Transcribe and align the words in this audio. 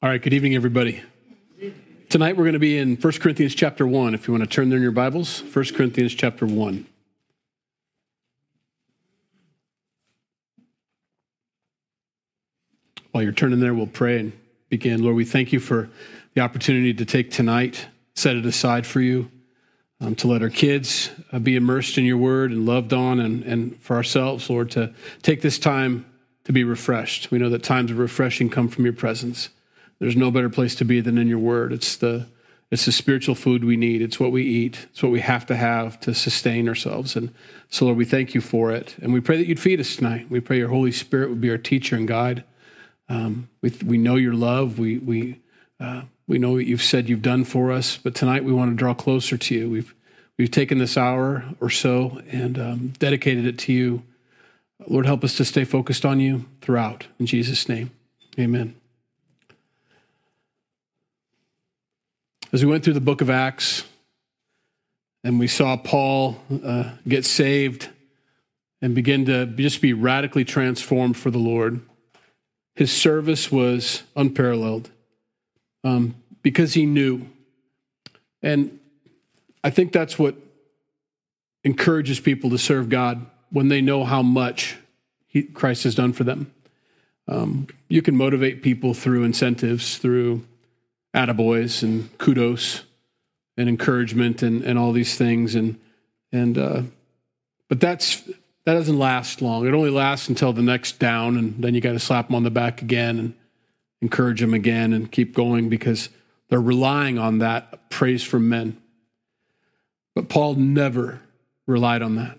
All 0.00 0.08
right, 0.08 0.22
good 0.22 0.32
evening, 0.32 0.54
everybody. 0.54 1.02
Tonight 2.08 2.36
we're 2.36 2.44
going 2.44 2.52
to 2.52 2.60
be 2.60 2.78
in 2.78 2.94
1 2.94 3.12
Corinthians 3.14 3.52
chapter 3.52 3.84
1. 3.84 4.14
If 4.14 4.28
you 4.28 4.32
want 4.32 4.44
to 4.44 4.48
turn 4.48 4.68
there 4.68 4.76
in 4.76 4.82
your 4.84 4.92
Bibles, 4.92 5.42
1 5.52 5.64
Corinthians 5.74 6.14
chapter 6.14 6.46
1. 6.46 6.86
While 13.10 13.24
you're 13.24 13.32
turning 13.32 13.58
there, 13.58 13.74
we'll 13.74 13.88
pray 13.88 14.20
and 14.20 14.32
begin. 14.68 15.02
Lord, 15.02 15.16
we 15.16 15.24
thank 15.24 15.52
you 15.52 15.58
for 15.58 15.90
the 16.34 16.42
opportunity 16.42 16.94
to 16.94 17.04
take 17.04 17.32
tonight, 17.32 17.88
set 18.14 18.36
it 18.36 18.46
aside 18.46 18.86
for 18.86 19.00
you, 19.00 19.28
um, 20.00 20.14
to 20.14 20.28
let 20.28 20.42
our 20.42 20.48
kids 20.48 21.10
uh, 21.32 21.40
be 21.40 21.56
immersed 21.56 21.98
in 21.98 22.04
your 22.04 22.18
word 22.18 22.52
and 22.52 22.64
loved 22.64 22.92
on, 22.92 23.18
and, 23.18 23.42
and 23.42 23.76
for 23.80 23.96
ourselves, 23.96 24.48
Lord, 24.48 24.70
to 24.70 24.94
take 25.22 25.42
this 25.42 25.58
time 25.58 26.06
to 26.44 26.52
be 26.52 26.62
refreshed. 26.62 27.32
We 27.32 27.38
know 27.38 27.50
that 27.50 27.64
times 27.64 27.90
of 27.90 27.98
refreshing 27.98 28.48
come 28.48 28.68
from 28.68 28.84
your 28.84 28.94
presence. 28.94 29.48
There's 29.98 30.16
no 30.16 30.30
better 30.30 30.50
place 30.50 30.74
to 30.76 30.84
be 30.84 31.00
than 31.00 31.18
in 31.18 31.28
your 31.28 31.38
word. 31.38 31.72
It's 31.72 31.96
the 31.96 32.26
it's 32.70 32.84
the 32.84 32.92
spiritual 32.92 33.34
food 33.34 33.64
we 33.64 33.76
need. 33.76 34.02
It's 34.02 34.20
what 34.20 34.30
we 34.30 34.42
eat. 34.42 34.88
It's 34.90 35.02
what 35.02 35.12
we 35.12 35.20
have 35.20 35.46
to 35.46 35.56
have 35.56 35.98
to 36.00 36.14
sustain 36.14 36.68
ourselves. 36.68 37.16
And 37.16 37.32
so, 37.70 37.86
Lord, 37.86 37.96
we 37.96 38.04
thank 38.04 38.34
you 38.34 38.42
for 38.42 38.72
it. 38.72 38.94
And 39.00 39.12
we 39.12 39.20
pray 39.20 39.38
that 39.38 39.46
you'd 39.46 39.60
feed 39.60 39.80
us 39.80 39.96
tonight. 39.96 40.30
We 40.30 40.40
pray 40.40 40.58
your 40.58 40.68
Holy 40.68 40.92
Spirit 40.92 41.30
would 41.30 41.40
be 41.40 41.50
our 41.50 41.56
teacher 41.56 41.96
and 41.96 42.06
guide. 42.06 42.44
Um, 43.08 43.48
we, 43.62 43.72
we 43.84 43.96
know 43.96 44.16
your 44.16 44.34
love. 44.34 44.78
We, 44.78 44.98
we, 44.98 45.40
uh, 45.80 46.02
we 46.26 46.38
know 46.38 46.52
what 46.52 46.66
you've 46.66 46.82
said 46.82 47.08
you've 47.08 47.22
done 47.22 47.44
for 47.44 47.72
us. 47.72 47.96
But 47.96 48.14
tonight 48.14 48.44
we 48.44 48.52
want 48.52 48.70
to 48.70 48.76
draw 48.76 48.92
closer 48.92 49.38
to 49.38 49.54
you. 49.54 49.70
We've, 49.70 49.94
we've 50.36 50.50
taken 50.50 50.76
this 50.76 50.98
hour 50.98 51.44
or 51.60 51.70
so 51.70 52.20
and 52.30 52.58
um, 52.58 52.92
dedicated 52.98 53.46
it 53.46 53.58
to 53.60 53.72
you. 53.72 54.02
Lord, 54.86 55.06
help 55.06 55.24
us 55.24 55.36
to 55.38 55.44
stay 55.46 55.64
focused 55.64 56.04
on 56.04 56.20
you 56.20 56.44
throughout. 56.60 57.06
In 57.18 57.24
Jesus' 57.24 57.66
name, 57.66 57.92
amen. 58.38 58.77
As 62.50 62.64
we 62.64 62.70
went 62.70 62.82
through 62.82 62.94
the 62.94 63.00
book 63.00 63.20
of 63.20 63.28
Acts 63.28 63.84
and 65.22 65.38
we 65.38 65.46
saw 65.46 65.76
Paul 65.76 66.38
uh, 66.64 66.92
get 67.06 67.26
saved 67.26 67.90
and 68.80 68.94
begin 68.94 69.26
to 69.26 69.44
just 69.44 69.82
be 69.82 69.92
radically 69.92 70.46
transformed 70.46 71.18
for 71.18 71.30
the 71.30 71.38
Lord, 71.38 71.82
his 72.74 72.90
service 72.90 73.52
was 73.52 74.02
unparalleled 74.16 74.88
um, 75.84 76.14
because 76.40 76.72
he 76.72 76.86
knew. 76.86 77.26
And 78.42 78.80
I 79.62 79.68
think 79.68 79.92
that's 79.92 80.18
what 80.18 80.34
encourages 81.64 82.18
people 82.18 82.48
to 82.50 82.58
serve 82.58 82.88
God 82.88 83.26
when 83.50 83.68
they 83.68 83.82
know 83.82 84.04
how 84.04 84.22
much 84.22 84.78
he, 85.26 85.42
Christ 85.42 85.84
has 85.84 85.94
done 85.94 86.14
for 86.14 86.24
them. 86.24 86.50
Um, 87.26 87.66
you 87.88 88.00
can 88.00 88.16
motivate 88.16 88.62
people 88.62 88.94
through 88.94 89.24
incentives, 89.24 89.98
through 89.98 90.46
attaboys 91.14 91.82
and 91.82 92.16
kudos 92.18 92.84
and 93.56 93.68
encouragement 93.68 94.42
and, 94.42 94.62
and 94.62 94.78
all 94.78 94.92
these 94.92 95.16
things. 95.16 95.54
And, 95.54 95.78
and, 96.32 96.56
uh, 96.56 96.82
but 97.68 97.80
that's, 97.80 98.22
that 98.64 98.74
doesn't 98.74 98.98
last 98.98 99.42
long. 99.42 99.66
It 99.66 99.74
only 99.74 99.90
lasts 99.90 100.28
until 100.28 100.52
the 100.52 100.62
next 100.62 100.98
down. 100.98 101.36
And 101.36 101.62
then 101.62 101.74
you 101.74 101.80
got 101.80 101.92
to 101.92 101.98
slap 101.98 102.28
them 102.28 102.36
on 102.36 102.44
the 102.44 102.50
back 102.50 102.82
again 102.82 103.18
and 103.18 103.34
encourage 104.00 104.40
them 104.40 104.54
again 104.54 104.92
and 104.92 105.10
keep 105.10 105.34
going 105.34 105.68
because 105.68 106.08
they're 106.48 106.60
relying 106.60 107.18
on 107.18 107.38
that 107.38 107.90
praise 107.90 108.22
from 108.22 108.48
men. 108.48 108.80
But 110.14 110.28
Paul 110.28 110.54
never 110.54 111.20
relied 111.66 112.02
on 112.02 112.16
that. 112.16 112.38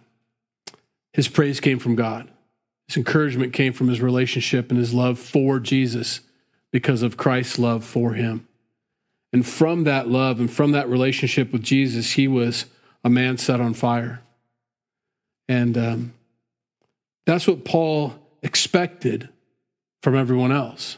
His 1.14 1.28
praise 1.28 1.60
came 1.60 1.80
from 1.80 1.96
God. 1.96 2.30
His 2.88 2.98
encouragement 2.98 3.54
came 3.54 3.74
from 3.74 3.88
his 3.88 4.02
relationship 4.02 4.70
and 4.70 4.80
his 4.80 4.94
love 4.94 5.20
for 5.20 5.60
Jesus 5.60 6.22
because 6.72 7.04
of 7.04 7.18
Christ's 7.18 7.60
love 7.60 7.84
for 7.84 8.14
him. 8.14 8.48
And 9.32 9.46
from 9.46 9.84
that 9.84 10.08
love 10.08 10.40
and 10.40 10.52
from 10.52 10.72
that 10.72 10.90
relationship 10.90 11.52
with 11.52 11.64
Jesus, 11.64 12.12
he 12.12 12.28
was 12.28 12.66
a 13.04 13.10
man 13.10 13.38
set 13.38 13.62
on 13.62 13.74
fire. 13.74 14.22
And 15.48 15.78
um, 15.78 16.14
that's 17.26 17.48
what 17.48 17.66
Paul 17.66 18.16
expected 18.42 19.30
from 20.02 20.16
everyone 20.16 20.52
else. 20.52 20.98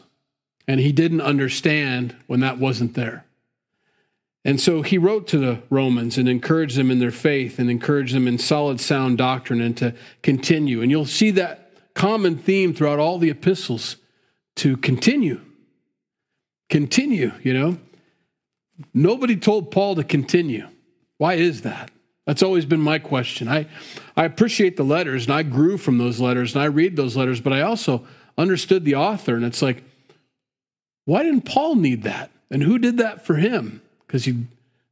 And 0.66 0.80
he 0.80 0.92
didn't 0.92 1.20
understand 1.20 2.16
when 2.26 2.40
that 2.40 2.58
wasn't 2.58 2.94
there. 2.94 3.24
And 4.44 4.60
so 4.60 4.82
he 4.82 4.98
wrote 4.98 5.28
to 5.28 5.38
the 5.38 5.62
Romans 5.70 6.18
and 6.18 6.28
encouraged 6.28 6.76
them 6.76 6.90
in 6.90 6.98
their 6.98 7.12
faith 7.12 7.58
and 7.58 7.70
encouraged 7.70 8.14
them 8.14 8.26
in 8.26 8.38
solid, 8.38 8.80
sound 8.80 9.18
doctrine 9.18 9.60
and 9.60 9.76
to 9.76 9.94
continue. 10.22 10.82
And 10.82 10.90
you'll 10.90 11.04
see 11.04 11.30
that 11.32 11.70
common 11.94 12.38
theme 12.38 12.74
throughout 12.74 12.98
all 12.98 13.18
the 13.18 13.30
epistles 13.30 13.96
to 14.56 14.76
continue. 14.76 15.40
Continue, 16.68 17.32
you 17.42 17.54
know. 17.54 17.78
Nobody 18.94 19.36
told 19.36 19.70
Paul 19.70 19.96
to 19.96 20.04
continue. 20.04 20.68
Why 21.18 21.34
is 21.34 21.62
that? 21.62 21.90
That's 22.26 22.42
always 22.42 22.64
been 22.64 22.80
my 22.80 22.98
question. 22.98 23.48
I, 23.48 23.66
I 24.16 24.24
appreciate 24.24 24.76
the 24.76 24.84
letters 24.84 25.24
and 25.24 25.34
I 25.34 25.42
grew 25.42 25.76
from 25.76 25.98
those 25.98 26.20
letters 26.20 26.54
and 26.54 26.62
I 26.62 26.66
read 26.66 26.96
those 26.96 27.16
letters, 27.16 27.40
but 27.40 27.52
I 27.52 27.62
also 27.62 28.06
understood 28.38 28.84
the 28.84 28.94
author. 28.94 29.34
And 29.34 29.44
it's 29.44 29.62
like, 29.62 29.82
why 31.04 31.22
didn't 31.22 31.42
Paul 31.42 31.74
need 31.74 32.04
that? 32.04 32.30
And 32.50 32.62
who 32.62 32.78
did 32.78 32.98
that 32.98 33.26
for 33.26 33.34
him? 33.34 33.82
Because 34.06 34.24
he, 34.24 34.46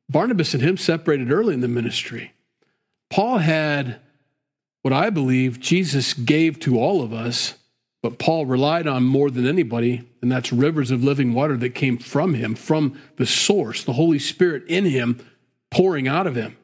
Barnabas 0.08 0.54
and 0.54 0.62
him 0.62 0.76
separated 0.76 1.30
early 1.30 1.54
in 1.54 1.60
the 1.60 1.68
ministry. 1.68 2.32
Paul 3.10 3.38
had 3.38 4.00
what 4.82 4.92
I 4.92 5.10
believe 5.10 5.60
Jesus 5.60 6.14
gave 6.14 6.58
to 6.60 6.78
all 6.78 7.02
of 7.02 7.12
us 7.12 7.54
but 8.02 8.18
Paul 8.18 8.46
relied 8.46 8.86
on 8.86 9.04
more 9.04 9.30
than 9.30 9.46
anybody, 9.46 10.08
and 10.22 10.32
that's 10.32 10.52
rivers 10.52 10.90
of 10.90 11.04
living 11.04 11.34
water 11.34 11.56
that 11.58 11.74
came 11.74 11.98
from 11.98 12.34
him, 12.34 12.54
from 12.54 12.98
the 13.16 13.26
source, 13.26 13.84
the 13.84 13.92
Holy 13.92 14.18
Spirit 14.18 14.64
in 14.68 14.86
him, 14.86 15.24
pouring 15.70 16.08
out 16.08 16.26
of 16.26 16.34
him. 16.34 16.56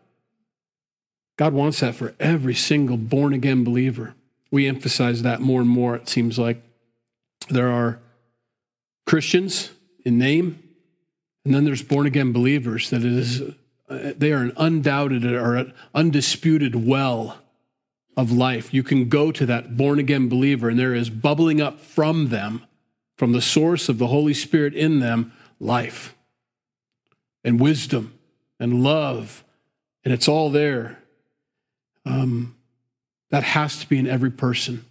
God 1.36 1.52
wants 1.52 1.80
that 1.80 1.94
for 1.94 2.14
every 2.18 2.54
single 2.54 2.96
born 2.96 3.34
again 3.34 3.64
believer. 3.64 4.14
We 4.50 4.66
emphasize 4.66 5.22
that 5.22 5.40
more 5.40 5.60
and 5.60 5.68
more, 5.68 5.94
it 5.94 6.08
seems 6.08 6.38
like. 6.38 6.62
There 7.50 7.70
are 7.70 8.00
Christians 9.06 9.70
in 10.04 10.18
name, 10.18 10.62
and 11.44 11.54
then 11.54 11.64
there's 11.64 11.82
born 11.82 12.06
again 12.06 12.32
believers 12.32 12.88
that 12.90 13.04
it 13.04 13.12
is, 13.12 13.42
uh, 13.90 14.12
they 14.16 14.32
are 14.32 14.42
an 14.42 14.52
undoubted 14.56 15.24
or 15.26 15.56
an 15.56 15.74
undisputed 15.94 16.86
well 16.86 17.38
of 18.16 18.32
life. 18.32 18.72
You 18.72 18.82
can 18.82 19.08
go 19.08 19.30
to 19.30 19.46
that 19.46 19.76
born 19.76 19.98
again 19.98 20.28
believer, 20.28 20.68
and 20.68 20.78
there 20.78 20.94
is 20.94 21.10
bubbling 21.10 21.60
up 21.60 21.80
from 21.80 22.28
them, 22.28 22.62
from 23.16 23.32
the 23.32 23.42
source 23.42 23.88
of 23.88 23.98
the 23.98 24.06
Holy 24.08 24.34
Spirit 24.34 24.74
in 24.74 25.00
them, 25.00 25.32
life 25.60 26.14
and 27.46 27.60
wisdom 27.60 28.12
and 28.58 28.82
love. 28.82 29.44
And 30.04 30.12
it's 30.12 30.28
all 30.28 30.50
there. 30.50 30.98
Um, 32.04 32.56
that 33.30 33.42
has 33.42 33.80
to 33.80 33.88
be 33.88 33.98
in 33.98 34.06
every 34.06 34.30
person, 34.30 34.84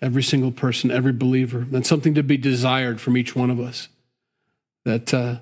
every 0.00 0.22
single 0.22 0.52
person, 0.52 0.90
every 0.90 1.12
believer. 1.12 1.66
And 1.72 1.86
something 1.86 2.14
to 2.14 2.22
be 2.22 2.36
desired 2.36 3.00
from 3.00 3.16
each 3.16 3.34
one 3.34 3.50
of 3.50 3.60
us. 3.60 3.88
That 4.84 5.14
uh, 5.14 5.36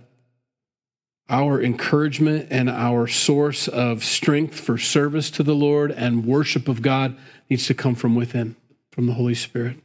our 1.28 1.62
encouragement 1.62 2.48
and 2.50 2.68
our 2.68 3.06
source 3.06 3.68
of 3.68 4.04
strength 4.04 4.58
for 4.58 4.76
service 4.76 5.30
to 5.30 5.42
the 5.42 5.54
Lord 5.54 5.90
and 5.90 6.26
worship 6.26 6.68
of 6.68 6.82
God 6.82 7.16
needs 7.48 7.66
to 7.66 7.74
come 7.74 7.94
from 7.94 8.14
within, 8.14 8.56
from 8.90 9.06
the 9.06 9.14
Holy 9.14 9.34
Spirit. 9.34 9.78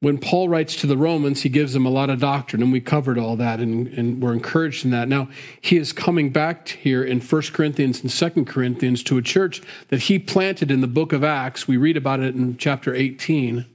When 0.00 0.16
Paul 0.16 0.48
writes 0.48 0.76
to 0.76 0.86
the 0.86 0.96
Romans, 0.96 1.42
he 1.42 1.50
gives 1.50 1.74
them 1.74 1.84
a 1.84 1.90
lot 1.90 2.08
of 2.08 2.20
doctrine, 2.20 2.62
and 2.62 2.72
we 2.72 2.80
covered 2.80 3.18
all 3.18 3.36
that, 3.36 3.60
and, 3.60 3.86
and 3.88 4.22
we're 4.22 4.32
encouraged 4.32 4.86
in 4.86 4.92
that. 4.92 5.08
Now, 5.08 5.28
he 5.60 5.76
is 5.76 5.92
coming 5.92 6.30
back 6.30 6.68
here 6.68 7.04
in 7.04 7.20
1 7.20 7.42
Corinthians 7.52 8.00
and 8.00 8.10
2 8.10 8.46
Corinthians 8.46 9.02
to 9.02 9.18
a 9.18 9.22
church 9.22 9.60
that 9.88 10.02
he 10.02 10.18
planted 10.18 10.70
in 10.70 10.80
the 10.80 10.86
book 10.86 11.12
of 11.12 11.22
Acts. 11.22 11.68
We 11.68 11.76
read 11.76 11.98
about 11.98 12.20
it 12.20 12.34
in 12.34 12.56
chapter 12.56 12.94
18. 12.94 13.66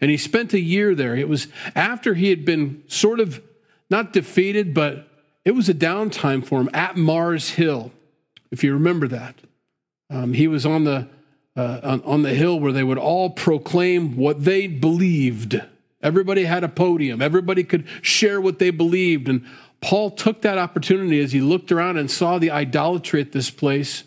And 0.00 0.10
he 0.10 0.16
spent 0.16 0.54
a 0.54 0.60
year 0.60 0.94
there. 0.94 1.14
It 1.14 1.28
was 1.28 1.48
after 1.74 2.14
he 2.14 2.30
had 2.30 2.46
been 2.46 2.82
sort 2.88 3.20
of 3.20 3.42
not 3.90 4.12
defeated, 4.12 4.72
but 4.72 5.08
it 5.44 5.52
was 5.52 5.68
a 5.68 5.74
downtime 5.74 6.44
for 6.44 6.60
him 6.60 6.70
at 6.72 6.96
Mars 6.96 7.50
Hill, 7.50 7.92
if 8.50 8.62
you 8.62 8.72
remember 8.72 9.08
that. 9.08 9.36
Um, 10.08 10.32
he 10.32 10.48
was 10.48 10.66
on 10.66 10.84
the, 10.84 11.08
uh, 11.56 11.80
on, 11.82 12.02
on 12.02 12.22
the 12.22 12.34
hill 12.34 12.58
where 12.58 12.72
they 12.72 12.84
would 12.84 12.98
all 12.98 13.30
proclaim 13.30 14.16
what 14.16 14.44
they 14.44 14.66
believed. 14.66 15.60
Everybody 16.02 16.44
had 16.44 16.64
a 16.64 16.68
podium, 16.68 17.20
everybody 17.20 17.64
could 17.64 17.86
share 18.02 18.40
what 18.40 18.58
they 18.58 18.70
believed. 18.70 19.28
And 19.28 19.44
Paul 19.80 20.10
took 20.10 20.42
that 20.42 20.58
opportunity 20.58 21.20
as 21.20 21.32
he 21.32 21.40
looked 21.40 21.72
around 21.72 21.96
and 21.96 22.10
saw 22.10 22.38
the 22.38 22.50
idolatry 22.50 23.20
at 23.20 23.32
this 23.32 23.50
place 23.50 24.04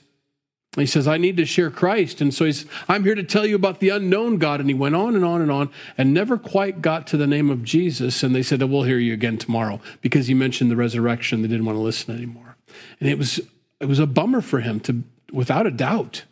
he 0.76 0.88
says, 0.88 1.08
I 1.08 1.18
need 1.18 1.38
to 1.38 1.46
share 1.46 1.70
Christ. 1.70 2.20
And 2.20 2.34
so 2.34 2.46
he's, 2.46 2.66
I'm 2.90 3.04
here 3.04 3.14
to 3.14 3.24
tell 3.24 3.46
you 3.46 3.56
about 3.56 3.80
the 3.80 3.90
unknown 3.90 4.38
God. 4.38 4.60
And 4.60 4.70
he 4.70 4.74
went 4.74 4.96
on 4.96 5.16
and 5.16 5.24
on 5.24 5.42
and 5.42 5.52
on 5.52 5.70
and 5.98 6.14
never 6.14 6.38
quite 6.38 6.82
got 6.82 7.06
to 7.08 7.18
the 7.18 7.28
name 7.28 7.52
of 7.52 7.64
Jesus. 7.64 8.24
And 8.24 8.36
they 8.36 8.42
said, 8.42 8.62
oh, 8.64 8.68
We'll 8.68 8.84
hear 8.84 8.98
you 8.98 9.14
again 9.14 9.38
tomorrow 9.38 9.80
because 10.02 10.28
he 10.28 10.34
mentioned 10.34 10.72
the 10.72 10.76
resurrection. 10.76 11.44
They 11.44 11.48
didn't 11.48 11.66
want 11.66 11.78
to 11.78 11.82
listen 11.82 12.16
anymore. 12.16 12.56
And 13.00 13.08
it 13.08 13.20
was, 13.20 13.40
it 13.80 13.86
was 13.86 14.00
a 14.00 14.08
bummer 14.08 14.42
for 14.42 14.62
him, 14.62 14.80
to, 14.82 15.04
without 15.32 15.68
a 15.68 15.72
doubt. 15.72 16.24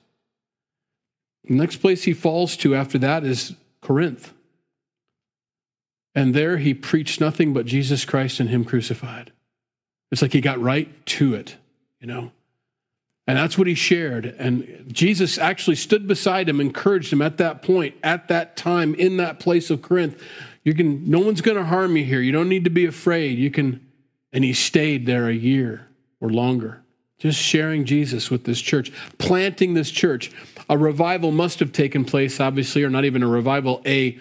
The 1.44 1.54
next 1.54 1.78
place 1.78 2.04
he 2.04 2.14
falls 2.14 2.58
to 2.58 2.74
after 2.76 2.98
that 2.98 3.24
is 3.24 3.56
Corinth. 3.82 4.34
And 6.16 6.34
there 6.34 6.58
he 6.58 6.74
preached 6.74 7.22
nothing 7.22 7.54
but 7.54 7.66
Jesus 7.66 8.06
Christ 8.06 8.40
and 8.40 8.50
him 8.50 8.66
crucified. 8.66 9.32
It's 10.12 10.22
like 10.22 10.34
he 10.34 10.42
got 10.42 10.60
right 10.60 11.06
to 11.08 11.36
it, 11.36 11.56
you 12.00 12.08
know. 12.08 12.32
And 13.32 13.38
that's 13.38 13.58
what 13.58 13.66
he 13.66 13.76
shared. 13.76 14.26
And 14.26 14.88
Jesus 14.92 15.38
actually 15.38 15.78
stood 15.78 16.06
beside 16.06 16.50
him, 16.50 16.60
encouraged 16.60 17.14
him 17.14 17.22
at 17.22 17.38
that 17.38 17.62
point, 17.62 17.96
at 18.04 18.28
that 18.28 18.58
time, 18.58 18.94
in 18.96 19.16
that 19.18 19.40
place 19.40 19.70
of 19.70 19.82
Corinth. 19.82 20.22
You 20.66 20.74
can, 20.74 21.10
no 21.10 21.20
one's 21.20 21.40
going 21.40 21.56
to 21.56 21.64
harm 21.64 21.96
you 21.96 22.04
here. 22.04 22.20
You 22.20 22.34
don't 22.34 22.50
need 22.50 22.66
to 22.66 22.70
be 22.70 22.86
afraid. 22.86 23.40
You 23.40 23.50
can, 23.50 23.90
and 24.34 24.44
he 24.44 24.52
stayed 24.52 25.06
there 25.06 25.30
a 25.30 25.34
year 25.34 25.88
or 26.20 26.30
longer, 26.30 26.82
just 27.20 27.40
sharing 27.40 27.86
Jesus 27.86 28.30
with 28.30 28.44
this 28.44 28.60
church, 28.60 28.92
planting 29.18 29.76
this 29.76 29.92
church. 29.92 30.30
A 30.70 30.78
revival 30.78 31.32
must 31.32 31.62
have 31.62 31.72
taken 31.72 32.04
place, 32.04 32.42
obviously, 32.42 32.84
or 32.84 32.90
not 32.90 33.06
even 33.06 33.24
a 33.24 33.28
revival, 33.30 33.82
a, 33.86 34.20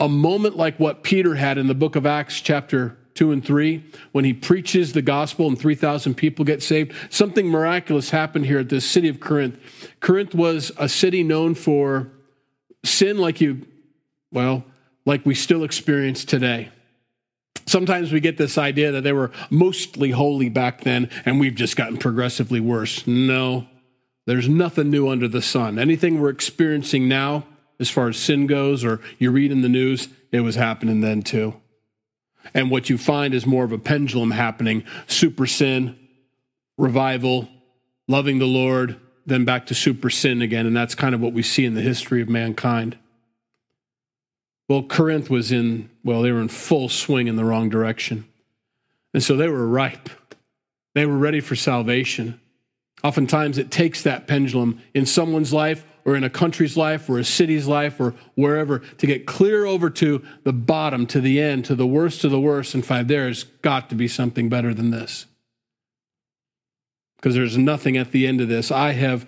a 0.00 0.08
moment 0.08 0.56
like 0.56 0.80
what 0.80 1.02
Peter 1.02 1.34
had 1.34 1.58
in 1.58 1.66
the 1.66 1.74
book 1.74 1.96
of 1.96 2.06
Acts, 2.06 2.40
chapter 2.40 2.96
2 3.14 3.32
and 3.32 3.44
3, 3.44 3.84
when 4.12 4.24
he 4.24 4.32
preaches 4.32 4.92
the 4.92 5.02
gospel 5.02 5.46
and 5.46 5.58
3,000 5.58 6.14
people 6.14 6.44
get 6.44 6.62
saved. 6.62 6.92
Something 7.10 7.48
miraculous 7.48 8.10
happened 8.10 8.46
here 8.46 8.60
at 8.60 8.68
the 8.68 8.80
city 8.80 9.08
of 9.08 9.20
Corinth. 9.20 9.58
Corinth 10.00 10.34
was 10.34 10.72
a 10.78 10.88
city 10.88 11.22
known 11.22 11.54
for 11.54 12.10
sin 12.84 13.18
like 13.18 13.40
you, 13.40 13.66
well, 14.30 14.64
like 15.04 15.26
we 15.26 15.34
still 15.34 15.64
experience 15.64 16.24
today. 16.24 16.70
Sometimes 17.66 18.12
we 18.12 18.20
get 18.20 18.38
this 18.38 18.58
idea 18.58 18.92
that 18.92 19.02
they 19.02 19.12
were 19.12 19.30
mostly 19.50 20.10
holy 20.10 20.48
back 20.48 20.82
then 20.82 21.08
and 21.24 21.38
we've 21.38 21.54
just 21.54 21.76
gotten 21.76 21.96
progressively 21.96 22.60
worse. 22.60 23.06
No, 23.06 23.68
there's 24.26 24.48
nothing 24.48 24.90
new 24.90 25.08
under 25.08 25.28
the 25.28 25.42
sun. 25.42 25.78
Anything 25.78 26.20
we're 26.20 26.30
experiencing 26.30 27.08
now, 27.08 27.44
as 27.78 27.90
far 27.90 28.08
as 28.08 28.16
sin 28.16 28.46
goes, 28.46 28.84
or 28.84 29.00
you 29.18 29.30
read 29.30 29.50
in 29.50 29.62
the 29.62 29.68
news, 29.68 30.08
it 30.30 30.40
was 30.40 30.54
happening 30.54 31.00
then 31.00 31.22
too. 31.22 31.54
And 32.54 32.70
what 32.70 32.90
you 32.90 32.98
find 32.98 33.34
is 33.34 33.46
more 33.46 33.64
of 33.64 33.72
a 33.72 33.78
pendulum 33.78 34.30
happening 34.30 34.84
super 35.06 35.46
sin, 35.46 35.98
revival, 36.76 37.48
loving 38.08 38.38
the 38.38 38.46
Lord, 38.46 38.98
then 39.26 39.44
back 39.44 39.66
to 39.66 39.74
super 39.74 40.10
sin 40.10 40.42
again. 40.42 40.66
And 40.66 40.76
that's 40.76 40.94
kind 40.94 41.14
of 41.14 41.20
what 41.20 41.32
we 41.32 41.42
see 41.42 41.64
in 41.64 41.74
the 41.74 41.80
history 41.80 42.20
of 42.20 42.28
mankind. 42.28 42.98
Well, 44.68 44.82
Corinth 44.82 45.28
was 45.28 45.52
in, 45.52 45.90
well, 46.04 46.22
they 46.22 46.32
were 46.32 46.40
in 46.40 46.48
full 46.48 46.88
swing 46.88 47.28
in 47.28 47.36
the 47.36 47.44
wrong 47.44 47.68
direction. 47.68 48.26
And 49.12 49.22
so 49.22 49.36
they 49.36 49.48
were 49.48 49.66
ripe. 49.66 50.08
They 50.94 51.06
were 51.06 51.18
ready 51.18 51.40
for 51.40 51.56
salvation. 51.56 52.40
Oftentimes 53.04 53.58
it 53.58 53.70
takes 53.70 54.02
that 54.02 54.26
pendulum 54.26 54.80
in 54.94 55.06
someone's 55.06 55.52
life 55.52 55.84
or 56.04 56.16
in 56.16 56.24
a 56.24 56.30
country's 56.30 56.76
life 56.76 57.08
or 57.08 57.18
a 57.18 57.24
city's 57.24 57.66
life 57.66 58.00
or 58.00 58.14
wherever 58.34 58.78
to 58.78 59.06
get 59.06 59.26
clear 59.26 59.64
over 59.64 59.90
to 59.90 60.22
the 60.44 60.52
bottom, 60.52 61.06
to 61.06 61.20
the 61.20 61.40
end, 61.40 61.64
to 61.66 61.74
the 61.74 61.86
worst 61.86 62.24
of 62.24 62.30
the 62.30 62.40
worst 62.40 62.74
and 62.74 62.84
find 62.84 63.08
there's 63.08 63.44
got 63.44 63.88
to 63.90 63.94
be 63.94 64.08
something 64.08 64.48
better 64.48 64.74
than 64.74 64.90
this. 64.90 65.26
Because 67.16 67.34
there's 67.34 67.56
nothing 67.56 67.96
at 67.96 68.10
the 68.10 68.26
end 68.26 68.40
of 68.40 68.48
this. 68.48 68.70
I 68.70 68.92
have, 68.92 69.26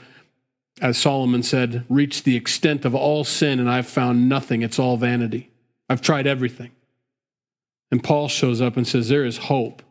as 0.81 0.99
Solomon 0.99 1.43
said, 1.43 1.85
reached 1.89 2.25
the 2.25 2.37
extent 2.37 2.85
of 2.85 2.95
all 2.95 3.25
sin 3.25 3.61
and 3.61 3.71
I've 3.71 3.87
found 3.87 4.29
nothing. 4.29 4.63
It's 4.63 4.79
all 4.79 4.97
vanity. 4.97 5.51
I've 5.89 6.03
tried 6.03 6.27
everything. 6.27 6.73
And 7.91 8.03
Paul 8.03 8.27
shows 8.29 8.61
up 8.61 8.77
and 8.77 8.89
says, 8.89 9.09
There 9.09 9.25
is 9.25 9.37
hope. 9.37 9.83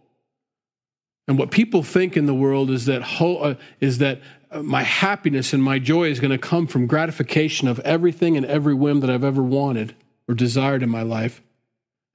And 1.28 1.38
what 1.38 1.52
people 1.52 1.84
think 1.84 2.18
in 2.18 2.26
the 2.26 2.34
world 2.34 2.70
is 2.70 2.86
that, 2.86 3.02
ho- 3.02 3.38
uh, 3.38 3.56
is 3.80 4.00
that 4.00 4.22
my 4.62 4.84
happiness 4.84 5.54
and 5.54 5.64
my 5.64 5.80
joy 5.80 6.10
is 6.10 6.20
going 6.20 6.32
to 6.32 6.38
come 6.38 6.68
from 6.68 6.86
gratification 6.86 7.68
of 7.68 7.80
everything 7.80 8.38
and 8.38 8.46
every 8.46 8.74
whim 8.74 9.00
that 9.00 9.10
I've 9.10 9.24
ever 9.24 9.42
wanted 9.42 9.96
or 10.28 10.36
desired 10.36 10.84
in 10.84 10.90
my 10.90 11.02
life. 11.02 11.42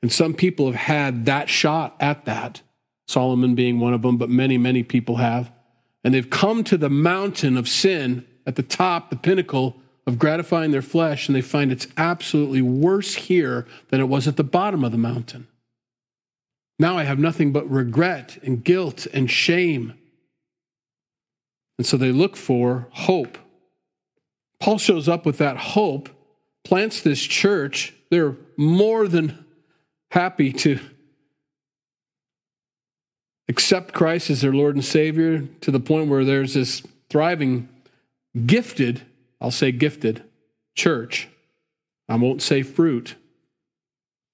And 0.02 0.12
some 0.12 0.34
people 0.34 0.66
have 0.66 0.74
had 0.74 1.26
that 1.26 1.48
shot 1.48 1.96
at 1.98 2.24
that, 2.26 2.62
Solomon 3.06 3.54
being 3.54 3.80
one 3.80 3.94
of 3.94 4.02
them, 4.02 4.16
but 4.16 4.30
many, 4.30 4.58
many 4.58 4.82
people 4.82 5.16
have. 5.16 5.50
And 6.04 6.14
they've 6.14 6.30
come 6.30 6.62
to 6.64 6.76
the 6.76 6.90
mountain 6.90 7.56
of 7.56 7.68
sin 7.68 8.24
at 8.46 8.56
the 8.56 8.62
top, 8.62 9.10
the 9.10 9.16
pinnacle 9.16 9.76
of 10.06 10.18
gratifying 10.18 10.70
their 10.70 10.82
flesh, 10.82 11.28
and 11.28 11.34
they 11.36 11.42
find 11.42 11.72
it's 11.72 11.88
absolutely 11.96 12.62
worse 12.62 13.14
here 13.14 13.66
than 13.88 14.00
it 14.00 14.08
was 14.08 14.28
at 14.28 14.36
the 14.36 14.44
bottom 14.44 14.84
of 14.84 14.92
the 14.92 14.98
mountain. 14.98 15.48
Now 16.78 16.96
I 16.96 17.04
have 17.04 17.18
nothing 17.18 17.52
but 17.52 17.68
regret 17.70 18.38
and 18.42 18.62
guilt 18.62 19.06
and 19.12 19.30
shame 19.30 19.94
and 21.78 21.86
so 21.86 21.96
they 21.96 22.12
look 22.12 22.36
for 22.36 22.88
hope. 22.90 23.38
Paul 24.60 24.78
shows 24.78 25.08
up 25.08 25.24
with 25.24 25.38
that 25.38 25.56
hope, 25.56 26.08
plants 26.64 27.00
this 27.00 27.22
church. 27.22 27.94
They're 28.10 28.36
more 28.56 29.06
than 29.06 29.44
happy 30.10 30.52
to 30.54 30.80
accept 33.48 33.94
Christ 33.94 34.28
as 34.28 34.40
their 34.40 34.52
Lord 34.52 34.74
and 34.74 34.84
Savior 34.84 35.46
to 35.60 35.70
the 35.70 35.80
point 35.80 36.08
where 36.08 36.24
there's 36.24 36.54
this 36.54 36.82
thriving, 37.08 37.68
gifted, 38.46 39.02
I'll 39.40 39.52
say 39.52 39.70
gifted, 39.70 40.24
church. 40.74 41.28
I 42.08 42.16
won't 42.16 42.42
say 42.42 42.62
fruit, 42.62 43.14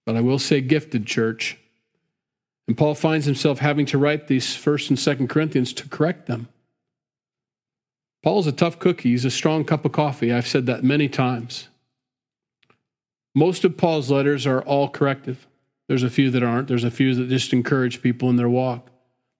but 0.06 0.16
I 0.16 0.22
will 0.22 0.38
say 0.38 0.62
gifted 0.62 1.06
church. 1.06 1.58
And 2.66 2.76
Paul 2.76 2.94
finds 2.94 3.26
himself 3.26 3.58
having 3.58 3.86
to 3.86 3.98
write 3.98 4.26
these 4.26 4.56
first 4.56 4.88
and 4.88 4.98
second 4.98 5.28
Corinthians 5.28 5.72
to 5.74 5.88
correct 5.88 6.26
them. 6.26 6.48
Paul's 8.22 8.46
a 8.46 8.52
tough 8.52 8.78
cookie. 8.78 9.10
He's 9.10 9.26
a 9.26 9.30
strong 9.30 9.64
cup 9.64 9.84
of 9.84 9.92
coffee. 9.92 10.32
I've 10.32 10.46
said 10.46 10.64
that 10.66 10.82
many 10.82 11.08
times. 11.08 11.68
Most 13.34 13.64
of 13.64 13.76
Paul's 13.76 14.10
letters 14.10 14.46
are 14.46 14.62
all 14.62 14.88
corrective. 14.88 15.46
There's 15.88 16.02
a 16.02 16.08
few 16.08 16.30
that 16.30 16.42
aren't. 16.42 16.68
There's 16.68 16.84
a 16.84 16.90
few 16.90 17.14
that 17.14 17.28
just 17.28 17.52
encourage 17.52 18.00
people 18.00 18.30
in 18.30 18.36
their 18.36 18.48
walk. 18.48 18.88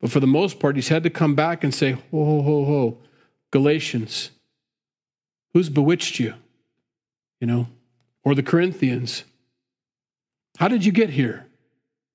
But 0.01 0.11
for 0.11 0.21
the 0.21 0.27
most 0.27 0.61
part, 0.61 0.77
he's 0.77 0.89
had 0.89 1.03
to 1.05 1.11
come 1.11 1.35
back 1.35 1.65
and 1.65 1.75
say, 1.75 1.93
ho, 1.93 2.01
ho, 2.11 2.43
ho, 2.43 2.65
ho, 2.67 2.99
Galatians, 3.51 4.31
who's 5.55 5.71
bewitched 5.71 6.19
you? 6.19 6.35
You 7.41 7.47
know, 7.47 7.69
or 8.23 8.35
the 8.35 8.43
Corinthians, 8.43 9.25
how 10.59 10.69
did 10.69 10.85
you 10.85 10.93
get 10.93 11.11
here? 11.11 11.44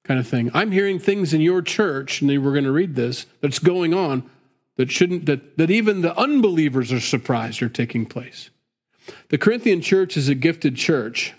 Kind 0.09 0.19
of 0.19 0.27
thing. 0.27 0.49
I'm 0.55 0.71
hearing 0.71 0.97
things 0.97 1.35
in 1.35 1.41
your 1.41 1.61
church, 1.61 2.19
and 2.19 2.43
we're 2.43 2.51
going 2.51 2.63
to 2.63 2.71
read 2.71 2.95
this, 2.95 3.27
that's 3.41 3.59
going 3.59 3.93
on 3.93 4.27
that 4.75 4.89
shouldn't 4.89 5.27
that, 5.27 5.55
that 5.59 5.69
even 5.69 6.01
the 6.01 6.17
unbelievers 6.17 6.91
are 6.91 6.99
surprised 6.99 7.61
are 7.61 7.69
taking 7.69 8.07
place. 8.07 8.49
The 9.27 9.37
Corinthian 9.37 9.81
church 9.81 10.17
is 10.17 10.27
a 10.27 10.33
gifted 10.33 10.77
church. 10.77 11.35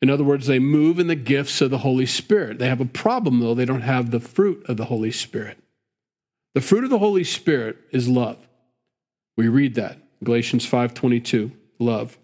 In 0.00 0.10
other 0.10 0.24
words, 0.24 0.48
they 0.48 0.58
move 0.58 0.98
in 0.98 1.06
the 1.06 1.14
gifts 1.14 1.60
of 1.60 1.70
the 1.70 1.78
Holy 1.78 2.06
Spirit. 2.06 2.58
They 2.58 2.66
have 2.66 2.80
a 2.80 2.86
problem 2.86 3.38
though, 3.38 3.54
they 3.54 3.66
don't 3.66 3.82
have 3.82 4.10
the 4.10 4.18
fruit 4.18 4.66
of 4.68 4.76
the 4.76 4.86
Holy 4.86 5.12
Spirit. 5.12 5.58
The 6.54 6.60
fruit 6.60 6.82
of 6.82 6.90
the 6.90 6.98
Holy 6.98 7.22
Spirit 7.22 7.76
is 7.92 8.08
love. 8.08 8.48
We 9.36 9.46
read 9.46 9.76
that. 9.76 9.98
Galatians 10.24 10.68
5:22, 10.68 11.52
love. 11.78 12.18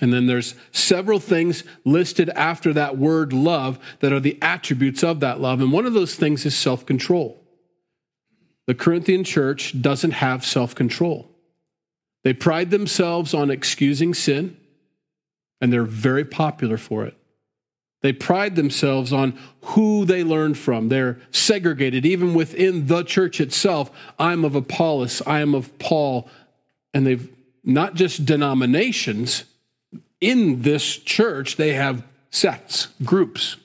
And 0.00 0.12
then 0.12 0.26
there's 0.26 0.54
several 0.72 1.18
things 1.18 1.64
listed 1.84 2.28
after 2.30 2.72
that 2.74 2.98
word 2.98 3.32
love 3.32 3.78
that 4.00 4.12
are 4.12 4.20
the 4.20 4.38
attributes 4.42 5.02
of 5.02 5.20
that 5.20 5.40
love. 5.40 5.60
And 5.60 5.72
one 5.72 5.86
of 5.86 5.94
those 5.94 6.14
things 6.14 6.44
is 6.44 6.54
self-control. 6.54 7.42
The 8.66 8.74
Corinthian 8.74 9.24
church 9.24 9.80
doesn't 9.80 10.10
have 10.12 10.44
self 10.44 10.74
control. 10.74 11.30
They 12.24 12.32
pride 12.32 12.70
themselves 12.70 13.32
on 13.32 13.50
excusing 13.50 14.12
sin, 14.12 14.56
and 15.60 15.72
they're 15.72 15.84
very 15.84 16.24
popular 16.24 16.76
for 16.76 17.04
it. 17.04 17.16
They 18.02 18.12
pride 18.12 18.56
themselves 18.56 19.12
on 19.12 19.38
who 19.62 20.04
they 20.04 20.22
learned 20.22 20.58
from. 20.58 20.88
They're 20.88 21.18
segregated, 21.30 22.04
even 22.04 22.34
within 22.34 22.88
the 22.88 23.02
church 23.02 23.40
itself. 23.40 23.90
I'm 24.18 24.44
of 24.44 24.54
Apollos, 24.54 25.22
I 25.26 25.40
am 25.40 25.54
of 25.54 25.76
Paul. 25.78 26.28
And 26.92 27.06
they've 27.06 27.28
not 27.64 27.94
just 27.94 28.24
denominations, 28.24 29.44
in 30.20 30.62
this 30.62 30.96
church, 30.96 31.56
they 31.56 31.74
have 31.74 32.04
sects, 32.30 32.88
groups. 33.04 33.56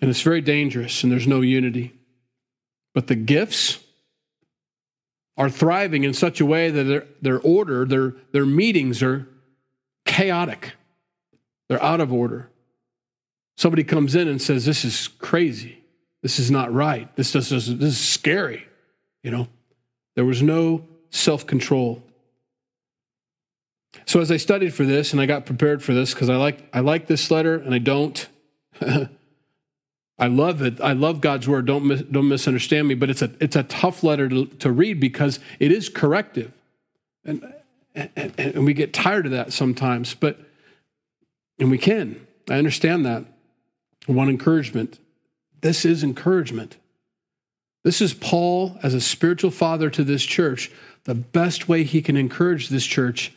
And 0.00 0.10
it's 0.10 0.22
very 0.22 0.40
dangerous, 0.40 1.02
and 1.02 1.12
there's 1.12 1.26
no 1.26 1.40
unity. 1.40 1.92
But 2.94 3.06
the 3.06 3.14
gifts 3.14 3.78
are 5.36 5.48
thriving 5.48 6.04
in 6.04 6.12
such 6.12 6.40
a 6.40 6.46
way 6.46 6.70
that 6.70 6.84
their, 6.84 7.06
their 7.22 7.40
order, 7.40 7.84
their, 7.84 8.14
their 8.32 8.44
meetings 8.44 9.02
are 9.02 9.26
chaotic. 10.04 10.72
They're 11.68 11.82
out 11.82 12.00
of 12.00 12.12
order. 12.12 12.50
Somebody 13.56 13.84
comes 13.84 14.14
in 14.14 14.28
and 14.28 14.42
says, 14.42 14.64
This 14.64 14.84
is 14.84 15.08
crazy. 15.08 15.78
This 16.22 16.38
is 16.38 16.50
not 16.50 16.72
right. 16.72 17.14
This, 17.16 17.32
this, 17.32 17.48
this 17.48 17.66
is 17.66 17.98
scary. 17.98 18.66
You 19.22 19.30
know, 19.30 19.48
there 20.14 20.24
was 20.24 20.42
no 20.42 20.86
self 21.10 21.46
control. 21.46 22.02
So 24.06 24.20
as 24.20 24.30
I 24.30 24.36
studied 24.36 24.74
for 24.74 24.84
this 24.84 25.12
and 25.12 25.20
I 25.20 25.26
got 25.26 25.46
prepared 25.46 25.82
for 25.82 25.94
this 25.94 26.14
because 26.14 26.28
I 26.28 26.36
like 26.36 26.68
I 26.72 26.80
like 26.80 27.06
this 27.06 27.30
letter 27.30 27.56
and 27.56 27.74
I 27.74 27.78
don't 27.78 28.26
I 30.18 30.28
love 30.28 30.62
it. 30.62 30.80
I 30.80 30.92
love 30.92 31.20
God's 31.20 31.48
word. 31.48 31.66
Don't 31.66 31.84
mis- 31.84 32.02
don't 32.02 32.28
misunderstand 32.28 32.86
me, 32.86 32.94
but 32.94 33.10
it's 33.10 33.22
a 33.22 33.30
it's 33.40 33.56
a 33.56 33.64
tough 33.64 34.04
letter 34.04 34.28
to, 34.28 34.46
to 34.46 34.70
read 34.70 35.00
because 35.00 35.40
it 35.58 35.72
is 35.72 35.88
corrective, 35.88 36.52
and, 37.24 37.52
and 37.94 38.32
and 38.38 38.64
we 38.64 38.72
get 38.72 38.92
tired 38.92 39.26
of 39.26 39.32
that 39.32 39.52
sometimes. 39.52 40.14
But 40.14 40.38
And 41.58 41.70
we 41.70 41.78
can. 41.78 42.24
I 42.48 42.54
understand 42.54 43.04
that. 43.06 43.24
Want 44.06 44.30
encouragement. 44.30 44.98
This 45.60 45.84
is 45.84 46.04
encouragement. 46.04 46.76
This 47.84 48.00
is 48.00 48.14
Paul, 48.14 48.78
as 48.82 48.94
a 48.94 49.00
spiritual 49.00 49.50
father 49.50 49.90
to 49.90 50.04
this 50.04 50.22
church, 50.22 50.70
the 51.04 51.16
best 51.16 51.68
way 51.68 51.82
he 51.82 52.00
can 52.00 52.16
encourage 52.16 52.68
this 52.68 52.86
church. 52.86 53.32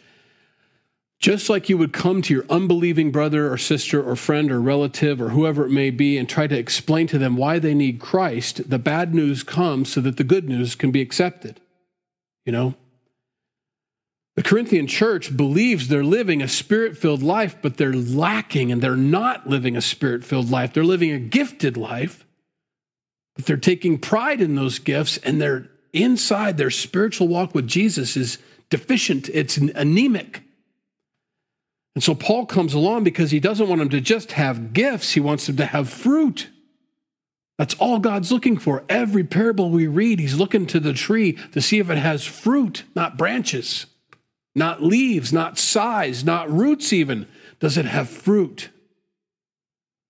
Just 1.25 1.49
like 1.49 1.69
you 1.69 1.77
would 1.79 1.91
come 1.91 2.21
to 2.21 2.33
your 2.35 2.45
unbelieving 2.51 3.09
brother 3.09 3.51
or 3.51 3.57
sister 3.57 3.99
or 3.99 4.15
friend 4.15 4.51
or 4.51 4.61
relative 4.61 5.19
or 5.19 5.29
whoever 5.29 5.65
it 5.65 5.71
may 5.71 5.89
be 5.89 6.19
and 6.19 6.29
try 6.29 6.45
to 6.45 6.55
explain 6.55 7.07
to 7.07 7.17
them 7.17 7.35
why 7.35 7.57
they 7.57 7.73
need 7.73 7.99
Christ, 7.99 8.69
the 8.69 8.77
bad 8.77 9.15
news 9.15 9.41
comes 9.41 9.91
so 9.91 10.01
that 10.01 10.17
the 10.17 10.23
good 10.23 10.47
news 10.47 10.75
can 10.75 10.91
be 10.91 11.01
accepted. 11.01 11.59
You 12.45 12.51
know? 12.51 12.75
The 14.35 14.43
Corinthian 14.43 14.85
church 14.85 15.35
believes 15.35 15.87
they're 15.87 16.03
living 16.03 16.43
a 16.43 16.47
spirit 16.47 16.95
filled 16.95 17.23
life, 17.23 17.55
but 17.59 17.77
they're 17.77 17.91
lacking 17.91 18.71
and 18.71 18.79
they're 18.79 18.95
not 18.95 19.47
living 19.47 19.75
a 19.75 19.81
spirit 19.81 20.23
filled 20.23 20.51
life. 20.51 20.73
They're 20.73 20.83
living 20.83 21.09
a 21.09 21.17
gifted 21.17 21.75
life, 21.75 22.23
but 23.35 23.47
they're 23.47 23.57
taking 23.57 23.97
pride 23.97 24.41
in 24.41 24.53
those 24.53 24.77
gifts 24.77 25.17
and 25.17 25.41
they're 25.41 25.71
inside 25.91 26.57
their 26.57 26.69
spiritual 26.69 27.27
walk 27.27 27.55
with 27.55 27.67
Jesus 27.67 28.15
is 28.15 28.37
deficient, 28.69 29.27
it's 29.29 29.57
anemic. 29.57 30.43
And 31.95 32.03
so 32.03 32.13
Paul 32.13 32.45
comes 32.45 32.73
along 32.73 33.05
because 33.05 33.31
he 33.31 33.39
doesn't 33.39 33.67
want 33.67 33.79
them 33.79 33.89
to 33.89 34.01
just 34.01 34.33
have 34.33 34.73
gifts, 34.73 35.13
he 35.13 35.19
wants 35.19 35.47
them 35.47 35.55
to 35.57 35.65
have 35.65 35.89
fruit. 35.89 36.49
That's 37.57 37.73
all 37.75 37.99
God's 37.99 38.33
looking 38.33 38.57
for. 38.57 38.83
Every 38.89 39.23
parable 39.23 39.69
we 39.69 39.87
read, 39.87 40.19
he's 40.19 40.35
looking 40.35 40.65
to 40.67 40.79
the 40.79 40.91
tree 40.91 41.33
to 41.53 41.61
see 41.61 41.79
if 41.79 41.89
it 41.89 41.97
has 41.97 42.25
fruit, 42.25 42.83
not 42.95 43.17
branches 43.17 43.85
not 44.55 44.81
leaves, 44.81 45.33
not 45.33 45.59
size, 45.59 46.23
not 46.23 46.49
roots, 46.49 46.93
even. 46.93 47.27
Does 47.59 47.77
it 47.77 47.85
have 47.85 48.09
fruit? 48.09 48.69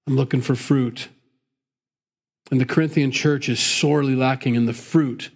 I'm 0.07 0.15
looking 0.15 0.41
for 0.41 0.55
fruit. 0.55 1.09
And 2.51 2.61
the 2.61 2.65
Corinthian 2.65 3.11
church 3.11 3.49
is 3.49 3.59
sorely 3.59 4.15
lacking 4.15 4.53
in 4.53 4.67
the 4.67 4.73
fruit 4.73 5.31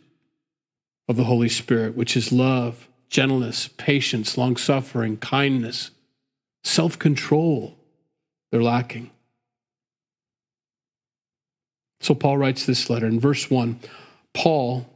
of 1.08 1.18
the 1.18 1.24
Holy 1.24 1.50
Spirit, 1.50 1.98
which 1.98 2.15
is 2.15 2.32
love, 2.32 2.88
gentleness, 3.10 3.68
patience, 3.68 4.38
long 4.38 4.56
suffering, 4.56 5.18
kindness, 5.18 5.89
self 6.63 6.98
control. 7.00 7.78
They're 8.51 8.63
lacking. 8.63 9.12
So 12.01 12.16
Paul 12.16 12.38
writes 12.38 12.66
this 12.66 12.89
letter 12.89 13.06
in 13.08 13.20
verse 13.20 13.50
1 13.50 13.80
Paul, 14.34 14.88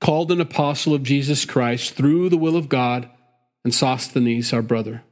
called 0.00 0.30
an 0.30 0.40
apostle 0.40 0.94
of 0.94 1.02
Jesus 1.02 1.44
Christ 1.44 1.94
through 1.94 2.28
the 2.28 2.36
will 2.36 2.56
of 2.56 2.68
God 2.68 3.08
and 3.64 3.74
Sosthenes, 3.74 4.52
our 4.52 4.62
brother. 4.62 5.02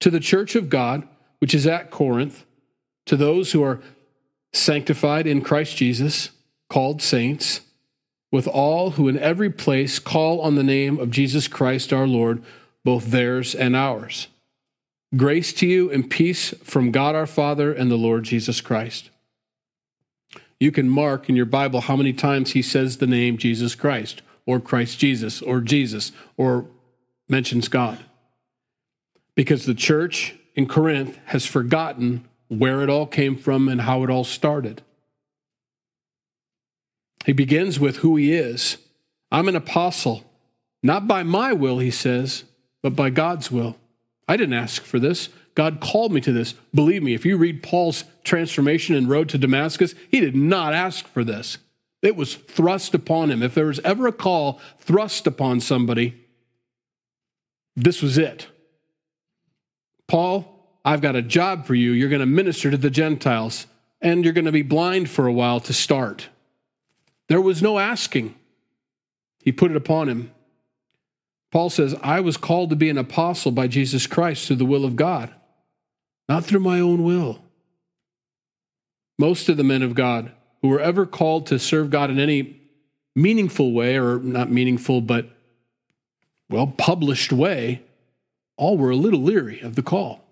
To 0.00 0.10
the 0.10 0.20
church 0.20 0.54
of 0.54 0.68
God, 0.68 1.06
which 1.38 1.54
is 1.54 1.66
at 1.66 1.90
Corinth, 1.90 2.44
to 3.06 3.16
those 3.16 3.52
who 3.52 3.62
are 3.62 3.80
sanctified 4.52 5.26
in 5.26 5.42
Christ 5.42 5.76
Jesus, 5.76 6.30
called 6.70 7.02
saints, 7.02 7.62
with 8.30 8.46
all 8.46 8.92
who 8.92 9.08
in 9.08 9.18
every 9.18 9.50
place 9.50 9.98
call 9.98 10.40
on 10.40 10.54
the 10.54 10.62
name 10.62 10.98
of 10.98 11.10
Jesus 11.10 11.48
Christ 11.48 11.92
our 11.92 12.06
Lord, 12.06 12.42
both 12.84 13.06
theirs 13.06 13.54
and 13.54 13.76
ours. 13.76 14.28
Grace 15.14 15.52
to 15.52 15.66
you 15.66 15.90
and 15.90 16.08
peace 16.08 16.54
from 16.64 16.90
God 16.90 17.14
our 17.14 17.26
Father 17.26 17.72
and 17.72 17.90
the 17.90 17.96
Lord 17.96 18.24
Jesus 18.24 18.62
Christ. 18.62 19.10
You 20.58 20.72
can 20.72 20.88
mark 20.88 21.28
in 21.28 21.36
your 21.36 21.44
Bible 21.44 21.82
how 21.82 21.96
many 21.96 22.14
times 22.14 22.52
he 22.52 22.62
says 22.62 22.96
the 22.96 23.06
name 23.06 23.36
Jesus 23.36 23.74
Christ, 23.74 24.22
or 24.46 24.58
Christ 24.58 24.98
Jesus, 24.98 25.42
or 25.42 25.60
Jesus, 25.60 26.12
or 26.36 26.66
mentions 27.28 27.68
God. 27.68 27.98
Because 29.34 29.66
the 29.66 29.74
church 29.74 30.34
in 30.54 30.66
Corinth 30.66 31.18
has 31.26 31.44
forgotten 31.44 32.26
where 32.48 32.82
it 32.82 32.88
all 32.88 33.06
came 33.06 33.36
from 33.36 33.68
and 33.68 33.82
how 33.82 34.04
it 34.04 34.10
all 34.10 34.24
started. 34.24 34.82
He 37.26 37.32
begins 37.32 37.78
with 37.78 37.98
who 37.98 38.16
he 38.16 38.32
is. 38.32 38.78
I'm 39.30 39.48
an 39.48 39.56
apostle, 39.56 40.24
not 40.82 41.06
by 41.06 41.22
my 41.22 41.52
will, 41.52 41.78
he 41.80 41.90
says, 41.90 42.44
but 42.82 42.96
by 42.96 43.10
God's 43.10 43.50
will. 43.50 43.76
I 44.28 44.36
didn't 44.36 44.54
ask 44.54 44.82
for 44.82 44.98
this. 44.98 45.28
God 45.54 45.80
called 45.80 46.12
me 46.12 46.20
to 46.22 46.32
this. 46.32 46.54
Believe 46.74 47.02
me, 47.02 47.14
if 47.14 47.26
you 47.26 47.36
read 47.36 47.62
Paul's 47.62 48.04
transformation 48.24 48.94
and 48.94 49.08
road 49.08 49.28
to 49.30 49.38
Damascus, 49.38 49.94
he 50.10 50.20
did 50.20 50.34
not 50.34 50.72
ask 50.72 51.06
for 51.06 51.24
this. 51.24 51.58
It 52.00 52.16
was 52.16 52.34
thrust 52.34 52.94
upon 52.94 53.30
him. 53.30 53.42
If 53.42 53.54
there 53.54 53.66
was 53.66 53.80
ever 53.80 54.06
a 54.06 54.12
call 54.12 54.60
thrust 54.78 55.26
upon 55.26 55.60
somebody, 55.60 56.20
this 57.76 58.02
was 58.02 58.18
it. 58.18 58.48
Paul, 60.08 60.78
I've 60.84 61.00
got 61.00 61.16
a 61.16 61.22
job 61.22 61.66
for 61.66 61.74
you. 61.74 61.92
You're 61.92 62.08
going 62.08 62.20
to 62.20 62.26
minister 62.26 62.70
to 62.70 62.76
the 62.76 62.90
Gentiles, 62.90 63.66
and 64.00 64.24
you're 64.24 64.34
going 64.34 64.46
to 64.46 64.52
be 64.52 64.62
blind 64.62 65.08
for 65.10 65.26
a 65.26 65.32
while 65.32 65.60
to 65.60 65.72
start. 65.72 66.28
There 67.28 67.40
was 67.40 67.62
no 67.62 67.78
asking, 67.78 68.34
he 69.42 69.52
put 69.52 69.70
it 69.70 69.76
upon 69.76 70.08
him. 70.08 70.32
Paul 71.52 71.68
says, 71.68 71.94
I 72.02 72.20
was 72.20 72.38
called 72.38 72.70
to 72.70 72.76
be 72.76 72.88
an 72.88 72.98
apostle 72.98 73.52
by 73.52 73.68
Jesus 73.68 74.06
Christ 74.06 74.46
through 74.46 74.56
the 74.56 74.64
will 74.64 74.86
of 74.86 74.96
God, 74.96 75.30
not 76.28 76.44
through 76.44 76.60
my 76.60 76.80
own 76.80 77.04
will. 77.04 77.42
Most 79.18 79.50
of 79.50 79.58
the 79.58 79.64
men 79.64 79.82
of 79.82 79.94
God 79.94 80.32
who 80.62 80.68
were 80.68 80.80
ever 80.80 81.04
called 81.04 81.46
to 81.48 81.58
serve 81.58 81.90
God 81.90 82.10
in 82.10 82.18
any 82.18 82.58
meaningful 83.14 83.72
way, 83.72 83.98
or 83.98 84.18
not 84.18 84.50
meaningful, 84.50 85.02
but 85.02 85.28
well, 86.48 86.66
published 86.66 87.32
way, 87.32 87.82
all 88.56 88.78
were 88.78 88.90
a 88.90 88.96
little 88.96 89.22
leery 89.22 89.60
of 89.60 89.74
the 89.74 89.82
call, 89.82 90.24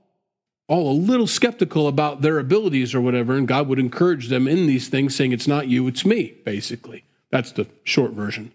all 0.68 0.90
a 0.90 0.98
little 0.98 1.26
skeptical 1.26 1.86
about 1.86 2.22
their 2.22 2.38
abilities 2.38 2.94
or 2.94 3.00
whatever, 3.02 3.36
and 3.36 3.46
God 3.46 3.68
would 3.68 3.78
encourage 3.78 4.28
them 4.28 4.48
in 4.48 4.66
these 4.66 4.88
things, 4.88 5.14
saying, 5.14 5.32
It's 5.32 5.48
not 5.48 5.68
you, 5.68 5.86
it's 5.86 6.06
me, 6.06 6.34
basically. 6.44 7.04
That's 7.30 7.52
the 7.52 7.66
short 7.84 8.12
version. 8.12 8.52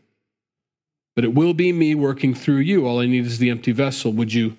But 1.16 1.24
it 1.24 1.34
will 1.34 1.54
be 1.54 1.72
me 1.72 1.96
working 1.96 2.34
through 2.34 2.58
you. 2.58 2.86
All 2.86 3.00
I 3.00 3.06
need 3.06 3.26
is 3.26 3.40
the 3.40 3.50
empty 3.50 3.72
vessel. 3.72 4.12
Would 4.14 4.34
you 4.34 4.58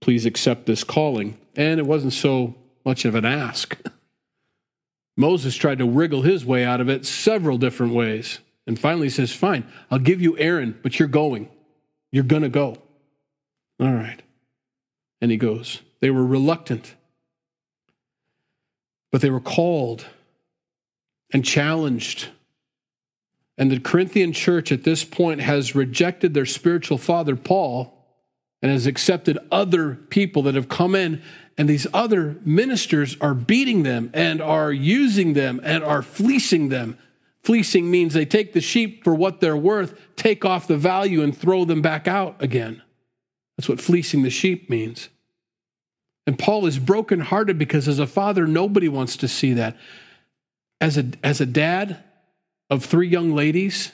please 0.00 0.24
accept 0.24 0.66
this 0.66 0.84
calling? 0.84 1.38
And 1.56 1.80
it 1.80 1.86
wasn't 1.86 2.12
so 2.12 2.54
much 2.84 3.04
of 3.04 3.14
an 3.14 3.24
ask. 3.24 3.76
Moses 5.16 5.56
tried 5.56 5.78
to 5.78 5.86
wriggle 5.86 6.22
his 6.22 6.44
way 6.44 6.64
out 6.64 6.80
of 6.80 6.88
it 6.88 7.06
several 7.06 7.58
different 7.58 7.94
ways. 7.94 8.38
And 8.66 8.78
finally 8.78 9.08
says, 9.08 9.32
Fine, 9.32 9.64
I'll 9.90 9.98
give 9.98 10.20
you 10.20 10.36
Aaron, 10.38 10.78
but 10.82 10.98
you're 10.98 11.08
going. 11.08 11.48
You're 12.12 12.24
going 12.24 12.42
to 12.42 12.48
go. 12.48 12.76
All 13.80 13.92
right. 13.92 14.20
And 15.20 15.30
he 15.30 15.36
goes. 15.36 15.82
They 16.00 16.10
were 16.10 16.26
reluctant, 16.26 16.94
but 19.10 19.22
they 19.22 19.30
were 19.30 19.40
called 19.40 20.06
and 21.32 21.44
challenged. 21.44 22.28
And 23.58 23.70
the 23.70 23.80
Corinthian 23.80 24.32
church 24.32 24.70
at 24.70 24.84
this 24.84 25.04
point 25.04 25.40
has 25.40 25.74
rejected 25.74 26.34
their 26.34 26.46
spiritual 26.46 26.98
father, 26.98 27.36
Paul, 27.36 27.92
and 28.62 28.70
has 28.70 28.86
accepted 28.86 29.38
other 29.50 29.94
people 29.94 30.42
that 30.42 30.54
have 30.54 30.68
come 30.68 30.94
in. 30.94 31.22
And 31.56 31.68
these 31.68 31.86
other 31.94 32.36
ministers 32.44 33.16
are 33.20 33.34
beating 33.34 33.82
them 33.82 34.10
and 34.12 34.42
are 34.42 34.72
using 34.72 35.32
them 35.32 35.60
and 35.64 35.82
are 35.82 36.02
fleecing 36.02 36.68
them 36.68 36.98
Fleecing 37.46 37.88
means 37.88 38.12
they 38.12 38.24
take 38.24 38.54
the 38.54 38.60
sheep 38.60 39.04
for 39.04 39.14
what 39.14 39.40
they're 39.40 39.56
worth, 39.56 39.94
take 40.16 40.44
off 40.44 40.66
the 40.66 40.76
value, 40.76 41.22
and 41.22 41.38
throw 41.38 41.64
them 41.64 41.80
back 41.80 42.08
out 42.08 42.42
again. 42.42 42.82
That's 43.56 43.68
what 43.68 43.80
fleecing 43.80 44.24
the 44.24 44.30
sheep 44.30 44.68
means. 44.68 45.10
And 46.26 46.36
Paul 46.36 46.66
is 46.66 46.80
brokenhearted 46.80 47.56
because 47.56 47.86
as 47.86 48.00
a 48.00 48.06
father, 48.08 48.48
nobody 48.48 48.88
wants 48.88 49.16
to 49.18 49.28
see 49.28 49.52
that. 49.52 49.76
As 50.80 50.98
a, 50.98 51.06
as 51.22 51.40
a 51.40 51.46
dad 51.46 52.02
of 52.70 52.84
three 52.84 53.08
young 53.08 53.34
ladies, 53.34 53.92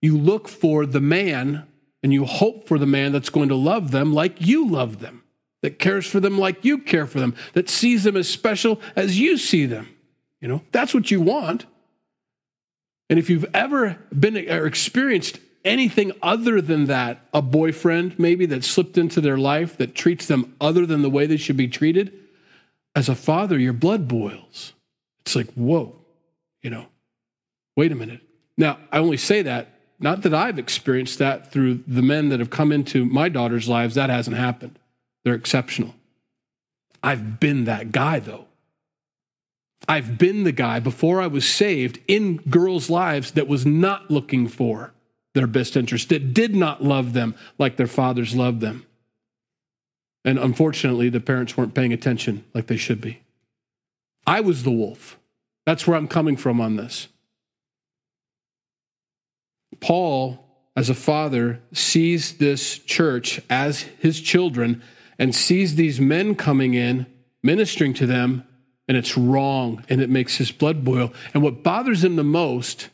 you 0.00 0.16
look 0.16 0.48
for 0.48 0.86
the 0.86 1.00
man 1.00 1.66
and 2.02 2.12
you 2.12 2.24
hope 2.24 2.68
for 2.68 2.78
the 2.78 2.86
man 2.86 3.12
that's 3.12 3.30
going 3.30 3.48
to 3.48 3.56
love 3.56 3.90
them 3.90 4.12
like 4.12 4.40
you 4.40 4.68
love 4.68 5.00
them, 5.00 5.24
that 5.62 5.78
cares 5.78 6.06
for 6.06 6.20
them 6.20 6.38
like 6.38 6.64
you 6.64 6.78
care 6.78 7.06
for 7.06 7.18
them, 7.18 7.34
that 7.54 7.68
sees 7.68 8.04
them 8.04 8.16
as 8.16 8.28
special 8.28 8.80
as 8.94 9.18
you 9.18 9.36
see 9.36 9.66
them. 9.66 9.88
You 10.40 10.48
know, 10.48 10.62
that's 10.70 10.94
what 10.94 11.10
you 11.10 11.20
want. 11.20 11.66
And 13.08 13.18
if 13.18 13.30
you've 13.30 13.46
ever 13.54 13.98
been 14.16 14.36
or 14.48 14.66
experienced 14.66 15.38
anything 15.64 16.12
other 16.22 16.60
than 16.60 16.84
that, 16.86 17.20
a 17.32 17.42
boyfriend 17.42 18.18
maybe 18.18 18.46
that 18.46 18.64
slipped 18.64 18.98
into 18.98 19.20
their 19.20 19.36
life 19.36 19.76
that 19.78 19.94
treats 19.94 20.26
them 20.26 20.54
other 20.60 20.86
than 20.86 21.02
the 21.02 21.10
way 21.10 21.26
they 21.26 21.36
should 21.36 21.56
be 21.56 21.68
treated, 21.68 22.12
as 22.94 23.08
a 23.08 23.14
father, 23.14 23.58
your 23.58 23.72
blood 23.72 24.08
boils. 24.08 24.72
It's 25.20 25.36
like, 25.36 25.52
whoa, 25.54 25.96
you 26.62 26.70
know, 26.70 26.86
wait 27.76 27.92
a 27.92 27.94
minute. 27.94 28.20
Now, 28.56 28.78
I 28.90 28.98
only 28.98 29.16
say 29.16 29.42
that, 29.42 29.68
not 29.98 30.22
that 30.22 30.34
I've 30.34 30.58
experienced 30.58 31.18
that 31.18 31.52
through 31.52 31.84
the 31.86 32.02
men 32.02 32.30
that 32.30 32.40
have 32.40 32.50
come 32.50 32.72
into 32.72 33.04
my 33.04 33.28
daughter's 33.28 33.68
lives, 33.68 33.94
that 33.94 34.10
hasn't 34.10 34.36
happened. 34.36 34.78
They're 35.24 35.34
exceptional. 35.34 35.94
I've 37.02 37.38
been 37.40 37.64
that 37.64 37.92
guy, 37.92 38.18
though. 38.18 38.46
I've 39.88 40.18
been 40.18 40.44
the 40.44 40.52
guy 40.52 40.80
before 40.80 41.20
I 41.20 41.26
was 41.26 41.48
saved 41.48 42.00
in 42.08 42.38
girls' 42.38 42.90
lives 42.90 43.32
that 43.32 43.46
was 43.46 43.64
not 43.64 44.10
looking 44.10 44.48
for 44.48 44.92
their 45.34 45.46
best 45.46 45.76
interest, 45.76 46.08
that 46.08 46.32
did 46.32 46.56
not 46.56 46.82
love 46.82 47.12
them 47.12 47.34
like 47.58 47.76
their 47.76 47.86
fathers 47.86 48.34
loved 48.34 48.60
them. 48.60 48.86
And 50.24 50.38
unfortunately, 50.38 51.10
the 51.10 51.20
parents 51.20 51.56
weren't 51.56 51.74
paying 51.74 51.92
attention 51.92 52.44
like 52.54 52.66
they 52.66 52.78
should 52.78 53.00
be. 53.00 53.20
I 54.26 54.40
was 54.40 54.64
the 54.64 54.72
wolf. 54.72 55.18
That's 55.66 55.86
where 55.86 55.96
I'm 55.96 56.08
coming 56.08 56.36
from 56.36 56.60
on 56.60 56.76
this. 56.76 57.08
Paul, 59.80 60.44
as 60.74 60.90
a 60.90 60.94
father, 60.94 61.60
sees 61.72 62.38
this 62.38 62.78
church 62.78 63.40
as 63.48 63.82
his 63.82 64.20
children 64.20 64.82
and 65.18 65.34
sees 65.34 65.74
these 65.74 66.00
men 66.00 66.34
coming 66.34 66.74
in, 66.74 67.06
ministering 67.42 67.94
to 67.94 68.06
them, 68.06 68.44
and 68.88 68.96
it's 68.96 69.16
wrong 69.16 69.84
and 69.88 70.00
it 70.00 70.10
makes 70.10 70.36
his 70.36 70.52
blood 70.52 70.84
boil. 70.84 71.12
And 71.34 71.42
what 71.42 71.62
bothers 71.62 72.04
him 72.04 72.16
the 72.16 72.24
most 72.24 72.88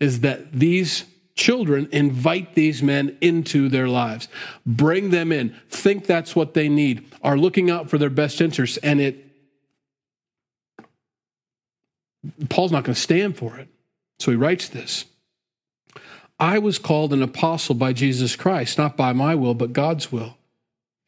is 0.00 0.20
that 0.20 0.52
these 0.52 1.04
children 1.34 1.88
invite 1.92 2.54
these 2.54 2.82
men 2.82 3.16
into 3.20 3.68
their 3.68 3.88
lives, 3.88 4.28
bring 4.64 5.10
them 5.10 5.30
in, 5.30 5.54
think 5.68 6.06
that's 6.06 6.34
what 6.34 6.54
they 6.54 6.68
need, 6.68 7.04
are 7.22 7.36
looking 7.36 7.70
out 7.70 7.90
for 7.90 7.98
their 7.98 8.10
best 8.10 8.40
interests, 8.40 8.78
and 8.78 9.00
it 9.00 9.22
Paul's 12.48 12.72
not 12.72 12.84
going 12.84 12.94
to 12.94 13.00
stand 13.00 13.36
for 13.36 13.56
it. 13.56 13.68
So 14.18 14.30
he 14.30 14.36
writes 14.36 14.68
this. 14.68 15.04
I 16.38 16.58
was 16.58 16.78
called 16.78 17.12
an 17.12 17.22
apostle 17.22 17.74
by 17.74 17.92
Jesus 17.92 18.36
Christ, 18.36 18.76
not 18.78 18.96
by 18.96 19.12
my 19.12 19.34
will, 19.34 19.54
but 19.54 19.72
God's 19.72 20.12
will. 20.12 20.36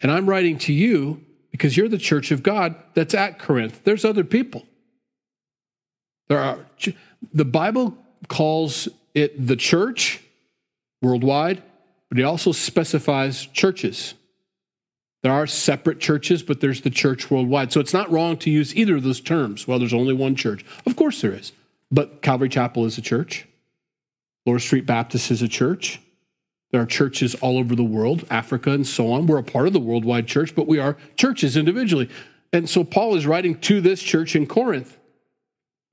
And 0.00 0.11
I'm 0.11 0.28
writing 0.28 0.58
to 0.58 0.73
you 0.73 1.25
because 1.50 1.76
you're 1.76 1.88
the 1.88 1.99
church 1.99 2.30
of 2.30 2.42
God 2.42 2.76
that's 2.94 3.14
at 3.14 3.38
Corinth. 3.38 3.82
There's 3.85 4.04
other 4.04 4.25
people. 4.25 4.66
There 6.28 6.38
are 6.38 6.66
the 7.32 7.44
Bible 7.44 7.97
calls 8.28 8.88
it 9.14 9.47
the 9.47 9.56
church 9.56 10.20
worldwide, 11.02 11.62
but 12.08 12.18
it 12.18 12.23
also 12.23 12.52
specifies 12.52 13.47
churches. 13.47 14.14
There 15.23 15.32
are 15.32 15.47
separate 15.47 15.99
churches, 15.99 16.42
but 16.42 16.61
there's 16.61 16.82
the 16.82 16.90
church 16.90 17.30
worldwide. 17.30 17.73
So 17.73 17.80
it's 17.80 17.94
not 17.94 18.11
wrong 18.11 18.37
to 18.38 18.50
use 18.50 18.75
either 18.76 18.97
of 18.97 19.02
those 19.02 19.20
terms. 19.20 19.66
Well, 19.66 19.78
there's 19.78 19.94
only 19.94 20.14
one 20.14 20.37
church. 20.37 20.64
Of 20.87 20.97
course 20.97 21.20
there 21.20 21.32
is. 21.32 21.52
But 21.90 22.23
Calvary 22.23 22.49
Chapel 22.49 22.85
is 22.85 22.99
a 22.99 23.02
church. 23.02 23.47
Lower 24.49 24.59
Street 24.59 24.87
Baptist 24.87 25.31
is 25.31 25.43
a 25.43 25.49
church. 25.49 26.00
There 26.71 26.81
are 26.81 26.87
churches 26.87 27.35
all 27.37 27.59
over 27.59 27.75
the 27.75 27.85
world, 27.85 28.26
Africa 28.31 28.71
and 28.71 28.87
so 28.87 29.12
on. 29.12 29.26
We're 29.26 29.38
a 29.38 29.43
part 29.43 29.67
of 29.67 29.75
the 29.75 29.81
worldwide 29.81 30.26
church, 30.26 30.55
but 30.55 30.67
we 30.67 30.78
are 30.78 30.97
churches 31.17 31.57
individually. 31.57 32.09
And 32.52 32.69
so 32.69 32.83
Paul 32.83 33.14
is 33.14 33.26
writing 33.26 33.59
to 33.61 33.81
this 33.81 34.02
church 34.02 34.35
in 34.35 34.47
Corinth. 34.47 34.97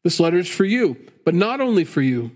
This 0.04 0.20
letter 0.20 0.38
is 0.38 0.48
for 0.48 0.64
you, 0.64 0.96
but 1.26 1.34
not 1.34 1.60
only 1.60 1.84
for 1.84 2.02
you, 2.02 2.32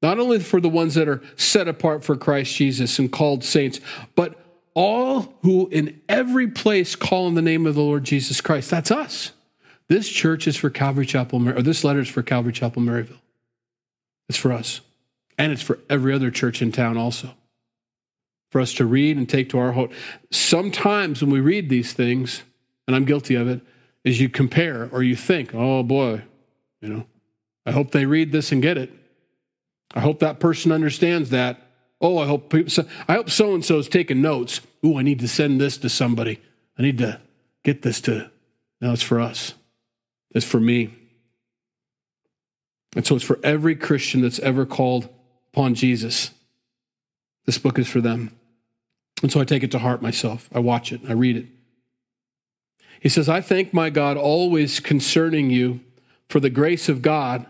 not 0.00 0.20
only 0.20 0.38
for 0.38 0.60
the 0.60 0.68
ones 0.68 0.94
that 0.94 1.08
are 1.08 1.22
set 1.36 1.66
apart 1.66 2.04
for 2.04 2.16
Christ 2.16 2.54
Jesus 2.54 2.98
and 3.00 3.10
called 3.10 3.42
saints, 3.42 3.80
but 4.14 4.40
all 4.74 5.34
who 5.42 5.68
in 5.70 6.00
every 6.08 6.46
place 6.46 6.94
call 6.94 7.26
in 7.26 7.34
the 7.34 7.42
name 7.42 7.66
of 7.66 7.74
the 7.74 7.80
Lord 7.80 8.04
Jesus 8.04 8.40
Christ. 8.40 8.70
That's 8.70 8.92
us. 8.92 9.32
This 9.88 10.08
church 10.08 10.46
is 10.46 10.56
for 10.56 10.70
Calvary 10.70 11.06
Chapel, 11.06 11.48
or 11.48 11.62
this 11.62 11.82
letter 11.82 12.00
is 12.00 12.08
for 12.08 12.22
Calvary 12.22 12.52
Chapel, 12.52 12.80
Maryville. 12.80 13.18
It's 14.28 14.38
for 14.38 14.52
us. 14.52 14.82
And 15.38 15.52
it's 15.52 15.62
for 15.62 15.78
every 15.88 16.12
other 16.12 16.30
church 16.30 16.60
in 16.60 16.72
town 16.72 16.96
also. 16.98 17.30
For 18.50 18.60
us 18.60 18.74
to 18.74 18.84
read 18.84 19.16
and 19.16 19.28
take 19.28 19.50
to 19.50 19.58
our 19.58 19.72
heart. 19.72 19.92
Sometimes 20.30 21.22
when 21.22 21.30
we 21.30 21.40
read 21.40 21.68
these 21.68 21.92
things, 21.92 22.42
and 22.86 22.96
I'm 22.96 23.04
guilty 23.04 23.34
of 23.36 23.46
it, 23.48 23.60
is 24.04 24.20
you 24.20 24.28
compare 24.28 24.88
or 24.90 25.02
you 25.02 25.14
think, 25.14 25.54
oh 25.54 25.82
boy, 25.82 26.22
you 26.80 26.88
know, 26.88 27.06
I 27.66 27.72
hope 27.72 27.90
they 27.90 28.06
read 28.06 28.32
this 28.32 28.50
and 28.50 28.62
get 28.62 28.78
it. 28.78 28.90
I 29.94 30.00
hope 30.00 30.20
that 30.20 30.40
person 30.40 30.72
understands 30.72 31.30
that. 31.30 31.62
Oh, 32.00 32.18
I 32.18 32.26
hope 32.26 32.50
people, 32.50 32.84
I 33.06 33.14
hope 33.14 33.30
so 33.30 33.54
and 33.54 33.64
so 33.64 33.78
is 33.78 33.88
taking 33.88 34.22
notes. 34.22 34.60
Ooh, 34.84 34.96
I 34.96 35.02
need 35.02 35.20
to 35.20 35.28
send 35.28 35.60
this 35.60 35.76
to 35.78 35.88
somebody. 35.88 36.40
I 36.78 36.82
need 36.82 36.98
to 36.98 37.20
get 37.64 37.82
this 37.82 38.00
to. 38.02 38.30
No, 38.80 38.92
it's 38.92 39.02
for 39.02 39.20
us. 39.20 39.54
It's 40.30 40.46
for 40.46 40.60
me. 40.60 40.94
And 42.94 43.06
so 43.06 43.16
it's 43.16 43.24
for 43.24 43.40
every 43.42 43.74
Christian 43.76 44.22
that's 44.22 44.38
ever 44.38 44.64
called 44.64 45.08
upon 45.58 45.74
Jesus. 45.74 46.30
This 47.44 47.58
book 47.58 47.80
is 47.80 47.88
for 47.88 48.00
them. 48.00 48.30
And 49.22 49.32
so 49.32 49.40
I 49.40 49.44
take 49.44 49.64
it 49.64 49.72
to 49.72 49.80
heart 49.80 50.00
myself. 50.00 50.48
I 50.54 50.60
watch 50.60 50.92
it, 50.92 51.00
I 51.08 51.14
read 51.14 51.36
it. 51.36 51.46
He 53.00 53.08
says, 53.08 53.28
I 53.28 53.40
thank 53.40 53.74
my 53.74 53.90
God 53.90 54.16
always 54.16 54.78
concerning 54.78 55.50
you 55.50 55.80
for 56.28 56.38
the 56.38 56.48
grace 56.48 56.88
of 56.88 57.02
God 57.02 57.44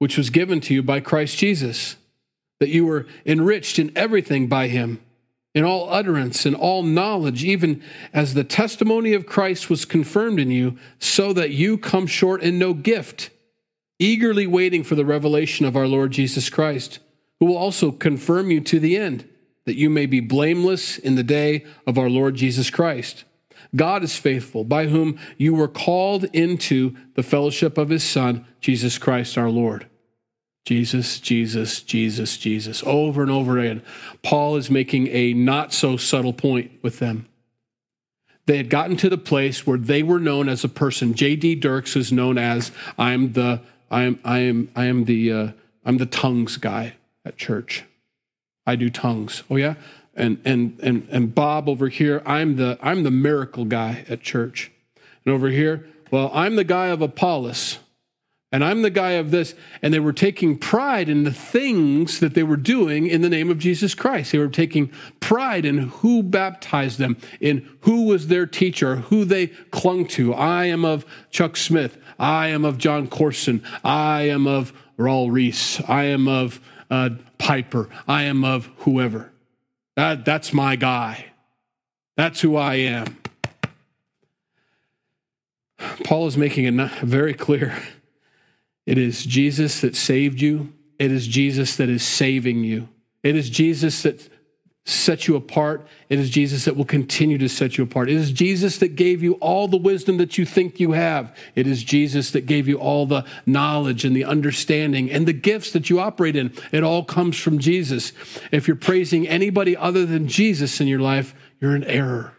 which 0.00 0.18
was 0.18 0.28
given 0.28 0.60
to 0.62 0.74
you 0.74 0.82
by 0.82 0.98
Christ 0.98 1.38
Jesus, 1.38 1.94
that 2.58 2.70
you 2.70 2.84
were 2.84 3.06
enriched 3.24 3.78
in 3.78 3.92
everything 3.94 4.48
by 4.48 4.66
him, 4.66 5.00
in 5.54 5.62
all 5.62 5.88
utterance 5.88 6.44
and 6.44 6.56
all 6.56 6.82
knowledge, 6.82 7.44
even 7.44 7.80
as 8.12 8.34
the 8.34 8.42
testimony 8.42 9.12
of 9.12 9.24
Christ 9.24 9.70
was 9.70 9.84
confirmed 9.84 10.40
in 10.40 10.50
you, 10.50 10.76
so 10.98 11.32
that 11.32 11.50
you 11.50 11.78
come 11.78 12.08
short 12.08 12.42
in 12.42 12.58
no 12.58 12.74
gift, 12.74 13.30
eagerly 14.00 14.48
waiting 14.48 14.82
for 14.82 14.96
the 14.96 15.04
revelation 15.04 15.64
of 15.64 15.76
our 15.76 15.86
Lord 15.86 16.10
Jesus 16.10 16.50
Christ, 16.50 16.98
who 17.42 17.46
will 17.46 17.56
also 17.56 17.90
confirm 17.90 18.52
you 18.52 18.60
to 18.60 18.78
the 18.78 18.96
end, 18.96 19.28
that 19.64 19.74
you 19.74 19.90
may 19.90 20.06
be 20.06 20.20
blameless 20.20 20.96
in 20.96 21.16
the 21.16 21.24
day 21.24 21.64
of 21.88 21.98
our 21.98 22.08
Lord 22.08 22.36
Jesus 22.36 22.70
Christ. 22.70 23.24
God 23.74 24.04
is 24.04 24.16
faithful, 24.16 24.62
by 24.62 24.86
whom 24.86 25.18
you 25.38 25.52
were 25.52 25.66
called 25.66 26.22
into 26.32 26.94
the 27.16 27.22
fellowship 27.24 27.78
of 27.78 27.88
his 27.88 28.04
Son, 28.04 28.46
Jesus 28.60 28.96
Christ 28.96 29.36
our 29.36 29.50
Lord. 29.50 29.88
Jesus, 30.64 31.18
Jesus, 31.18 31.82
Jesus, 31.82 32.38
Jesus, 32.38 32.80
over 32.86 33.22
and 33.22 33.30
over 33.32 33.58
again. 33.58 33.82
Paul 34.22 34.54
is 34.54 34.70
making 34.70 35.08
a 35.08 35.32
not 35.32 35.72
so 35.72 35.96
subtle 35.96 36.32
point 36.32 36.70
with 36.80 37.00
them. 37.00 37.26
They 38.46 38.56
had 38.56 38.70
gotten 38.70 38.96
to 38.98 39.08
the 39.08 39.18
place 39.18 39.66
where 39.66 39.78
they 39.78 40.04
were 40.04 40.20
known 40.20 40.48
as 40.48 40.62
a 40.62 40.68
person. 40.68 41.12
J.D. 41.12 41.56
Dirks 41.56 41.96
is 41.96 42.12
known 42.12 42.38
as 42.38 42.70
I'm 42.96 43.32
the 43.32 43.62
I 43.90 44.04
am 44.04 44.20
I 44.24 44.38
am 44.38 44.70
I 44.76 44.84
am 44.84 45.06
the 45.06 45.32
uh, 45.32 45.48
I'm 45.84 45.98
the 45.98 46.06
tongues 46.06 46.56
guy 46.56 46.94
at 47.24 47.36
church. 47.36 47.84
I 48.66 48.76
do 48.76 48.90
tongues. 48.90 49.42
Oh 49.50 49.56
yeah, 49.56 49.74
and 50.14 50.40
and 50.44 50.78
and 50.82 51.08
and 51.10 51.34
Bob 51.34 51.68
over 51.68 51.88
here. 51.88 52.22
I'm 52.24 52.56
the 52.56 52.78
I'm 52.80 53.02
the 53.02 53.10
miracle 53.10 53.64
guy 53.64 54.04
at 54.08 54.22
church, 54.22 54.70
and 55.24 55.34
over 55.34 55.48
here, 55.48 55.86
well, 56.10 56.30
I'm 56.32 56.56
the 56.56 56.64
guy 56.64 56.88
of 56.88 57.02
Apollos 57.02 57.78
and 58.52 58.62
I'm 58.62 58.82
the 58.82 58.90
guy 58.90 59.12
of 59.12 59.30
this. 59.30 59.54
And 59.80 59.92
they 59.92 59.98
were 59.98 60.12
taking 60.12 60.58
pride 60.58 61.08
in 61.08 61.24
the 61.24 61.32
things 61.32 62.20
that 62.20 62.34
they 62.34 62.42
were 62.42 62.58
doing 62.58 63.06
in 63.06 63.22
the 63.22 63.30
name 63.30 63.50
of 63.50 63.58
Jesus 63.58 63.94
Christ. 63.94 64.30
They 64.30 64.38
were 64.38 64.48
taking 64.48 64.92
pride 65.20 65.64
in 65.64 65.78
who 65.78 66.22
baptized 66.22 66.98
them, 66.98 67.16
in 67.40 67.68
who 67.80 68.04
was 68.04 68.28
their 68.28 68.46
teacher, 68.46 68.96
who 68.96 69.24
they 69.24 69.46
clung 69.46 70.06
to. 70.08 70.34
I 70.34 70.66
am 70.66 70.84
of 70.84 71.06
Chuck 71.30 71.56
Smith. 71.56 71.96
I 72.18 72.48
am 72.48 72.66
of 72.66 72.76
Jon 72.76 73.08
Courson. 73.08 73.64
I 73.82 74.28
am 74.28 74.46
of 74.46 74.74
Raul 74.98 75.32
Ries. 75.32 75.80
I 75.88 76.04
am 76.04 76.28
of 76.28 76.60
uh, 76.92 77.10
Piper. 77.38 77.88
I 78.06 78.24
am 78.24 78.44
of 78.44 78.66
whoever. 78.78 79.32
That, 79.96 80.24
that's 80.26 80.52
my 80.52 80.76
guy. 80.76 81.26
That's 82.16 82.42
who 82.42 82.56
I 82.56 82.74
am. 82.74 83.16
Paul 86.04 86.26
is 86.26 86.36
making 86.36 86.66
it 86.66 86.90
very 87.00 87.34
clear 87.34 87.76
it 88.84 88.98
is 88.98 89.24
Jesus 89.24 89.80
that 89.80 89.96
saved 89.96 90.40
you. 90.40 90.72
It 90.98 91.10
is 91.10 91.26
Jesus 91.26 91.76
that 91.76 91.88
is 91.88 92.02
saving 92.02 92.64
you. 92.64 92.88
It 93.22 93.36
is 93.36 93.48
Jesus 93.48 94.02
that 94.02 94.28
set 94.84 95.28
you 95.28 95.36
apart. 95.36 95.86
It 96.08 96.18
is 96.18 96.28
Jesus 96.28 96.64
that 96.64 96.76
will 96.76 96.84
continue 96.84 97.38
to 97.38 97.48
set 97.48 97.78
you 97.78 97.84
apart. 97.84 98.10
It 98.10 98.16
is 98.16 98.32
Jesus 98.32 98.78
that 98.78 98.96
gave 98.96 99.22
you 99.22 99.34
all 99.34 99.68
the 99.68 99.76
wisdom 99.76 100.16
that 100.16 100.36
you 100.36 100.44
think 100.44 100.80
you 100.80 100.92
have. 100.92 101.36
It 101.54 101.68
is 101.68 101.84
Jesus 101.84 102.32
that 102.32 102.46
gave 102.46 102.66
you 102.66 102.78
all 102.78 103.06
the 103.06 103.24
knowledge 103.46 104.04
and 104.04 104.14
the 104.14 104.24
understanding 104.24 105.10
and 105.10 105.26
the 105.26 105.32
gifts 105.32 105.70
that 105.72 105.88
you 105.88 106.00
operate 106.00 106.34
in. 106.34 106.52
It 106.72 106.82
all 106.82 107.04
comes 107.04 107.38
from 107.38 107.60
Jesus. 107.60 108.12
If 108.50 108.66
you're 108.66 108.76
praising 108.76 109.28
anybody 109.28 109.76
other 109.76 110.04
than 110.04 110.26
Jesus 110.26 110.80
in 110.80 110.88
your 110.88 111.00
life, 111.00 111.32
you're 111.60 111.76
in 111.76 111.84
error. 111.84 112.34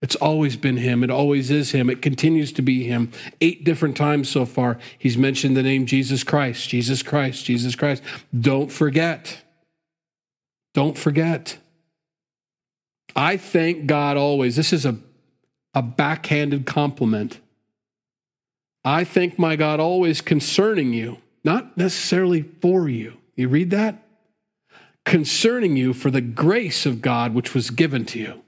It's 0.00 0.16
always 0.16 0.56
been 0.56 0.78
him. 0.78 1.02
It 1.02 1.10
always 1.10 1.50
is 1.50 1.72
him. 1.72 1.88
It 1.88 2.02
continues 2.02 2.52
to 2.52 2.62
be 2.62 2.84
him. 2.84 3.10
Eight 3.40 3.64
different 3.64 3.96
times 3.96 4.28
so 4.28 4.44
far, 4.44 4.78
he's 4.98 5.16
mentioned 5.16 5.56
the 5.56 5.62
name 5.62 5.86
Jesus 5.86 6.24
Christ, 6.24 6.68
Jesus 6.68 7.02
Christ, 7.02 7.44
Jesus 7.44 7.74
Christ. 7.74 8.02
Don't 8.38 8.70
forget. 8.70 9.43
Don't 10.74 10.98
forget. 10.98 11.58
I 13.16 13.36
thank 13.36 13.86
God 13.86 14.16
always. 14.16 14.56
This 14.56 14.72
is 14.72 14.84
a, 14.84 14.96
a 15.72 15.82
backhanded 15.82 16.66
compliment. 16.66 17.40
I 18.84 19.04
thank 19.04 19.38
my 19.38 19.56
God 19.56 19.80
always 19.80 20.20
concerning 20.20 20.92
you, 20.92 21.18
not 21.42 21.76
necessarily 21.76 22.42
for 22.42 22.88
you. 22.88 23.14
You 23.36 23.48
read 23.48 23.70
that? 23.70 24.02
Concerning 25.04 25.76
you 25.76 25.94
for 25.94 26.10
the 26.10 26.20
grace 26.20 26.86
of 26.86 27.00
God 27.00 27.34
which 27.34 27.54
was 27.54 27.70
given 27.70 28.04
to 28.06 28.18
you. 28.18 28.42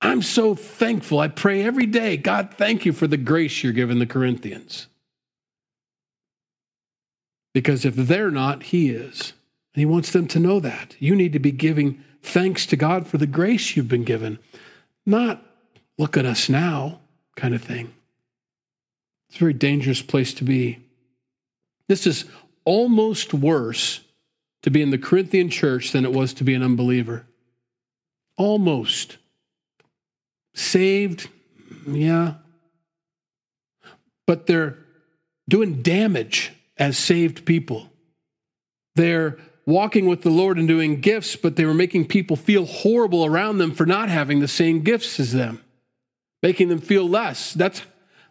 I'm 0.00 0.22
so 0.22 0.54
thankful. 0.54 1.20
I 1.20 1.28
pray 1.28 1.62
every 1.62 1.86
day, 1.86 2.16
God, 2.16 2.54
thank 2.56 2.86
you 2.86 2.92
for 2.92 3.06
the 3.06 3.18
grace 3.18 3.62
you're 3.62 3.72
giving 3.72 3.98
the 3.98 4.06
Corinthians. 4.06 4.86
Because 7.52 7.84
if 7.84 7.94
they're 7.94 8.30
not, 8.30 8.64
He 8.64 8.90
is. 8.90 9.34
And 9.74 9.80
He 9.80 9.86
wants 9.86 10.12
them 10.12 10.26
to 10.28 10.38
know 10.38 10.60
that. 10.60 10.96
You 10.98 11.14
need 11.14 11.32
to 11.32 11.38
be 11.38 11.52
giving 11.52 12.02
thanks 12.22 12.66
to 12.66 12.76
God 12.76 13.06
for 13.06 13.18
the 13.18 13.26
grace 13.26 13.76
you've 13.76 13.88
been 13.88 14.04
given, 14.04 14.38
not 15.06 15.44
look 15.98 16.16
at 16.16 16.26
us 16.26 16.48
now 16.48 17.00
kind 17.36 17.54
of 17.54 17.62
thing. 17.62 17.92
It's 19.28 19.36
a 19.36 19.40
very 19.40 19.52
dangerous 19.52 20.02
place 20.02 20.34
to 20.34 20.44
be. 20.44 20.80
This 21.88 22.06
is 22.06 22.24
almost 22.64 23.32
worse 23.32 24.00
to 24.62 24.70
be 24.70 24.82
in 24.82 24.90
the 24.90 24.98
Corinthian 24.98 25.48
church 25.48 25.92
than 25.92 26.04
it 26.04 26.12
was 26.12 26.34
to 26.34 26.44
be 26.44 26.54
an 26.54 26.62
unbeliever. 26.62 27.26
Almost. 28.36 29.18
Saved, 30.54 31.28
yeah. 31.86 32.34
But 34.26 34.46
they're 34.46 34.78
doing 35.48 35.82
damage 35.82 36.52
as 36.76 36.98
saved 36.98 37.44
people. 37.44 37.90
They're 38.94 39.38
walking 39.70 40.06
with 40.06 40.22
the 40.22 40.30
Lord 40.30 40.58
and 40.58 40.68
doing 40.68 41.00
gifts, 41.00 41.36
but 41.36 41.56
they 41.56 41.64
were 41.64 41.72
making 41.72 42.08
people 42.08 42.36
feel 42.36 42.66
horrible 42.66 43.24
around 43.24 43.58
them 43.58 43.72
for 43.72 43.86
not 43.86 44.08
having 44.08 44.40
the 44.40 44.48
same 44.48 44.82
gifts 44.82 45.18
as 45.18 45.32
them, 45.32 45.64
making 46.42 46.68
them 46.68 46.80
feel 46.80 47.08
less. 47.08 47.54
That's 47.54 47.82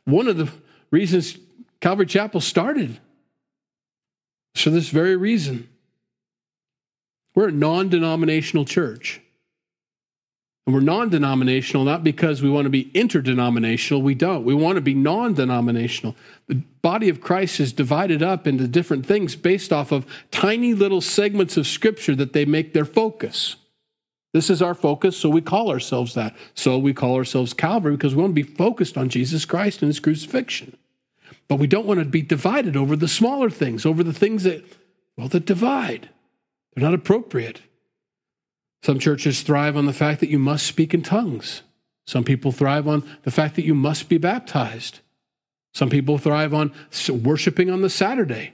one 0.04 0.28
of 0.28 0.38
the 0.38 0.52
reasons 0.92 1.38
Calvary 1.82 2.06
Chapel 2.06 2.42
started. 2.42 3.00
For 4.56 4.70
this 4.70 4.90
very 4.90 5.16
reason. 5.16 5.70
We're 7.34 7.48
a 7.48 7.54
non 7.54 7.88
denominational 7.90 8.66
church. 8.66 9.22
And 10.66 10.76
we're 10.76 10.82
non 10.82 11.10
denominational 11.10 11.84
not 11.84 12.04
because 12.04 12.42
we 12.42 12.50
want 12.50 12.66
to 12.66 12.70
be 12.70 12.92
interdenominational. 12.94 14.02
We 14.02 14.14
don't. 14.14 14.44
We 14.44 14.54
want 14.54 14.76
to 14.76 14.82
be 14.82 14.94
non 14.94 15.34
denominational. 15.34 16.16
The 16.48 16.62
body 16.82 17.10
of 17.10 17.22
Christ 17.22 17.60
is 17.60 17.74
divided 17.74 18.22
up 18.22 18.46
into 18.46 18.68
different 18.68 19.06
things 19.06 19.36
based 19.36 19.74
off 19.74 19.92
of 19.92 20.06
tiny 20.32 20.74
little 20.74 21.02
segments 21.02 21.58
of 21.58 21.66
scripture 21.66 22.16
that 22.16 22.34
they 22.34 22.46
make 22.46 22.74
their 22.74 22.86
focus. 22.86 23.56
This 24.32 24.50
is 24.52 24.62
our 24.62 24.76
focus, 24.76 25.18
so 25.18 25.28
we 25.28 25.42
call 25.42 25.72
ourselves 25.72 26.14
that. 26.14 26.36
So 26.54 26.78
we 26.78 26.94
call 26.94 27.16
ourselves 27.16 27.54
Calvary 27.54 27.96
because 27.96 28.14
we 28.14 28.22
want 28.22 28.36
to 28.36 28.44
be 28.44 28.54
focused 28.54 28.96
on 28.96 29.10
Jesus 29.10 29.46
Christ 29.46 29.82
and 29.82 29.90
his 29.90 30.00
crucifixion. 30.00 30.78
But 31.48 31.58
we 31.58 31.66
don't 31.66 31.88
want 31.88 32.00
to 32.00 32.06
be 32.06 32.22
divided 32.22 32.78
over 32.78 32.96
the 32.96 33.08
smaller 33.08 33.50
things, 33.50 33.86
over 33.86 34.04
the 34.04 34.14
things 34.14 34.44
that, 34.44 34.64
well, 35.18 35.28
that 35.30 35.46
divide. 35.46 36.10
They're 36.74 36.84
not 36.84 36.94
appropriate. 36.94 37.62
Some 38.84 39.00
churches 39.00 39.42
thrive 39.42 39.76
on 39.76 39.86
the 39.86 39.94
fact 39.94 40.20
that 40.22 40.30
you 40.30 40.40
must 40.40 40.66
speak 40.66 40.94
in 40.94 41.02
tongues. 41.02 41.64
Some 42.08 42.24
people 42.24 42.52
thrive 42.52 42.88
on 42.88 43.08
the 43.24 43.32
fact 43.32 43.56
that 43.56 43.66
you 43.66 43.76
must 43.76 44.10
be 44.10 44.18
baptized. 44.18 45.00
Some 45.74 45.90
people 45.90 46.18
thrive 46.18 46.54
on 46.54 46.74
worshiping 47.10 47.70
on 47.70 47.82
the 47.82 47.90
Saturday. 47.90 48.54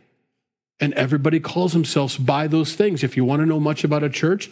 And 0.79 0.93
everybody 0.95 1.39
calls 1.39 1.71
themselves 1.71 2.17
by 2.17 2.47
those 2.47 2.75
things. 2.75 3.03
If 3.03 3.15
you 3.15 3.23
want 3.23 3.41
to 3.41 3.45
know 3.45 3.59
much 3.59 3.83
about 3.83 4.03
a 4.03 4.09
church, 4.09 4.51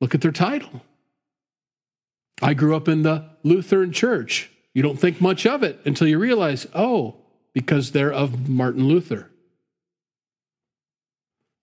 look 0.00 0.14
at 0.14 0.20
their 0.20 0.32
title. 0.32 0.82
I 2.42 2.52
grew 2.54 2.76
up 2.76 2.88
in 2.88 3.02
the 3.02 3.24
Lutheran 3.42 3.92
church. 3.92 4.50
You 4.74 4.82
don't 4.82 4.98
think 4.98 5.20
much 5.20 5.46
of 5.46 5.62
it 5.62 5.80
until 5.86 6.06
you 6.06 6.18
realize, 6.18 6.66
oh, 6.74 7.16
because 7.54 7.92
they're 7.92 8.12
of 8.12 8.48
Martin 8.48 8.86
Luther. 8.86 9.30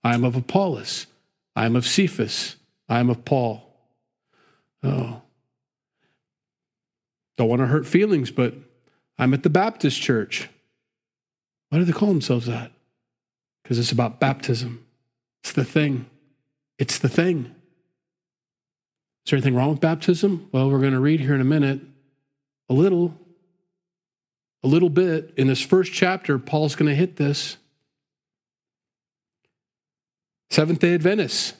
I 0.03 0.13
am 0.15 0.23
of 0.23 0.35
Apollos. 0.35 1.05
I 1.55 1.65
am 1.65 1.75
of 1.75 1.85
Cephas. 1.85 2.55
I 2.87 2.99
am 2.99 3.09
of 3.09 3.25
Paul. 3.25 3.61
Oh. 4.83 5.21
Don't 7.37 7.49
want 7.49 7.61
to 7.61 7.67
hurt 7.67 7.85
feelings, 7.85 8.31
but 8.31 8.53
I'm 9.17 9.33
at 9.33 9.43
the 9.43 9.49
Baptist 9.49 10.01
church. 10.01 10.49
Why 11.69 11.79
do 11.79 11.85
they 11.85 11.91
call 11.91 12.09
themselves 12.09 12.45
that? 12.45 12.71
Because 13.63 13.79
it's 13.79 13.91
about 13.91 14.19
baptism. 14.19 14.85
It's 15.43 15.51
the 15.51 15.65
thing. 15.65 16.05
It's 16.77 16.99
the 16.99 17.09
thing. 17.09 17.55
Is 19.25 19.31
there 19.31 19.37
anything 19.37 19.55
wrong 19.55 19.71
with 19.71 19.81
baptism? 19.81 20.49
Well, 20.51 20.69
we're 20.69 20.79
going 20.79 20.93
to 20.93 20.99
read 20.99 21.19
here 21.19 21.33
in 21.33 21.41
a 21.41 21.45
minute. 21.45 21.81
A 22.69 22.73
little. 22.73 23.17
A 24.63 24.67
little 24.67 24.89
bit. 24.89 25.33
In 25.35 25.47
this 25.47 25.61
first 25.61 25.91
chapter, 25.93 26.37
Paul's 26.37 26.75
going 26.75 26.89
to 26.89 26.95
hit 26.95 27.15
this. 27.15 27.57
Seventh 30.51 30.79
day 30.79 30.93
Adventists. 30.93 31.53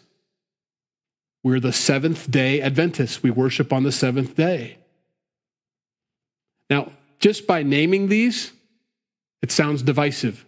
We're 1.45 1.59
the 1.59 1.71
seventh 1.71 2.31
day 2.31 2.59
Adventists. 2.59 3.21
We 3.21 3.29
worship 3.29 3.71
on 3.71 3.83
the 3.83 3.91
seventh 3.91 4.35
day. 4.35 4.79
Now, 6.71 6.91
just 7.19 7.45
by 7.45 7.61
naming 7.61 8.07
these, 8.07 8.51
it 9.43 9.51
sounds 9.51 9.83
divisive. 9.83 10.43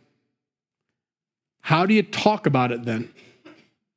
How 1.61 1.85
do 1.85 1.93
you 1.93 2.01
talk 2.01 2.47
about 2.47 2.71
it 2.71 2.83
then? 2.83 3.13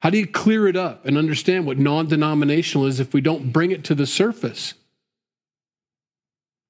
How 0.03 0.11
do 0.11 0.19
you 0.19 0.27
clear 0.27 0.69
it 0.69 0.77
up 0.77 1.07
and 1.07 1.17
understand 1.17 1.65
what 1.65 1.79
non 1.79 2.07
denominational 2.07 2.87
is 2.87 3.01
if 3.01 3.15
we 3.15 3.23
don't 3.23 3.51
bring 3.51 3.71
it 3.71 3.83
to 3.85 3.95
the 3.95 4.07
surface? 4.07 4.75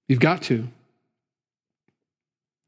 You've 0.06 0.20
got 0.20 0.42
to. 0.42 0.68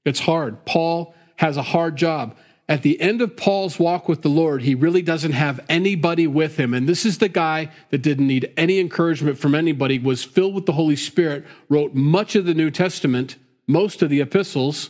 It's 0.04 0.18
hard. 0.18 0.64
Paul 0.64 1.14
has 1.36 1.56
a 1.56 1.62
hard 1.62 1.94
job 1.94 2.36
at 2.72 2.80
the 2.80 2.98
end 3.02 3.20
of 3.20 3.36
Paul's 3.36 3.78
walk 3.78 4.08
with 4.08 4.22
the 4.22 4.30
Lord, 4.30 4.62
he 4.62 4.74
really 4.74 5.02
doesn't 5.02 5.32
have 5.32 5.60
anybody 5.68 6.26
with 6.26 6.56
him. 6.56 6.72
And 6.72 6.88
this 6.88 7.04
is 7.04 7.18
the 7.18 7.28
guy 7.28 7.70
that 7.90 8.00
didn't 8.00 8.26
need 8.26 8.50
any 8.56 8.80
encouragement 8.80 9.36
from 9.36 9.54
anybody, 9.54 9.98
was 9.98 10.24
filled 10.24 10.54
with 10.54 10.64
the 10.64 10.72
Holy 10.72 10.96
Spirit, 10.96 11.44
wrote 11.68 11.92
much 11.92 12.34
of 12.34 12.46
the 12.46 12.54
New 12.54 12.70
Testament, 12.70 13.36
most 13.66 14.00
of 14.00 14.08
the 14.08 14.22
epistles, 14.22 14.88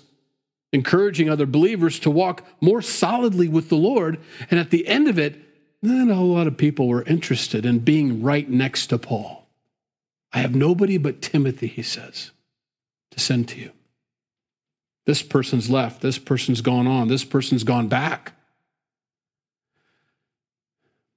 encouraging 0.73 1.29
other 1.29 1.45
believers 1.45 1.99
to 1.99 2.09
walk 2.09 2.47
more 2.61 2.83
solidly 2.83 3.49
with 3.49 3.69
the 3.69 3.75
Lord. 3.75 4.21
And 4.49 4.61
at 4.61 4.71
the 4.71 4.87
end 4.87 5.09
of 5.09 5.19
it, 5.19 5.43
not 5.83 6.09
a 6.09 6.15
whole 6.15 6.35
lot 6.35 6.47
of 6.47 6.57
people 6.57 6.87
were 6.87 7.03
interested 7.03 7.67
in 7.67 7.81
being 7.81 8.23
right 8.23 8.49
next 8.49 8.87
to 8.87 8.99
Paul. 8.99 9.49
I 10.33 10.39
have 10.39 10.55
nobody 10.55 10.99
but 10.99 11.21
Timothy, 11.21 11.67
he 11.67 11.83
says, 11.83 12.31
to 13.11 13.19
send 13.19 13.49
to 13.49 13.59
you. 13.59 13.73
This 15.05 15.23
person's 15.23 15.69
left. 15.69 16.01
This 16.01 16.19
person's 16.19 16.61
gone 16.61 16.87
on. 16.87 17.09
This 17.09 17.25
person's 17.25 17.65
gone 17.65 17.89
back. 17.89 18.33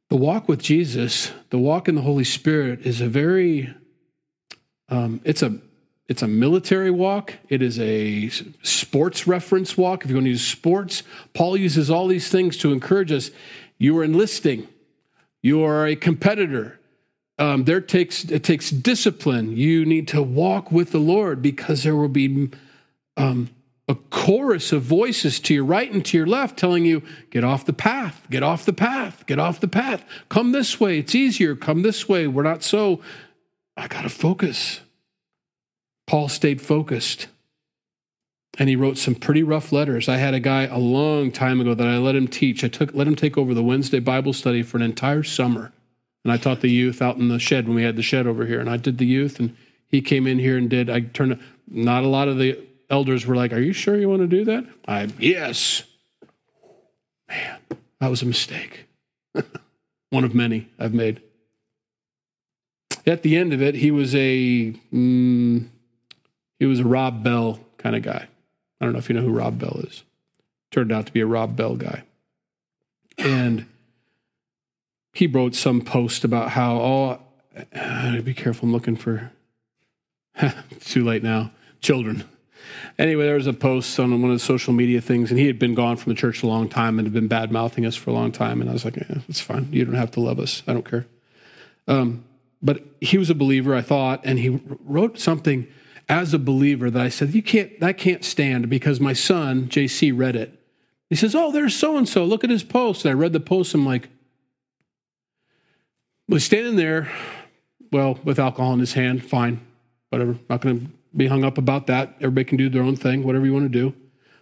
The 0.09 0.15
walk 0.15 0.47
with 0.47 0.61
Jesus, 0.61 1.31
the 1.49 1.57
walk 1.57 1.87
in 1.87 1.95
the 1.95 2.01
Holy 2.01 2.23
Spirit, 2.23 2.85
is 2.85 3.01
a 3.01 3.07
very, 3.07 3.73
um, 4.89 5.19
it's 5.23 5.41
a, 5.41 5.57
it's 6.07 6.21
a 6.21 6.27
military 6.27 6.91
walk. 6.91 7.33
It 7.49 7.61
is 7.61 7.79
a 7.79 8.29
sports 8.61 9.25
reference 9.25 9.75
walk. 9.75 10.03
If 10.03 10.09
you're 10.09 10.15
going 10.15 10.25
to 10.25 10.31
use 10.31 10.45
sports, 10.45 11.01
Paul 11.33 11.57
uses 11.57 11.89
all 11.89 12.07
these 12.07 12.29
things 12.29 12.57
to 12.57 12.71
encourage 12.71 13.11
us. 13.11 13.31
You 13.79 13.97
are 13.97 14.03
enlisting. 14.03 14.67
You 15.41 15.63
are 15.63 15.87
a 15.87 15.95
competitor. 15.95 16.79
Um, 17.37 17.65
there 17.65 17.81
takes 17.81 18.23
it 18.25 18.43
takes 18.43 18.69
discipline. 18.69 19.57
You 19.57 19.85
need 19.85 20.07
to 20.09 20.21
walk 20.21 20.71
with 20.71 20.91
the 20.91 20.99
Lord 20.99 21.41
because 21.41 21.83
there 21.83 21.95
will 21.95 22.07
be 22.07 22.49
um, 23.17 23.49
a 23.87 23.95
chorus 23.95 24.71
of 24.71 24.81
voices 24.81 25.39
to 25.39 25.53
your 25.53 25.65
right 25.65 25.91
and 25.91 26.03
to 26.05 26.17
your 26.17 26.25
left 26.25 26.57
telling 26.57 26.85
you, 26.85 27.03
get 27.29 27.43
off 27.43 27.65
the 27.65 27.73
path, 27.73 28.25
get 28.31 28.41
off 28.41 28.65
the 28.65 28.73
path, 28.73 29.25
get 29.27 29.39
off 29.39 29.59
the 29.59 29.67
path. 29.67 30.03
Come 30.29 30.51
this 30.51 30.79
way. 30.79 30.99
It's 30.99 31.13
easier. 31.13 31.55
Come 31.55 31.83
this 31.83 32.09
way. 32.09 32.25
We're 32.27 32.43
not 32.43 32.63
so. 32.63 33.01
I 33.77 33.87
got 33.87 34.01
to 34.01 34.09
focus. 34.09 34.81
Paul 36.07 36.29
stayed 36.29 36.61
focused. 36.61 37.27
And 38.57 38.69
he 38.69 38.75
wrote 38.75 38.97
some 38.97 39.15
pretty 39.15 39.43
rough 39.43 39.71
letters. 39.71 40.07
I 40.07 40.15
had 40.15 40.33
a 40.33 40.39
guy 40.39 40.63
a 40.63 40.77
long 40.77 41.31
time 41.31 41.59
ago 41.59 41.73
that 41.73 41.87
I 41.87 41.97
let 41.97 42.15
him 42.15 42.27
teach. 42.27 42.63
I 42.63 42.69
took 42.69 42.93
let 42.93 43.07
him 43.07 43.15
take 43.15 43.37
over 43.37 43.53
the 43.53 43.63
Wednesday 43.63 43.99
Bible 43.99 44.31
study 44.31 44.63
for 44.63 44.77
an 44.77 44.83
entire 44.83 45.23
summer. 45.23 45.73
And 46.23 46.31
I 46.31 46.37
taught 46.37 46.61
the 46.61 46.71
youth 46.71 47.01
out 47.01 47.17
in 47.17 47.27
the 47.27 47.37
shed 47.37 47.67
when 47.67 47.75
we 47.75 47.83
had 47.83 47.97
the 47.97 48.01
shed 48.01 48.25
over 48.25 48.45
here. 48.45 48.61
And 48.61 48.69
I 48.69 48.77
did 48.77 48.97
the 48.97 49.05
youth 49.05 49.39
and 49.39 49.55
he 49.87 50.01
came 50.01 50.25
in 50.25 50.39
here 50.39 50.57
and 50.57 50.69
did 50.69 50.89
I 50.89 51.01
turned 51.01 51.39
not 51.67 52.03
a 52.03 52.07
lot 52.07 52.29
of 52.29 52.37
the 52.37 52.57
elders 52.89 53.25
were 53.25 53.35
like, 53.35 53.53
Are 53.53 53.59
you 53.59 53.73
sure 53.73 53.97
you 53.97 54.09
want 54.09 54.21
to 54.21 54.27
do 54.27 54.45
that? 54.45 54.65
I, 54.87 55.09
yes. 55.19 55.83
Man, 57.27 57.57
that 57.99 58.09
was 58.09 58.21
a 58.21 58.25
mistake. 58.25 58.85
One 60.09 60.23
of 60.23 60.35
many 60.35 60.69
I've 60.77 60.93
made. 60.93 61.21
At 63.07 63.21
the 63.21 63.37
end 63.37 63.53
of 63.53 63.61
it, 63.61 63.75
he 63.75 63.91
was 63.91 64.15
a 64.15 64.73
mm, 64.93 65.67
he 66.59 66.65
was 66.65 66.79
a 66.79 66.85
Rob 66.85 67.23
Bell 67.23 67.59
kind 67.77 67.95
of 67.95 68.01
guy. 68.01 68.27
I 68.79 68.85
don't 68.85 68.93
know 68.93 68.99
if 68.99 69.09
you 69.09 69.15
know 69.15 69.21
who 69.21 69.31
Rob 69.31 69.59
Bell 69.59 69.79
is. 69.83 70.03
Turned 70.71 70.91
out 70.91 71.05
to 71.05 71.13
be 71.13 71.21
a 71.21 71.25
Rob 71.25 71.55
Bell 71.55 71.75
guy. 71.75 72.03
And 73.17 73.67
he 75.13 75.27
wrote 75.27 75.55
some 75.55 75.81
post 75.81 76.23
about 76.23 76.51
how, 76.51 76.75
oh, 76.75 77.19
uh, 77.75 78.21
be 78.21 78.33
careful, 78.33 78.67
I'm 78.67 78.73
looking 78.73 78.95
for, 78.95 79.31
too 80.81 81.03
late 81.03 81.23
now, 81.23 81.51
children. 81.81 82.25
Anyway, 82.97 83.25
there 83.25 83.35
was 83.35 83.47
a 83.47 83.53
post 83.53 83.99
on 83.99 84.11
one 84.21 84.31
of 84.31 84.35
the 84.35 84.43
social 84.43 84.73
media 84.73 85.01
things, 85.01 85.31
and 85.31 85.39
he 85.39 85.47
had 85.47 85.59
been 85.59 85.75
gone 85.75 85.97
from 85.97 86.13
the 86.13 86.19
church 86.19 86.43
a 86.43 86.47
long 86.47 86.69
time 86.69 86.99
and 86.99 87.05
had 87.05 87.13
been 87.13 87.27
bad 87.27 87.51
mouthing 87.51 87.85
us 87.85 87.95
for 87.95 88.09
a 88.09 88.13
long 88.13 88.31
time. 88.31 88.61
And 88.61 88.69
I 88.69 88.73
was 88.73 88.85
like, 88.85 88.97
eh, 88.97 89.19
it's 89.27 89.39
fine. 89.39 89.69
You 89.71 89.85
don't 89.85 89.95
have 89.95 90.11
to 90.11 90.19
love 90.19 90.39
us. 90.39 90.63
I 90.67 90.73
don't 90.73 90.89
care. 90.89 91.05
Um, 91.87 92.23
but 92.61 92.83
he 93.01 93.17
was 93.17 93.29
a 93.29 93.35
believer, 93.35 93.75
I 93.75 93.81
thought, 93.81 94.21
and 94.23 94.39
he 94.39 94.61
wrote 94.83 95.19
something 95.19 95.67
as 96.07 96.33
a 96.33 96.39
believer 96.39 96.89
that 96.89 97.01
I 97.01 97.09
said, 97.09 97.33
you 97.33 97.43
can't, 97.43 97.79
that 97.79 97.97
can't 97.97 98.23
stand 98.23 98.69
because 98.69 98.99
my 98.99 99.13
son, 99.13 99.67
JC, 99.67 100.11
read 100.15 100.35
it. 100.35 100.59
He 101.09 101.15
says, 101.15 101.35
Oh, 101.35 101.51
there's 101.51 101.75
so 101.75 101.97
and 101.97 102.09
so. 102.09 102.25
Look 102.25 102.43
at 102.43 102.49
his 102.49 102.63
post. 102.63 103.05
And 103.05 103.11
I 103.11 103.13
read 103.13 103.33
the 103.33 103.39
post. 103.39 103.73
I'm 103.73 103.85
like, 103.85 104.09
was 106.27 106.43
standing 106.43 106.75
there, 106.75 107.11
well, 107.91 108.19
with 108.23 108.39
alcohol 108.39 108.73
in 108.73 108.79
his 108.79 108.93
hand, 108.93 109.23
fine 109.23 109.61
whatever. 110.09 110.39
Not 110.49 110.61
going 110.61 110.79
to 110.79 110.91
be 111.15 111.27
hung 111.27 111.43
up 111.43 111.57
about 111.57 111.87
that. 111.87 112.15
Everybody 112.17 112.45
can 112.45 112.57
do 112.57 112.69
their 112.69 112.83
own 112.83 112.95
thing, 112.95 113.23
whatever 113.23 113.45
you 113.45 113.53
want 113.53 113.71
to 113.71 113.79
do. 113.79 113.95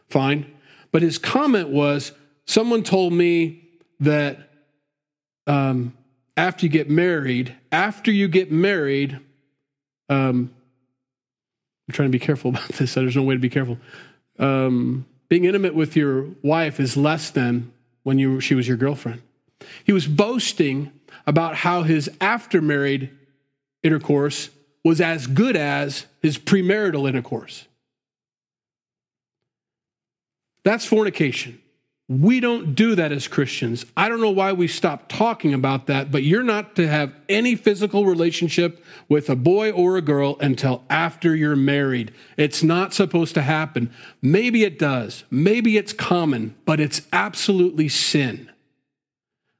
Fine. 0.09 0.51
But 0.91 1.01
his 1.01 1.17
comment 1.17 1.69
was 1.69 2.11
someone 2.45 2.83
told 2.83 3.13
me 3.13 3.69
that 3.99 4.49
um, 5.47 5.95
after 6.37 6.65
you 6.65 6.71
get 6.71 6.89
married, 6.89 7.55
after 7.71 8.11
you 8.11 8.27
get 8.27 8.51
married, 8.51 9.19
um, 10.09 10.53
I'm 11.87 11.93
trying 11.93 12.09
to 12.11 12.17
be 12.17 12.23
careful 12.23 12.49
about 12.51 12.69
this. 12.69 12.93
There's 12.93 13.15
no 13.15 13.23
way 13.23 13.35
to 13.35 13.39
be 13.39 13.49
careful. 13.49 13.77
Um, 14.39 15.05
being 15.29 15.45
intimate 15.45 15.75
with 15.75 15.95
your 15.95 16.27
wife 16.41 16.79
is 16.79 16.97
less 16.97 17.29
than 17.29 17.71
when 18.03 18.19
you, 18.19 18.39
she 18.39 18.55
was 18.55 18.67
your 18.67 18.77
girlfriend. 18.77 19.21
He 19.83 19.93
was 19.93 20.07
boasting 20.07 20.91
about 21.25 21.55
how 21.55 21.83
his 21.83 22.09
after 22.19 22.61
married 22.61 23.09
intercourse 23.81 24.49
was 24.83 24.99
as 25.01 25.27
good 25.27 25.55
as 25.55 26.05
his 26.21 26.37
premarital 26.37 27.07
intercourse. 27.07 27.67
That's 30.63 30.85
fornication. 30.85 31.59
We 32.09 32.41
don't 32.41 32.75
do 32.75 32.95
that 32.95 33.13
as 33.13 33.29
Christians. 33.29 33.85
I 33.95 34.09
don't 34.09 34.19
know 34.19 34.29
why 34.29 34.51
we 34.51 34.67
stopped 34.67 35.09
talking 35.09 35.53
about 35.53 35.87
that, 35.87 36.11
but 36.11 36.23
you're 36.23 36.43
not 36.43 36.75
to 36.75 36.87
have 36.87 37.15
any 37.29 37.55
physical 37.55 38.05
relationship 38.05 38.83
with 39.07 39.29
a 39.29 39.37
boy 39.37 39.71
or 39.71 39.95
a 39.95 40.01
girl 40.01 40.37
until 40.41 40.83
after 40.89 41.33
you're 41.33 41.55
married. 41.55 42.13
It's 42.35 42.61
not 42.61 42.93
supposed 42.93 43.33
to 43.35 43.41
happen. 43.41 43.89
Maybe 44.21 44.65
it 44.65 44.77
does. 44.77 45.23
Maybe 45.31 45.77
it's 45.77 45.93
common, 45.93 46.55
but 46.65 46.81
it's 46.81 47.03
absolutely 47.13 47.87
sin. 47.87 48.51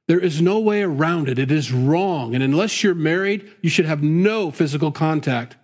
There 0.06 0.20
is 0.20 0.40
no 0.40 0.60
way 0.60 0.82
around 0.82 1.28
it. 1.28 1.38
It 1.38 1.50
is 1.50 1.72
wrong. 1.72 2.34
And 2.34 2.44
unless 2.44 2.82
you're 2.82 2.94
married, 2.94 3.50
you 3.62 3.70
should 3.70 3.86
have 3.86 4.02
no 4.02 4.50
physical 4.50 4.92
contact 4.92 5.56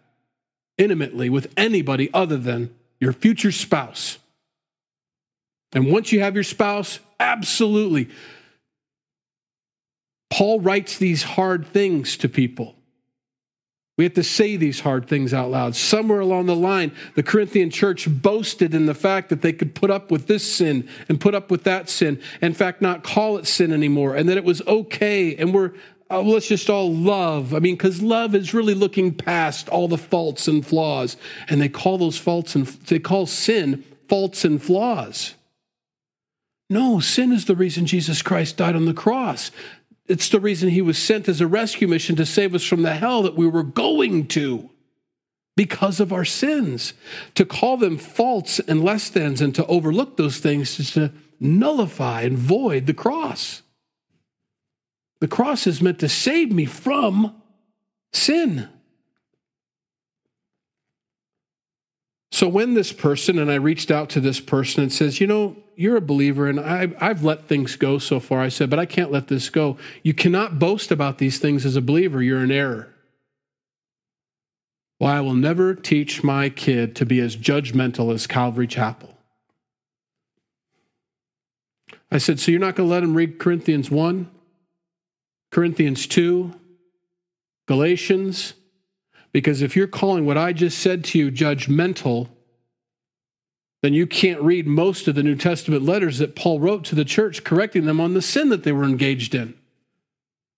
intimately 0.79 1.29
with 1.29 1.53
anybody 1.57 2.09
other 2.15 2.39
than 2.39 2.75
your 3.01 3.13
future 3.13 3.53
spouse. 3.53 4.19
And 5.73 5.93
once 5.93 6.11
you 6.11 6.21
have 6.21 6.35
your 6.35 6.45
spouse, 6.45 7.01
absolutely. 7.19 8.09
Paul 10.31 10.61
writes 10.61 10.97
these 10.97 11.23
hard 11.23 11.67
things 11.67 12.17
to 12.19 12.29
people. 12.29 12.75
We 14.01 14.05
have 14.05 14.15
to 14.15 14.25
say 14.25 14.57
these 14.57 14.81
hard 14.81 15.07
things 15.07 15.35
out 15.35 15.51
loud. 15.51 15.77
Somewhere 15.77 16.21
along 16.21 16.47
the 16.47 16.57
line, 16.57 16.93
the 17.17 17.23
Corinthian 17.23 17.69
church 17.69 18.09
boasted 18.09 18.75
in 18.75 18.87
the 18.87 18.95
fact 18.95 19.29
that 19.29 19.43
they 19.43 19.53
could 19.53 19.75
put 19.75 19.91
up 19.91 20.11
with 20.11 20.27
this 20.27 20.43
sin 20.43 20.89
and 21.11 21.21
put 21.21 21.35
up 21.35 21.51
with 21.51 21.65
that 21.65 21.91
sin. 21.91 22.19
In 22.41 22.55
fact, 22.55 22.81
not 22.81 23.05
call 23.05 23.37
it 23.37 23.47
sin 23.47 23.75
anymore, 23.75 24.17
and 24.17 24.27
that 24.31 24.39
it 24.39 24.45
was 24.45 24.63
okay. 24.67 25.37
And 25.37 25.53
we're, 25.53 25.73
oh, 26.09 26.23
let's 26.23 26.49
just 26.49 26.71
all 26.71 26.91
love. 26.91 27.53
I 27.53 27.59
mean, 27.59 27.75
because 27.75 28.01
love 28.01 28.35
is 28.35 28.55
really 28.55 28.73
looking 28.73 29.13
past 29.13 29.69
all 29.69 29.87
the 29.87 29.99
faults 29.99 30.49
and 30.49 30.67
flaws. 30.67 31.19
And 31.51 31.61
they 31.61 31.69
call 31.69 31.99
those 31.99 32.17
faults 32.17 32.55
and 32.55 32.67
they 32.67 33.01
call 33.01 33.27
sin 33.27 33.85
faults 34.09 34.47
and 34.47 34.63
flaws. 34.63 35.35
No, 36.71 37.01
sin 37.01 37.33
is 37.33 37.45
the 37.45 37.55
reason 37.55 37.85
Jesus 37.85 38.23
Christ 38.23 38.57
died 38.57 38.77
on 38.77 38.87
the 38.87 38.95
cross. 38.95 39.51
It's 40.11 40.29
the 40.29 40.41
reason 40.41 40.71
he 40.71 40.83
was 40.83 40.99
sent 40.99 41.29
as 41.29 41.41
a 41.41 41.47
rescue 41.47 41.87
mission 41.87 42.17
to 42.17 42.27
save 42.27 42.53
us 42.53 42.65
from 42.65 42.83
the 42.83 42.95
hell 42.95 43.23
that 43.23 43.37
we 43.37 43.47
were 43.47 43.63
going 43.63 44.27
to 44.29 44.69
because 45.57 46.01
of 46.01 46.13
our 46.13 46.25
sins. 46.25 46.95
To 47.37 47.45
call 47.45 47.77
them 47.77 47.97
faults 47.97 48.59
and 48.59 48.83
less 48.83 49.09
thans 49.09 49.41
and 49.41 49.55
to 49.55 49.65
overlook 49.67 50.17
those 50.17 50.39
things 50.39 50.81
is 50.81 50.91
to 50.95 51.13
nullify 51.39 52.23
and 52.23 52.37
void 52.37 52.87
the 52.87 52.93
cross. 52.93 53.63
The 55.21 55.29
cross 55.29 55.69
is 55.69 55.81
meant 55.81 56.01
to 56.01 56.09
save 56.09 56.51
me 56.51 56.65
from 56.65 57.41
sin. 58.13 58.69
So 62.33 62.49
when 62.49 62.75
this 62.75 62.93
person, 62.93 63.39
and 63.39 63.49
I 63.49 63.57
reached 63.57 63.93
out 63.93 64.11
to 64.11 64.21
this 64.21 64.41
person 64.41 64.83
and 64.83 64.93
says, 64.93 65.21
you 65.21 65.29
know, 65.29 65.57
you're 65.81 65.97
a 65.97 66.03
believer 66.03 66.47
and 66.47 66.61
I've, 66.61 66.95
I've 67.01 67.25
let 67.25 67.47
things 67.47 67.75
go 67.75 67.97
so 67.97 68.21
far. 68.21 68.43
I 68.43 68.51
said, 68.51 68.69
but 68.69 68.79
I 68.79 68.85
can't 68.85 69.11
let 69.11 69.29
this 69.29 69.49
go. 69.49 69.79
You 70.03 70.13
cannot 70.13 70.59
boast 70.59 70.91
about 70.91 71.17
these 71.17 71.39
things 71.39 71.65
as 71.65 71.75
a 71.75 71.81
believer. 71.81 72.23
You're 72.23 72.45
in 72.45 72.53
error. 72.53 72.95
Well, 74.99 75.11
I 75.11 75.21
will 75.21 75.33
never 75.33 75.75
teach 75.75 76.23
my 76.23 76.51
kid 76.51 76.95
to 76.97 77.07
be 77.07 77.19
as 77.21 77.35
judgmental 77.35 78.13
as 78.13 78.27
Calvary 78.27 78.67
Chapel. 78.67 79.17
I 82.13 82.19
said, 82.19 82.39
so 82.39 82.51
you're 82.51 82.61
not 82.61 82.77
going 82.77 82.87
to 82.87 82.93
let 82.93 83.03
him 83.03 83.15
read 83.15 83.39
Corinthians 83.39 83.91
1, 83.91 84.31
Corinthians 85.51 86.07
2, 86.07 86.53
Galatians, 87.67 88.53
because 89.33 89.63
if 89.63 89.75
you're 89.77 89.87
calling 89.87 90.27
what 90.27 90.37
I 90.37 90.53
just 90.53 90.77
said 90.77 91.05
to 91.05 91.19
you 91.19 91.33
judgmental, 91.33 92.29
then 93.83 93.95
you 93.95 94.07
can't 94.07 94.43
read 94.43 94.67
most 94.67 95.09
of 95.09 95.15
the 95.15 95.23
New 95.23 95.37
Testament 95.37 95.83
letters 95.83 96.19
that 96.19 96.37
Paul 96.37 96.61
wrote 96.61 96.85
to 96.87 96.95
the 96.95 97.05
church, 97.05 97.45
correcting 97.45 97.87
them 97.87 98.01
on 98.01 98.15
the 98.15 98.23
sin 98.23 98.51
that 98.51 98.63
they 98.63 98.73
were 98.73 98.85
engaged 98.85 99.35
in. 99.35 99.55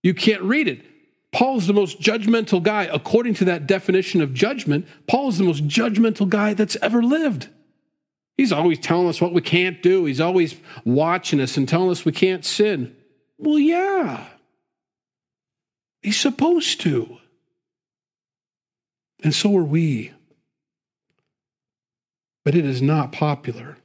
You 0.02 0.14
can't 0.14 0.42
read 0.42 0.66
it. 0.66 0.84
Paul's 1.30 1.66
the 1.66 1.72
most 1.72 2.00
judgmental 2.00 2.62
guy. 2.62 2.84
According 2.84 3.34
to 3.34 3.44
that 3.46 3.66
definition 3.66 4.20
of 4.20 4.34
judgment, 4.34 4.86
Paul 5.06 5.28
is 5.28 5.38
the 5.38 5.44
most 5.44 5.66
judgmental 5.66 6.28
guy 6.28 6.54
that's 6.54 6.76
ever 6.82 7.02
lived. 7.02 7.48
He's 8.36 8.52
always 8.52 8.78
telling 8.78 9.08
us 9.08 9.20
what 9.20 9.32
we 9.32 9.40
can't 9.40 9.82
do, 9.82 10.04
he's 10.04 10.20
always 10.20 10.56
watching 10.84 11.40
us 11.40 11.56
and 11.56 11.68
telling 11.68 11.90
us 11.90 12.04
we 12.04 12.12
can't 12.12 12.44
sin. 12.44 12.96
Well, 13.38 13.58
yeah, 13.58 14.26
he's 16.00 16.18
supposed 16.18 16.80
to. 16.82 17.18
And 19.22 19.34
so 19.34 19.56
are 19.56 19.64
we. 19.64 20.12
But 22.44 22.54
it 22.54 22.64
is 22.64 22.82
not 22.82 23.12
popular. 23.12 23.76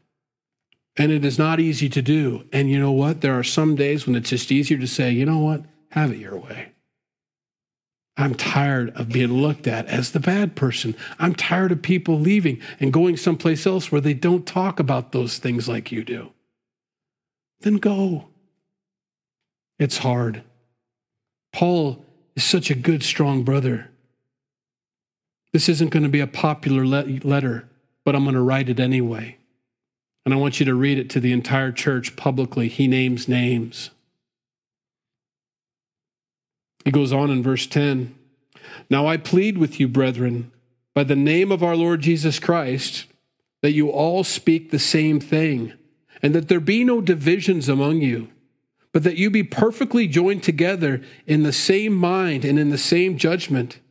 And 0.96 1.12
it 1.12 1.24
is 1.24 1.38
not 1.38 1.60
easy 1.60 1.90
to 1.90 2.02
do. 2.02 2.46
And 2.52 2.70
you 2.70 2.80
know 2.80 2.92
what? 2.92 3.22
There 3.22 3.38
are 3.38 3.44
some 3.44 3.76
days 3.76 4.06
when 4.06 4.16
it's 4.16 4.32
just 4.32 4.52
easier 4.52 4.80
to 4.80 4.88
say, 4.88 5.12
you 5.12 5.26
know 5.26 5.40
what? 5.40 5.62
Have 5.92 6.12
it 6.12 6.18
your 6.18 6.38
way. 6.38 6.72
I'm 8.18 8.34
tired 8.34 8.90
of 8.96 9.10
being 9.10 9.32
looked 9.32 9.68
at 9.68 9.86
as 9.86 10.12
the 10.12 10.20
bad 10.20 10.56
person. 10.56 10.96
I'm 11.20 11.36
tired 11.36 11.72
of 11.72 11.84
people 11.84 12.20
leaving 12.20 12.60
and 12.80 12.92
going 12.92 13.16
someplace 13.16 13.68
else 13.68 13.92
where 13.92 14.02
they 14.02 14.16
don't 14.16 14.46
talk 14.48 14.80
about 14.80 15.12
those 15.12 15.38
things 15.38 15.70
like 15.70 15.92
you 15.92 16.04
do. 16.04 16.32
Then 17.60 17.76
go. 17.76 18.30
It's 19.78 20.00
hard. 20.00 20.44
Paul 21.54 22.04
is 22.36 22.44
such 22.44 22.72
a 22.72 22.76
good, 22.76 23.04
strong 23.04 23.44
brother. 23.44 23.92
This 25.54 25.70
isn't 25.70 25.92
going 25.92 26.04
to 26.04 26.10
be 26.10 26.20
a 26.20 26.28
popular 26.28 26.86
le- 26.86 27.20
letter, 27.24 27.70
but 28.08 28.16
I'm 28.16 28.24
going 28.24 28.36
to 28.36 28.42
write 28.42 28.70
it 28.70 28.80
anyway. 28.80 29.36
And 30.24 30.34
I 30.34 30.38
want 30.38 30.62
you 30.62 30.66
to 30.68 30.74
read 30.74 30.98
it 30.98 31.10
to 31.10 31.20
the 31.20 31.34
entire 31.34 31.74
church 31.74 32.16
publicly. 32.16 32.70
He 32.70 32.88
names 32.88 33.28
names. 33.28 33.90
He 36.86 36.92
goes 36.92 37.12
on 37.12 37.30
in 37.30 37.44
verse 37.44 37.68
10 37.68 38.16
Now 38.90 39.08
I 39.08 39.18
plead 39.18 39.58
with 39.58 39.78
you, 39.78 39.90
brethren, 39.90 40.54
by 40.96 41.04
the 41.04 41.18
name 41.18 41.52
of 41.52 41.62
our 41.62 41.76
Lord 41.76 42.00
Jesus 42.00 42.40
Christ, 42.40 43.08
that 43.62 43.74
you 43.74 43.90
all 43.90 44.24
speak 44.24 44.72
the 44.72 44.80
same 44.80 45.20
thing, 45.20 45.74
and 46.22 46.34
that 46.34 46.48
there 46.48 46.62
be 46.62 46.86
no 46.86 47.02
divisions 47.02 47.68
among 47.68 48.00
you, 48.00 48.30
but 48.94 49.04
that 49.04 49.18
you 49.18 49.30
be 49.30 49.44
perfectly 49.44 50.08
joined 50.08 50.44
together 50.44 51.02
in 51.26 51.44
the 51.44 51.52
same 51.52 51.94
mind 51.94 52.46
and 52.46 52.58
in 52.58 52.70
the 52.70 52.78
same 52.78 53.18
judgment. 53.18 53.82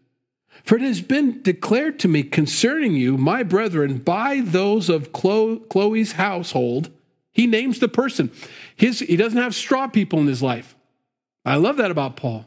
For 0.66 0.74
it 0.74 0.82
has 0.82 1.00
been 1.00 1.42
declared 1.42 2.00
to 2.00 2.08
me 2.08 2.24
concerning 2.24 2.94
you, 2.94 3.16
my 3.16 3.44
brethren, 3.44 3.98
by 3.98 4.40
those 4.44 4.88
of 4.88 5.12
Chloe's 5.12 6.12
household. 6.12 6.90
He 7.32 7.46
names 7.46 7.78
the 7.78 7.88
person. 7.88 8.32
His, 8.74 8.98
he 8.98 9.16
doesn't 9.16 9.40
have 9.40 9.54
straw 9.54 9.86
people 9.86 10.18
in 10.18 10.26
his 10.26 10.42
life. 10.42 10.74
I 11.44 11.54
love 11.54 11.76
that 11.76 11.92
about 11.92 12.16
Paul. 12.16 12.46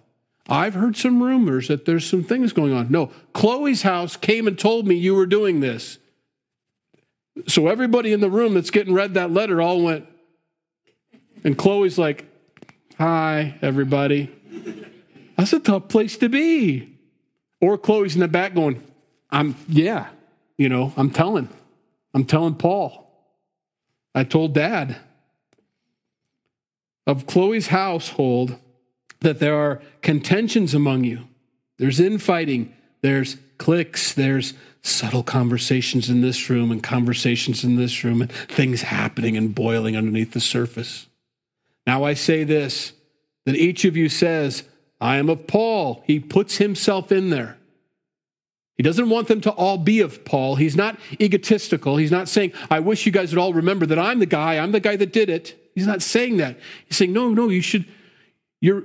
I've 0.50 0.74
heard 0.74 0.98
some 0.98 1.24
rumors 1.24 1.70
that 1.70 1.86
there's 1.86 2.06
some 2.06 2.24
things 2.24 2.52
going 2.52 2.74
on. 2.74 2.92
No, 2.92 3.12
Chloe's 3.34 3.84
house 3.84 4.18
came 4.18 4.48
and 4.48 4.60
told 4.60 4.86
me 4.86 4.96
you 4.96 5.16
were 5.16 5.26
doing 5.26 5.62
this. 5.62 5.98
So 7.48 7.68
everybody 7.68 8.12
in 8.12 8.20
the 8.20 8.30
room 8.30 8.56
that's 8.56 8.72
getting 8.72 8.94
read 8.94 9.14
that 9.14 9.32
letter 9.32 9.62
all 9.62 9.82
went, 9.82 10.06
and 11.46 11.58
Chloe's 11.58 11.98
like, 11.98 12.26
Hi, 12.98 13.58
everybody. 13.62 14.30
That's 15.38 15.54
a 15.54 15.60
tough 15.62 15.88
place 15.88 16.18
to 16.18 16.28
be. 16.28 16.99
Or 17.62 17.78
Chloe's 17.78 18.16
in 18.16 18.22
the 18.22 18.28
back 18.28 18.54
going, 18.54 18.84
I'm, 19.30 19.56
yeah, 19.68 20.08
you 20.58 20.70
know, 20.70 20.94
I'm 20.98 21.10
telling. 21.10 21.50
I'm 22.14 22.26
telling 22.26 22.56
Paul. 22.56 23.06
I 24.16 24.24
told 24.24 24.54
dad 24.54 24.98
of 27.06 27.26
Chloe's 27.26 27.68
household 27.68 28.56
that 29.22 29.40
there 29.40 29.56
are 29.56 29.82
contentions 30.02 30.74
among 30.74 31.04
you. 31.04 31.28
There's 31.78 32.00
infighting, 32.00 32.74
there's 33.02 33.38
cliques, 33.58 34.14
there's 34.14 34.54
subtle 34.82 35.24
conversations 35.24 36.10
in 36.10 36.22
this 36.22 36.50
room 36.50 36.72
and 36.72 36.82
conversations 36.82 37.64
in 37.64 37.76
this 37.76 38.04
room 38.04 38.22
and 38.22 38.32
things 38.32 38.84
happening 38.84 39.36
and 39.38 39.54
boiling 39.54 39.96
underneath 39.96 40.32
the 40.32 40.40
surface. 40.40 41.08
Now 41.86 42.04
I 42.04 42.14
say 42.14 42.44
this 42.44 42.94
that 43.46 43.56
each 43.56 43.86
of 43.86 43.98
you 43.98 44.10
says, 44.10 44.64
I 45.02 45.18
am 45.18 45.30
of 45.30 45.48
Paul. 45.48 46.04
He 46.06 46.20
puts 46.20 46.58
himself 46.58 47.12
in 47.12 47.30
there. 47.30 47.58
He 48.80 48.84
doesn't 48.84 49.10
want 49.10 49.28
them 49.28 49.42
to 49.42 49.52
all 49.52 49.78
be 49.78 50.00
of 50.00 50.24
Paul. 50.24 50.56
He's 50.56 50.76
not 50.76 50.98
egotistical. 51.20 51.98
He's 51.98 52.12
not 52.12 52.30
saying, 52.30 52.54
I 52.72 52.80
wish 52.80 53.06
you 53.06 53.12
guys 53.12 53.34
would 53.34 53.40
all 53.40 53.54
remember 53.54 53.86
that 53.86 54.00
I'm 54.00 54.20
the 54.20 54.26
guy, 54.26 54.58
I'm 54.58 54.72
the 54.72 54.80
guy 54.80 54.96
that 54.96 55.12
did 55.12 55.30
it. 55.30 55.72
He's 55.76 55.88
not 55.88 56.02
saying 56.02 56.38
that. 56.38 56.58
He's 56.86 56.98
saying, 56.98 57.12
no, 57.12 57.30
no, 57.30 57.50
you 57.50 57.62
should. 57.62 57.86
You're, 58.62 58.84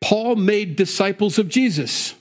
Paul 0.00 0.36
made 0.36 0.76
disciples 0.76 1.38
of 1.38 1.48
Jesus. 1.48 2.14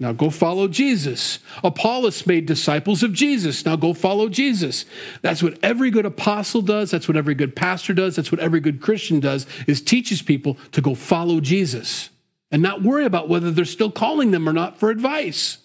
Now 0.00 0.12
go 0.12 0.28
follow 0.28 0.68
Jesus. 0.68 1.38
Apollos 1.62 2.26
made 2.26 2.44
disciples 2.44 3.02
of 3.02 3.12
Jesus. 3.14 3.64
Now 3.64 3.76
go 3.76 3.94
follow 3.94 4.28
Jesus. 4.28 4.84
That's 5.22 5.42
what 5.42 5.58
every 5.62 5.90
good 5.90 6.04
apostle 6.04 6.60
does. 6.60 6.90
That's 6.90 7.08
what 7.08 7.16
every 7.16 7.34
good 7.34 7.56
pastor 7.56 7.94
does. 7.94 8.16
That's 8.16 8.30
what 8.30 8.40
every 8.40 8.60
good 8.60 8.82
Christian 8.82 9.20
does 9.20 9.46
is 9.66 9.80
teaches 9.80 10.20
people 10.20 10.58
to 10.72 10.82
go 10.82 10.94
follow 10.94 11.40
Jesus 11.40 12.10
and 12.54 12.62
not 12.62 12.82
worry 12.82 13.04
about 13.04 13.28
whether 13.28 13.50
they're 13.50 13.64
still 13.64 13.90
calling 13.90 14.30
them 14.30 14.48
or 14.48 14.52
not 14.52 14.78
for 14.78 14.88
advice. 14.88 15.58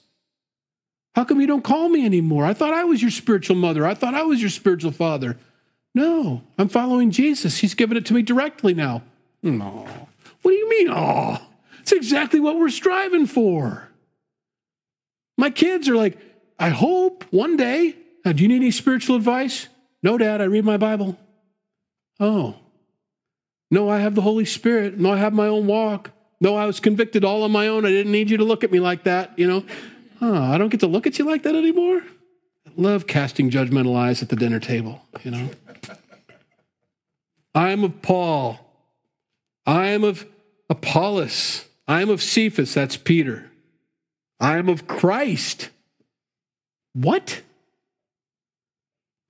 How 1.14 1.24
come 1.24 1.40
you 1.40 1.46
don't 1.46 1.64
call 1.64 1.88
me 1.88 2.04
anymore? 2.04 2.46
I 2.46 2.56
thought 2.56 2.74
I 2.74 2.84
was 2.84 3.00
your 3.00 3.12
spiritual 3.12 3.58
mother. 3.58 3.86
I 3.86 3.94
thought 3.94 4.16
I 4.16 4.24
was 4.24 4.42
your 4.42 4.50
spiritual 4.50 4.90
father. 4.92 5.38
No, 5.94 6.42
I'm 6.58 6.68
following 6.68 7.12
Jesus. 7.12 7.60
He's 7.60 7.76
given 7.76 7.96
it 7.96 8.08
to 8.08 8.16
me 8.16 8.24
directly 8.24 8.74
now. 8.74 9.04
No. 9.44 9.88
What 10.42 10.52
do 10.52 10.58
you 10.58 10.68
mean, 10.68 10.88
oh? 10.90 11.38
It's 11.80 11.92
exactly 11.92 12.40
what 12.40 12.58
we're 12.58 12.70
striving 12.70 13.28
for. 13.28 13.88
My 15.38 15.52
kids 15.52 15.88
are 15.90 15.96
like, 15.96 16.18
I 16.58 16.70
hope 16.70 17.24
one 17.30 17.56
day. 17.56 17.98
Now, 18.26 18.32
do 18.32 18.42
you 18.42 18.50
need 18.50 18.56
any 18.56 18.72
spiritual 18.72 19.16
advice? 19.16 19.68
No, 20.02 20.18
Dad, 20.18 20.42
I 20.42 20.46
read 20.46 20.66
my 20.66 20.78
Bible. 20.78 21.20
Oh. 22.20 22.56
No, 23.70 23.88
I 23.92 24.00
have 24.00 24.16
the 24.16 24.24
Holy 24.24 24.46
Spirit. 24.46 24.98
No, 24.98 25.14
I 25.14 25.18
have 25.18 25.34
my 25.34 25.46
own 25.46 25.68
walk. 25.68 26.14
No, 26.42 26.56
I 26.56 26.66
was 26.66 26.80
convicted 26.80 27.26
all 27.26 27.44
on 27.44 27.52
my 27.52 27.68
own. 27.68 27.86
I 27.86 27.90
didn't 27.90 28.12
need 28.12 28.30
you 28.30 28.38
to 28.38 28.46
look 28.46 28.64
at 28.64 28.72
me 28.72 28.80
like 28.80 29.04
that, 29.04 29.38
you 29.38 29.48
know. 29.48 29.66
Oh, 30.22 30.42
I 30.42 30.58
don't 30.58 30.70
get 30.70 30.80
to 30.82 30.88
look 30.88 31.08
at 31.08 31.20
you 31.20 31.26
like 31.26 31.44
that 31.44 31.56
anymore. 31.56 32.02
I 32.68 32.72
love 32.78 33.08
casting 33.08 33.50
judgmental 33.50 33.96
eyes 33.96 34.22
at 34.22 34.30
the 34.30 34.36
dinner 34.36 34.60
table, 34.60 35.02
you 35.24 35.32
know. 35.32 35.50
I 37.54 37.70
am 37.70 37.84
of 37.84 38.02
Paul. 38.02 38.60
I 39.66 39.88
am 39.88 40.04
of 40.04 40.26
Apollos. 40.70 41.66
I 41.88 42.02
am 42.02 42.10
of 42.10 42.22
Cephas, 42.22 42.74
that's 42.74 42.96
Peter. 42.96 43.50
I 44.40 44.58
am 44.58 44.70
of 44.70 44.88
Christ. 44.88 45.70
What? 46.94 47.42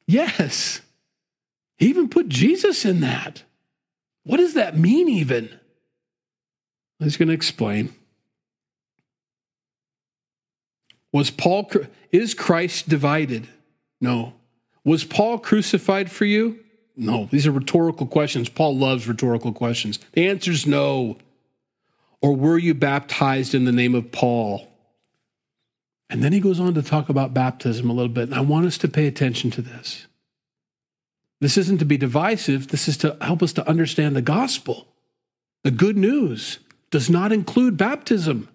Yes. 0.05 0.81
He 1.77 1.87
even 1.87 2.09
put 2.09 2.29
Jesus 2.29 2.85
in 2.85 2.99
that. 2.99 3.43
What 4.23 4.37
does 4.37 4.53
that 4.53 4.77
mean, 4.77 5.07
even? 5.07 5.58
He's 6.99 7.17
going 7.17 7.29
to 7.29 7.33
explain. 7.33 7.93
Was 11.11 11.31
Paul, 11.31 11.69
is 12.11 12.33
Christ 12.33 12.89
divided? 12.89 13.47
No. 13.99 14.33
Was 14.83 15.03
Paul 15.03 15.39
crucified 15.39 16.11
for 16.11 16.25
you? 16.25 16.59
No. 16.95 17.27
These 17.31 17.47
are 17.47 17.51
rhetorical 17.51 18.05
questions. 18.05 18.49
Paul 18.49 18.77
loves 18.77 19.07
rhetorical 19.07 19.53
questions. 19.53 19.99
The 20.13 20.27
answer 20.27 20.51
is 20.51 20.67
no. 20.67 21.17
Or 22.21 22.35
were 22.35 22.57
you 22.57 22.73
baptized 22.73 23.55
in 23.55 23.65
the 23.65 23.71
name 23.71 23.95
of 23.95 24.11
Paul? 24.11 24.67
And 26.09 26.23
then 26.23 26.33
he 26.33 26.39
goes 26.39 26.59
on 26.59 26.73
to 26.73 26.81
talk 26.81 27.07
about 27.07 27.33
baptism 27.33 27.89
a 27.89 27.93
little 27.93 28.11
bit. 28.11 28.29
And 28.29 28.35
I 28.35 28.41
want 28.41 28.65
us 28.65 28.77
to 28.79 28.87
pay 28.87 29.07
attention 29.07 29.51
to 29.51 29.61
this. 29.61 30.07
This 31.39 31.57
isn't 31.57 31.77
to 31.77 31.85
be 31.85 31.97
divisive, 31.97 32.67
this 32.67 32.89
is 32.89 32.97
to 32.97 33.15
help 33.21 33.41
us 33.41 33.53
to 33.53 33.67
understand 33.67 34.15
the 34.15 34.21
gospel. 34.21 34.87
The 35.63 35.71
good 35.71 35.97
news 35.97 36.59
does 36.91 37.09
not 37.09 37.31
include 37.31 37.77
baptism. 37.77 38.49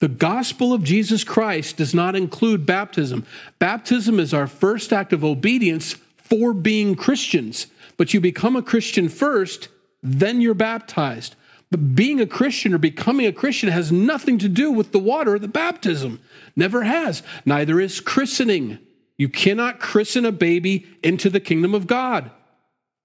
The 0.00 0.08
gospel 0.08 0.74
of 0.74 0.84
Jesus 0.84 1.24
Christ 1.24 1.78
does 1.78 1.94
not 1.94 2.14
include 2.14 2.66
baptism. 2.66 3.24
Baptism 3.58 4.20
is 4.20 4.34
our 4.34 4.46
first 4.46 4.92
act 4.92 5.12
of 5.12 5.24
obedience 5.24 5.94
for 6.16 6.52
being 6.52 6.94
Christians. 6.94 7.66
But 7.96 8.12
you 8.12 8.20
become 8.20 8.56
a 8.56 8.62
Christian 8.62 9.08
first, 9.08 9.68
then 10.02 10.40
you're 10.40 10.54
baptized. 10.54 11.34
But 11.70 11.94
being 11.94 12.20
a 12.20 12.26
Christian 12.26 12.74
or 12.74 12.78
becoming 12.78 13.26
a 13.26 13.32
Christian 13.32 13.70
has 13.70 13.90
nothing 13.90 14.38
to 14.38 14.48
do 14.48 14.70
with 14.70 14.92
the 14.92 14.98
water, 14.98 15.38
the 15.38 15.48
baptism. 15.48 16.20
Never 16.54 16.84
has. 16.84 17.22
Neither 17.44 17.80
is 17.80 18.00
christening. 18.00 18.78
You 19.18 19.28
cannot 19.28 19.80
christen 19.80 20.26
a 20.26 20.32
baby 20.32 20.86
into 21.02 21.30
the 21.30 21.40
kingdom 21.40 21.74
of 21.74 21.86
God. 21.86 22.30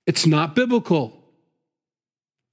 It's 0.05 0.27
not 0.27 0.55
biblical. 0.55 1.20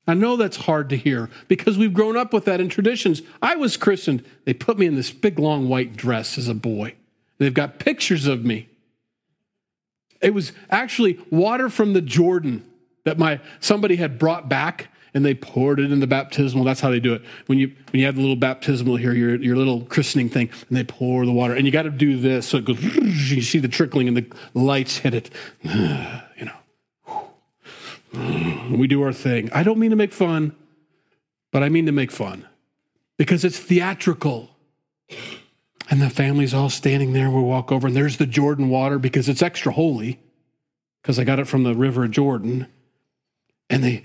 I 0.09 0.15
know 0.15 0.37
that's 0.37 0.57
hard 0.57 0.89
to 0.89 0.97
hear 0.97 1.29
because 1.49 1.77
we've 1.77 1.93
grown 1.93 2.17
up 2.17 2.33
with 2.33 2.47
that 2.47 2.63
in 2.63 2.71
traditions. 2.71 3.21
I 3.43 3.57
was 3.57 3.77
christened. 3.77 4.25
They 4.47 4.55
put 4.55 4.79
me 4.79 4.87
in 4.87 4.95
this 4.95 5.11
big 5.11 5.39
long 5.39 5.69
white 5.69 5.97
dress 5.97 6.39
as 6.39 6.49
a 6.49 6.55
boy. 6.55 6.95
They've 7.37 7.53
got 7.53 7.79
pictures 7.79 8.27
of 8.27 8.43
me. 8.43 8.71
It 10.23 10.33
was 10.33 10.53
actually 10.71 11.21
water 11.31 11.69
from 11.69 11.93
the 11.93 12.01
Jordan 12.01 12.65
that 13.05 13.19
my 13.19 13.41
somebody 13.61 13.97
had 13.97 14.19
brought 14.19 14.49
back 14.49 14.89
and 15.13 15.25
they 15.25 15.35
poured 15.35 15.79
it 15.79 15.93
in 15.93 16.01
the 16.01 16.07
baptismal. 16.07 16.65
That's 16.65 16.81
how 16.81 16.91
they 16.91 17.01
do 17.01 17.13
it. 17.13 17.23
When 17.47 17.59
you 17.59 17.69
when 17.91 18.01
you 18.01 18.07
have 18.07 18.17
the 18.17 18.23
little 18.23 18.37
baptismal 18.37 18.97
here, 18.97 19.13
your 19.13 19.37
your 19.37 19.57
little 19.57 19.83
christening 19.83 20.31
thing, 20.31 20.49
and 20.69 20.77
they 20.77 20.85
pour 20.85 21.27
the 21.27 21.33
water, 21.33 21.55
and 21.55 21.67
you 21.67 21.73
got 21.73 21.83
to 21.83 21.91
do 21.91 22.19
this 22.19 22.47
so 22.47 22.59
it 22.59 22.65
goes. 22.65 22.83
You 23.29 23.43
see 23.43 23.59
the 23.59 23.69
trickling, 23.69 24.09
and 24.09 24.17
the 24.17 24.27
lights 24.55 24.99
hit 24.99 25.15
it. 25.15 25.31
We 28.13 28.87
do 28.87 29.03
our 29.03 29.13
thing. 29.13 29.51
I 29.53 29.63
don't 29.63 29.79
mean 29.79 29.91
to 29.91 29.97
make 29.97 30.13
fun, 30.13 30.55
but 31.53 31.63
I 31.63 31.69
mean 31.69 31.87
to 31.87 31.93
make 31.93 32.11
fun 32.11 32.47
because 33.17 33.45
it's 33.45 33.59
theatrical. 33.59 34.51
And 35.91 36.03
the 36.03 36.11
family's 36.11 36.53
all 36.53 36.69
standing 36.69 37.13
there. 37.13 37.31
We 37.31 37.41
walk 37.41 37.73
over, 37.73 37.87
and 37.87 37.97
there's 37.97 38.19
the 38.19 38.27
Jordan 38.27 38.69
water 38.69 38.99
because 38.99 39.29
it's 39.29 39.43
extra 39.43 39.73
holy, 39.73 40.21
because 41.03 41.19
I 41.19 41.25
got 41.25 41.39
it 41.39 41.47
from 41.47 41.65
the 41.65 41.75
River 41.75 42.07
Jordan. 42.09 42.67
And 43.71 43.83
they 43.83 44.05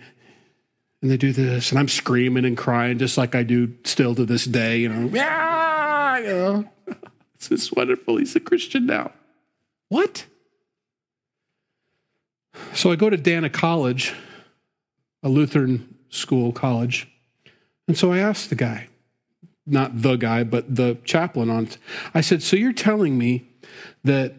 and 1.02 1.12
they 1.12 1.18
do 1.18 1.34
this, 1.34 1.72
and 1.72 1.80
I'm 1.80 1.90
screaming 1.90 2.46
and 2.46 2.58
crying 2.58 2.98
just 2.98 3.18
like 3.18 3.36
I 3.36 3.44
do 3.44 3.74
still 3.84 4.16
to 4.16 4.26
this 4.26 4.46
day. 4.46 4.78
You 4.78 4.90
know, 4.90 5.10
yeah, 5.14 6.18
you 6.20 6.28
know, 6.28 6.70
wonderful. 7.76 8.18
He's 8.18 8.36
a 8.38 8.40
Christian 8.40 8.86
now. 8.86 9.12
What? 9.90 10.26
So 12.74 12.92
I 12.92 12.96
go 12.96 13.10
to 13.10 13.18
Dana 13.18 13.50
College, 13.50 14.14
a 15.22 15.30
Lutheran 15.30 15.96
school 16.10 16.52
college. 16.52 17.08
And 17.88 17.98
so 17.98 18.12
I 18.12 18.20
asked 18.20 18.50
the 18.50 18.56
guy, 18.56 18.88
not 19.66 20.02
the 20.02 20.16
guy, 20.16 20.44
but 20.44 20.76
the 20.76 20.98
chaplain 21.04 21.50
on, 21.50 21.70
I 22.14 22.22
said, 22.22 22.42
So 22.42 22.56
you're 22.56 22.74
telling 22.74 23.18
me 23.18 23.48
that 24.04 24.34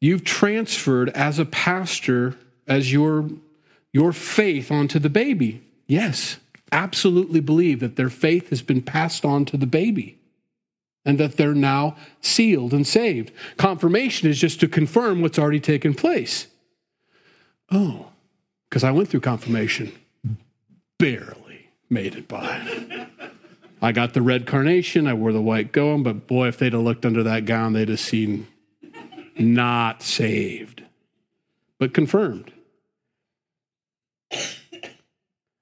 you've 0.00 0.24
transferred 0.24 1.10
as 1.10 1.38
a 1.38 1.44
pastor 1.44 2.36
as 2.66 2.92
your 2.92 3.28
your 3.92 4.12
faith 4.12 4.72
onto 4.72 4.98
the 4.98 5.08
baby? 5.08 5.62
Yes, 5.86 6.38
absolutely 6.72 7.40
believe 7.40 7.80
that 7.80 7.96
their 7.96 8.10
faith 8.10 8.50
has 8.50 8.60
been 8.60 8.82
passed 8.82 9.24
on 9.24 9.44
to 9.46 9.56
the 9.56 9.66
baby 9.66 10.18
and 11.04 11.18
that 11.18 11.36
they're 11.36 11.54
now 11.54 11.96
sealed 12.20 12.74
and 12.74 12.86
saved. 12.86 13.30
Confirmation 13.56 14.28
is 14.28 14.40
just 14.40 14.58
to 14.60 14.68
confirm 14.68 15.22
what's 15.22 15.38
already 15.38 15.60
taken 15.60 15.94
place. 15.94 16.48
Oh, 17.70 18.10
because 18.68 18.84
I 18.84 18.90
went 18.90 19.08
through 19.08 19.20
confirmation. 19.20 19.92
Barely 20.98 21.68
made 21.90 22.14
it 22.14 22.28
by. 22.28 23.08
I 23.82 23.92
got 23.92 24.14
the 24.14 24.22
red 24.22 24.46
carnation, 24.46 25.06
I 25.06 25.14
wore 25.14 25.32
the 25.32 25.42
white 25.42 25.72
gown, 25.72 26.02
but 26.02 26.26
boy, 26.26 26.48
if 26.48 26.58
they'd 26.58 26.72
have 26.72 26.82
looked 26.82 27.04
under 27.04 27.22
that 27.22 27.44
gown, 27.44 27.72
they'd 27.72 27.88
have 27.88 28.00
seen 28.00 28.46
not 29.38 30.02
saved, 30.02 30.82
but 31.78 31.92
confirmed. 31.92 32.52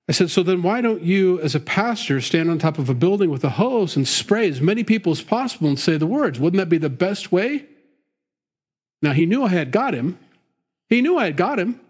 I 0.08 0.12
said, 0.12 0.30
so 0.30 0.42
then 0.42 0.62
why 0.62 0.80
don't 0.80 1.02
you, 1.02 1.40
as 1.40 1.54
a 1.54 1.60
pastor, 1.60 2.20
stand 2.20 2.50
on 2.50 2.58
top 2.58 2.78
of 2.78 2.88
a 2.88 2.94
building 2.94 3.30
with 3.30 3.44
a 3.44 3.50
hose 3.50 3.96
and 3.96 4.06
spray 4.06 4.48
as 4.48 4.60
many 4.60 4.84
people 4.84 5.12
as 5.12 5.22
possible 5.22 5.68
and 5.68 5.78
say 5.78 5.96
the 5.96 6.06
words? 6.06 6.38
Wouldn't 6.38 6.58
that 6.58 6.68
be 6.68 6.78
the 6.78 6.90
best 6.90 7.32
way? 7.32 7.66
Now, 9.00 9.12
he 9.12 9.26
knew 9.26 9.44
I 9.44 9.48
had 9.48 9.70
got 9.70 9.94
him. 9.94 10.18
He 10.88 11.00
knew 11.00 11.16
I 11.18 11.24
had 11.26 11.36
got 11.36 11.58
him. 11.58 11.80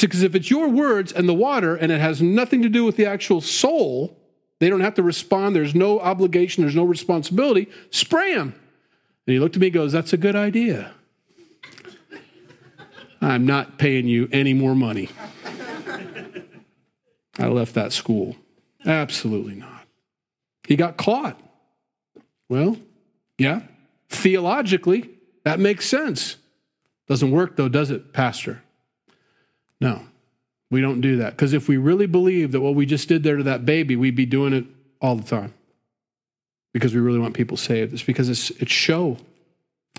Because 0.00 0.22
if 0.22 0.34
it's 0.34 0.50
your 0.50 0.68
words 0.68 1.12
and 1.12 1.28
the 1.28 1.34
water 1.34 1.76
and 1.76 1.92
it 1.92 2.00
has 2.00 2.20
nothing 2.20 2.62
to 2.62 2.68
do 2.68 2.84
with 2.84 2.96
the 2.96 3.06
actual 3.06 3.40
soul, 3.40 4.18
they 4.58 4.68
don't 4.68 4.80
have 4.80 4.94
to 4.94 5.02
respond. 5.02 5.54
There's 5.54 5.74
no 5.74 6.00
obligation, 6.00 6.62
there's 6.62 6.76
no 6.76 6.84
responsibility. 6.84 7.68
Spray 7.90 8.34
them. 8.34 8.54
And 9.26 9.34
he 9.34 9.38
looked 9.38 9.56
at 9.56 9.60
me 9.60 9.68
and 9.68 9.74
goes, 9.74 9.92
That's 9.92 10.12
a 10.12 10.16
good 10.16 10.36
idea. 10.36 10.92
I'm 13.20 13.46
not 13.46 13.78
paying 13.78 14.08
you 14.08 14.28
any 14.32 14.52
more 14.52 14.74
money. 14.74 15.08
I 17.38 17.46
left 17.46 17.74
that 17.74 17.92
school. 17.92 18.36
Absolutely 18.84 19.54
not. 19.54 19.86
He 20.66 20.74
got 20.74 20.96
caught. 20.96 21.40
Well, 22.48 22.76
yeah, 23.38 23.62
theologically, 24.08 25.10
that 25.44 25.58
makes 25.58 25.86
sense. 25.86 26.36
Doesn't 27.08 27.30
work 27.30 27.56
though, 27.56 27.68
does 27.68 27.90
it, 27.90 28.12
Pastor? 28.12 28.61
No, 29.82 30.02
we 30.70 30.80
don't 30.80 31.00
do 31.00 31.16
that. 31.18 31.30
Because 31.30 31.52
if 31.52 31.68
we 31.68 31.76
really 31.76 32.06
believe 32.06 32.52
that 32.52 32.60
what 32.60 32.74
we 32.74 32.86
just 32.86 33.08
did 33.08 33.22
there 33.22 33.36
to 33.36 33.42
that 33.44 33.66
baby, 33.66 33.96
we'd 33.96 34.16
be 34.16 34.26
doing 34.26 34.52
it 34.52 34.64
all 35.00 35.16
the 35.16 35.24
time. 35.24 35.52
because 36.72 36.94
we 36.94 37.00
really 37.00 37.18
want 37.18 37.34
people 37.34 37.56
saved. 37.56 37.92
It's 37.92 38.02
because 38.02 38.28
it's, 38.28 38.50
it's 38.52 38.72
show, 38.72 39.18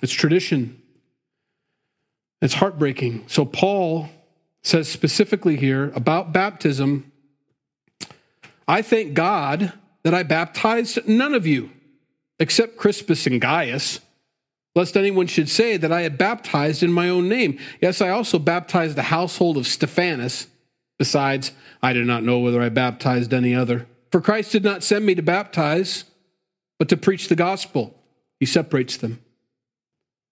it's 0.02 0.14
tradition. 0.14 0.82
It's 2.42 2.56
heartbreaking. 2.56 3.26
So, 3.28 3.46
Paul 3.46 4.10
says 4.64 4.88
specifically 4.90 5.56
here 5.56 5.92
about 5.96 6.34
baptism 6.34 7.12
I 8.68 8.82
thank 8.82 9.14
God 9.14 9.74
that 10.04 10.14
I 10.14 10.24
baptized 10.24 11.08
none 11.08 11.34
of 11.34 11.46
you 11.46 11.70
except 12.40 12.78
Crispus 12.78 13.28
and 13.28 13.40
Gaius, 13.40 14.00
lest 14.76 14.98
anyone 14.98 15.28
should 15.28 15.50
say 15.50 15.78
that 15.78 15.92
I 15.92 16.02
had 16.02 16.18
baptized 16.18 16.84
in 16.84 16.92
my 16.92 17.10
own 17.10 17.30
name. 17.30 17.60
Yes, 17.82 18.02
I 18.02 18.10
also 18.10 18.40
baptized 18.40 18.96
the 18.96 19.04
household 19.04 19.58
of 19.58 19.68
Stephanas. 19.68 20.48
Besides, 20.98 21.52
I 21.82 21.94
do 21.94 22.04
not 22.04 22.24
know 22.24 22.40
whether 22.40 22.62
I 22.62 22.70
baptized 22.70 23.34
any 23.34 23.54
other. 23.54 23.88
For 24.12 24.22
Christ 24.22 24.52
did 24.52 24.64
not 24.64 24.84
send 24.84 25.06
me 25.06 25.16
to 25.16 25.22
baptize, 25.22 26.06
but 26.80 26.90
to 26.90 26.98
preach 26.98 27.28
the 27.28 27.36
gospel. 27.36 28.00
He 28.40 28.46
separates 28.46 28.98
them. 28.98 29.22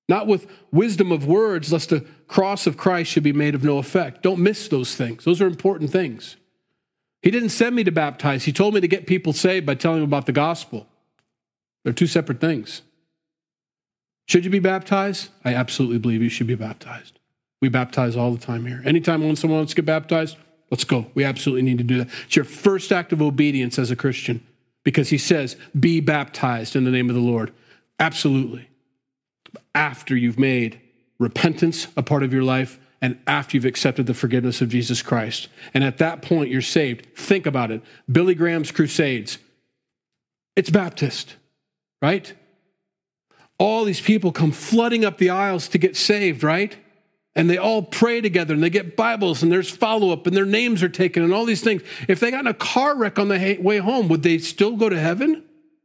Not 0.07 0.27
with 0.27 0.47
wisdom 0.71 1.11
of 1.11 1.25
words, 1.25 1.71
lest 1.71 1.89
the 1.89 2.05
cross 2.27 2.67
of 2.67 2.77
Christ 2.77 3.11
should 3.11 3.23
be 3.23 3.33
made 3.33 3.55
of 3.55 3.63
no 3.63 3.77
effect. 3.77 4.23
Don't 4.23 4.39
miss 4.39 4.67
those 4.67 4.95
things. 4.95 5.23
Those 5.23 5.41
are 5.41 5.47
important 5.47 5.91
things. 5.91 6.35
He 7.21 7.31
didn't 7.31 7.49
send 7.49 7.75
me 7.75 7.83
to 7.83 7.91
baptize. 7.91 8.43
He 8.43 8.51
told 8.51 8.73
me 8.73 8.81
to 8.81 8.87
get 8.87 9.07
people 9.07 9.33
saved 9.33 9.65
by 9.65 9.75
telling 9.75 9.99
them 9.99 10.09
about 10.09 10.25
the 10.25 10.31
gospel. 10.31 10.87
They're 11.83 11.93
two 11.93 12.07
separate 12.07 12.41
things. 12.41 12.81
Should 14.32 14.45
you 14.45 14.49
be 14.49 14.59
baptized? 14.59 15.27
I 15.43 15.53
absolutely 15.53 15.97
believe 15.97 16.21
you 16.21 16.29
should 16.29 16.47
be 16.47 16.55
baptized. 16.55 17.19
We 17.61 17.67
baptize 17.67 18.15
all 18.15 18.32
the 18.32 18.39
time 18.39 18.65
here. 18.65 18.82
Anytime 18.86 19.19
someone 19.36 19.59
wants 19.59 19.73
to 19.73 19.75
get 19.75 19.86
baptized, 19.86 20.38
let's 20.69 20.86
go. 20.86 21.07
We 21.13 21.25
absolutely 21.25 21.63
need 21.63 21.79
to 21.79 21.84
do 21.84 21.97
that. 21.97 22.07
It's 22.27 22.38
your 22.38 22.45
first 22.45 22.93
act 22.93 23.11
of 23.11 23.21
obedience 23.21 23.77
as 23.77 23.91
a 23.91 23.95
Christian 23.97 24.41
because 24.86 25.09
he 25.09 25.17
says, 25.17 25.57
be 25.77 25.99
baptized 25.99 26.77
in 26.77 26.86
the 26.86 26.91
name 26.91 27.09
of 27.09 27.15
the 27.15 27.21
Lord. 27.21 27.51
Absolutely. 27.99 28.69
After 29.75 30.15
you've 30.15 30.39
made 30.39 30.79
repentance 31.19 31.88
a 31.97 32.01
part 32.01 32.23
of 32.23 32.32
your 32.32 32.43
life 32.43 32.79
and 33.01 33.19
after 33.27 33.57
you've 33.57 33.65
accepted 33.65 34.05
the 34.05 34.13
forgiveness 34.13 34.61
of 34.61 34.69
Jesus 34.69 35.01
Christ. 35.01 35.49
And 35.73 35.84
at 35.84 35.97
that 35.97 36.21
point, 36.21 36.51
you're 36.51 36.61
saved. 36.61 37.17
Think 37.17 37.45
about 37.45 37.69
it. 37.69 37.82
Billy 38.09 38.34
Graham's 38.34 38.71
Crusades, 38.71 39.39
it's 40.55 40.69
Baptist, 40.69 41.36
right? 42.01 42.34
All 43.62 43.86
these 43.86 44.01
people 44.01 44.32
come 44.32 44.51
flooding 44.51 45.05
up 45.05 45.20
the 45.20 45.30
aisles 45.30 45.68
to 45.68 45.78
get 45.78 45.95
saved, 45.95 46.43
right? 46.43 46.76
And 47.36 47.47
they 47.47 47.59
all 47.59 47.84
pray 47.84 48.20
together 48.20 48.55
and 48.55 48.64
they 48.64 48.72
get 48.72 48.97
Bibles 48.97 49.43
and 49.43 49.51
there's 49.51 49.70
follow 49.70 50.12
up 50.12 50.26
and 50.26 50.36
their 50.36 50.47
names 50.47 50.82
are 50.82 50.89
taken 50.89 51.22
and 51.22 51.32
all 51.32 51.45
these 51.45 51.62
things. 51.62 51.84
If 52.07 52.20
they 52.20 52.32
got 52.32 52.39
in 52.39 52.47
a 52.47 52.55
car 52.55 52.97
wreck 52.97 53.20
on 53.20 53.28
the 53.28 53.59
way 53.62 53.78
home, 53.78 54.07
would 54.07 54.24
they 54.24 54.39
still 54.39 54.78
go 54.78 54.89
to 54.89 54.99
heaven? 54.99 55.43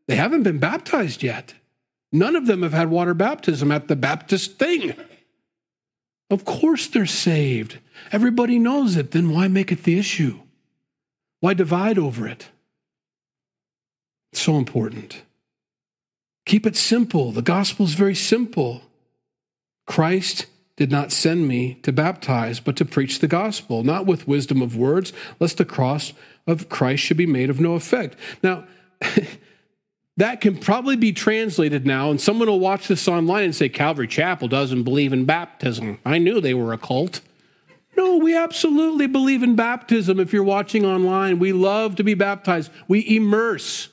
They 0.09 0.17
haven't 0.17 0.43
been 0.43 0.59
baptized 0.59 1.23
yet. 1.23 1.53
None 2.11 2.35
of 2.35 2.47
them 2.47 2.63
have 2.63 2.73
had 2.73 2.89
water 2.89 3.13
baptism 3.13 3.71
at 3.71 3.89
the 3.89 3.97
Baptist 3.97 4.59
thing. 4.59 4.95
Of 6.31 6.47
course 6.47 6.87
they're 6.87 7.05
saved. 7.05 7.79
Everybody 8.11 8.59
knows 8.59 8.97
it. 8.97 9.11
Then 9.11 9.29
why 9.29 9.49
make 9.49 9.71
it 9.71 9.83
the 9.83 9.99
issue? 9.99 10.41
Why 11.41 11.53
divide 11.53 11.99
over 11.99 12.27
it? 12.27 12.49
It's 14.33 14.41
so 14.41 14.57
important. 14.57 15.26
Keep 16.47 16.65
it 16.65 16.77
simple. 16.77 17.33
The 17.33 17.43
gospel 17.43 17.85
is 17.85 17.95
very 17.95 18.15
simple. 18.15 18.83
Christ 19.85 20.47
did 20.77 20.91
not 20.91 21.11
send 21.11 21.49
me 21.49 21.75
to 21.83 21.93
baptize, 21.93 22.61
but 22.61 22.77
to 22.77 22.85
preach 22.85 23.19
the 23.19 23.29
gospel, 23.29 23.83
not 23.83 24.07
with 24.07 24.29
wisdom 24.29 24.63
of 24.63 24.77
words, 24.77 25.13
lest 25.41 25.59
the 25.59 25.65
cross 25.65 26.13
of 26.47 26.69
Christ 26.69 27.03
should 27.03 27.17
be 27.17 27.27
made 27.27 27.51
of 27.51 27.59
no 27.59 27.75
effect. 27.75 28.17
Now, 28.43 28.65
that 30.17 30.41
can 30.41 30.57
probably 30.57 30.97
be 30.97 31.13
translated 31.13 31.85
now, 31.85 32.11
and 32.11 32.21
someone 32.21 32.49
will 32.49 32.61
watch 32.61 32.87
this 32.89 33.09
online 33.09 33.45
and 33.45 33.55
say, 33.55 33.69
Calvary 33.69 34.07
Chapel 34.07 34.49
doesn't 34.49 34.85
believe 34.85 35.13
in 35.13 35.25
baptism. 35.25 35.99
I 36.05 36.19
knew 36.19 36.41
they 36.41 36.55
were 36.55 36.73
a 36.73 36.79
cult. 36.79 37.23
No, 37.97 38.19
we 38.19 38.37
absolutely 38.37 39.07
believe 39.07 39.43
in 39.43 39.57
baptism. 39.57 40.21
If 40.21 40.33
you're 40.33 40.45
watching 40.45 40.85
online, 40.85 41.39
we 41.39 41.53
love 41.53 41.97
to 41.97 42.05
be 42.05 42.15
baptized. 42.15 42.71
We 42.87 43.17
immerse 43.17 43.89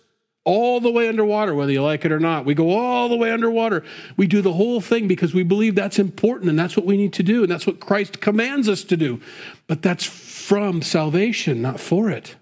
all 0.46 0.80
the 0.80 0.91
way 0.91 1.08
underwater, 1.08 1.56
whether 1.56 1.72
you 1.72 1.82
like 1.82 2.04
it 2.04 2.12
or 2.12 2.20
not. 2.20 2.46
We 2.46 2.54
go 2.54 2.72
all 2.72 3.08
the 3.08 3.16
way 3.16 3.32
underwater. 3.32 3.84
We 4.18 4.28
do 4.28 4.41
the 4.41 4.54
whole 4.54 4.82
thing 4.82 5.08
because 5.08 5.34
we 5.34 5.44
believe 5.44 5.76
that's 5.76 6.00
important 6.00 6.50
and 6.50 6.60
that's 6.60 6.76
what 6.76 6.86
we 6.86 6.98
need 6.98 7.14
to 7.14 7.24
do, 7.24 7.44
and 7.44 7.52
that's 7.52 7.66
what 7.66 7.80
Christ 7.80 8.20
commands 8.20 8.68
us 8.68 8.84
to 8.86 8.98
do. 8.98 9.22
But 9.68 9.82
that's 9.82 10.04
from 10.06 10.82
salvation, 10.82 11.62
not 11.62 11.80
for 11.80 12.10
it. 12.10 12.36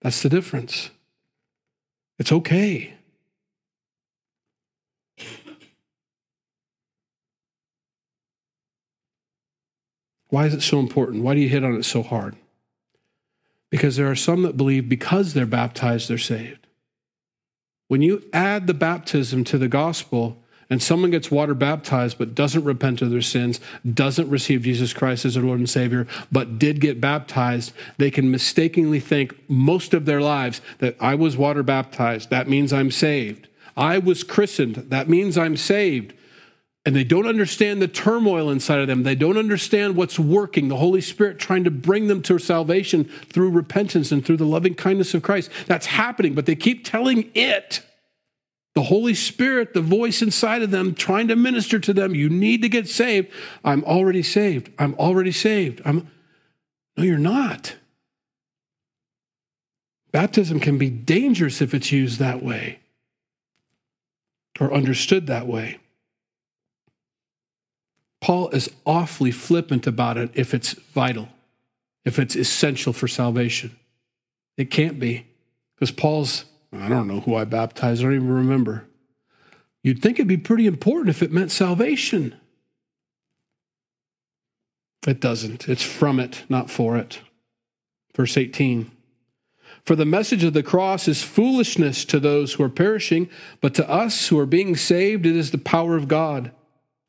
That's 0.00 0.22
the 0.22 0.28
difference. 0.28 0.90
It's 2.18 2.32
okay. 2.32 2.94
Why 10.28 10.46
is 10.46 10.54
it 10.54 10.62
so 10.62 10.80
important? 10.80 11.22
Why 11.22 11.34
do 11.34 11.40
you 11.40 11.48
hit 11.48 11.62
on 11.62 11.76
it 11.76 11.84
so 11.84 12.02
hard? 12.02 12.34
Because 13.70 13.96
there 13.96 14.10
are 14.10 14.16
some 14.16 14.42
that 14.42 14.56
believe 14.56 14.88
because 14.88 15.32
they're 15.32 15.46
baptized, 15.46 16.08
they're 16.08 16.18
saved. 16.18 16.63
When 17.88 18.02
you 18.02 18.24
add 18.32 18.66
the 18.66 18.74
baptism 18.74 19.44
to 19.44 19.58
the 19.58 19.68
gospel, 19.68 20.38
and 20.70 20.82
someone 20.82 21.10
gets 21.10 21.30
water 21.30 21.54
baptized 21.54 22.18
but 22.18 22.34
doesn't 22.34 22.64
repent 22.64 23.02
of 23.02 23.10
their 23.10 23.22
sins, 23.22 23.60
doesn't 23.92 24.30
receive 24.30 24.62
Jesus 24.62 24.92
Christ 24.92 25.24
as 25.24 25.34
their 25.34 25.42
Lord 25.42 25.58
and 25.58 25.68
Savior, 25.68 26.06
but 26.32 26.58
did 26.58 26.80
get 26.80 27.00
baptized, 27.00 27.72
they 27.98 28.10
can 28.10 28.30
mistakenly 28.30 29.00
think 29.00 29.38
most 29.48 29.92
of 29.92 30.06
their 30.06 30.22
lives 30.22 30.60
that 30.78 30.96
I 31.00 31.14
was 31.14 31.36
water 31.36 31.62
baptized, 31.62 32.30
that 32.30 32.48
means 32.48 32.72
I'm 32.72 32.90
saved. 32.90 33.48
I 33.76 33.98
was 33.98 34.24
christened, 34.24 34.76
that 34.76 35.08
means 35.08 35.36
I'm 35.36 35.56
saved 35.56 36.14
and 36.86 36.94
they 36.94 37.04
don't 37.04 37.26
understand 37.26 37.80
the 37.80 37.88
turmoil 37.88 38.50
inside 38.50 38.80
of 38.80 38.86
them. 38.86 39.04
They 39.04 39.14
don't 39.14 39.38
understand 39.38 39.96
what's 39.96 40.18
working, 40.18 40.68
the 40.68 40.76
Holy 40.76 41.00
Spirit 41.00 41.38
trying 41.38 41.64
to 41.64 41.70
bring 41.70 42.08
them 42.08 42.20
to 42.22 42.38
salvation 42.38 43.04
through 43.04 43.50
repentance 43.50 44.12
and 44.12 44.24
through 44.24 44.36
the 44.36 44.44
loving 44.44 44.74
kindness 44.74 45.14
of 45.14 45.22
Christ. 45.22 45.50
That's 45.66 45.86
happening, 45.86 46.34
but 46.34 46.44
they 46.46 46.56
keep 46.56 46.84
telling 46.84 47.30
it, 47.34 47.82
the 48.74 48.82
Holy 48.82 49.14
Spirit, 49.14 49.72
the 49.72 49.80
voice 49.80 50.20
inside 50.20 50.62
of 50.62 50.72
them, 50.72 50.94
trying 50.94 51.28
to 51.28 51.36
minister 51.36 51.78
to 51.78 51.92
them, 51.92 52.14
you 52.14 52.28
need 52.28 52.60
to 52.62 52.68
get 52.68 52.88
saved. 52.88 53.28
I'm 53.64 53.84
already 53.84 54.22
saved. 54.22 54.70
I'm 54.78 54.94
already 54.96 55.32
saved. 55.32 55.80
I'm 55.84 56.08
No, 56.96 57.04
you're 57.04 57.18
not. 57.18 57.76
Baptism 60.10 60.60
can 60.60 60.76
be 60.76 60.90
dangerous 60.90 61.62
if 61.62 61.72
it's 61.72 61.92
used 61.92 62.18
that 62.18 62.42
way 62.42 62.80
or 64.60 64.72
understood 64.72 65.28
that 65.28 65.46
way. 65.46 65.78
Paul 68.24 68.48
is 68.52 68.70
awfully 68.86 69.30
flippant 69.30 69.86
about 69.86 70.16
it 70.16 70.30
if 70.32 70.54
it's 70.54 70.72
vital, 70.72 71.28
if 72.06 72.18
it's 72.18 72.34
essential 72.34 72.94
for 72.94 73.06
salvation. 73.06 73.76
It 74.56 74.70
can't 74.70 74.98
be. 74.98 75.26
Because 75.74 75.90
Paul's, 75.90 76.46
I 76.72 76.88
don't 76.88 77.06
know 77.06 77.20
who 77.20 77.34
I 77.34 77.44
baptized, 77.44 78.00
I 78.00 78.04
don't 78.04 78.14
even 78.14 78.30
remember. 78.30 78.86
You'd 79.82 80.00
think 80.00 80.18
it'd 80.18 80.26
be 80.26 80.38
pretty 80.38 80.66
important 80.66 81.10
if 81.10 81.22
it 81.22 81.32
meant 81.32 81.52
salvation. 81.52 82.34
It 85.06 85.20
doesn't. 85.20 85.68
It's 85.68 85.82
from 85.82 86.18
it, 86.18 86.44
not 86.48 86.70
for 86.70 86.96
it. 86.96 87.20
Verse 88.16 88.38
18. 88.38 88.90
For 89.84 89.94
the 89.94 90.06
message 90.06 90.44
of 90.44 90.54
the 90.54 90.62
cross 90.62 91.08
is 91.08 91.22
foolishness 91.22 92.06
to 92.06 92.18
those 92.18 92.54
who 92.54 92.62
are 92.64 92.70
perishing, 92.70 93.28
but 93.60 93.74
to 93.74 93.86
us 93.86 94.28
who 94.28 94.38
are 94.38 94.46
being 94.46 94.76
saved, 94.76 95.26
it 95.26 95.36
is 95.36 95.50
the 95.50 95.58
power 95.58 95.94
of 95.94 96.08
God. 96.08 96.52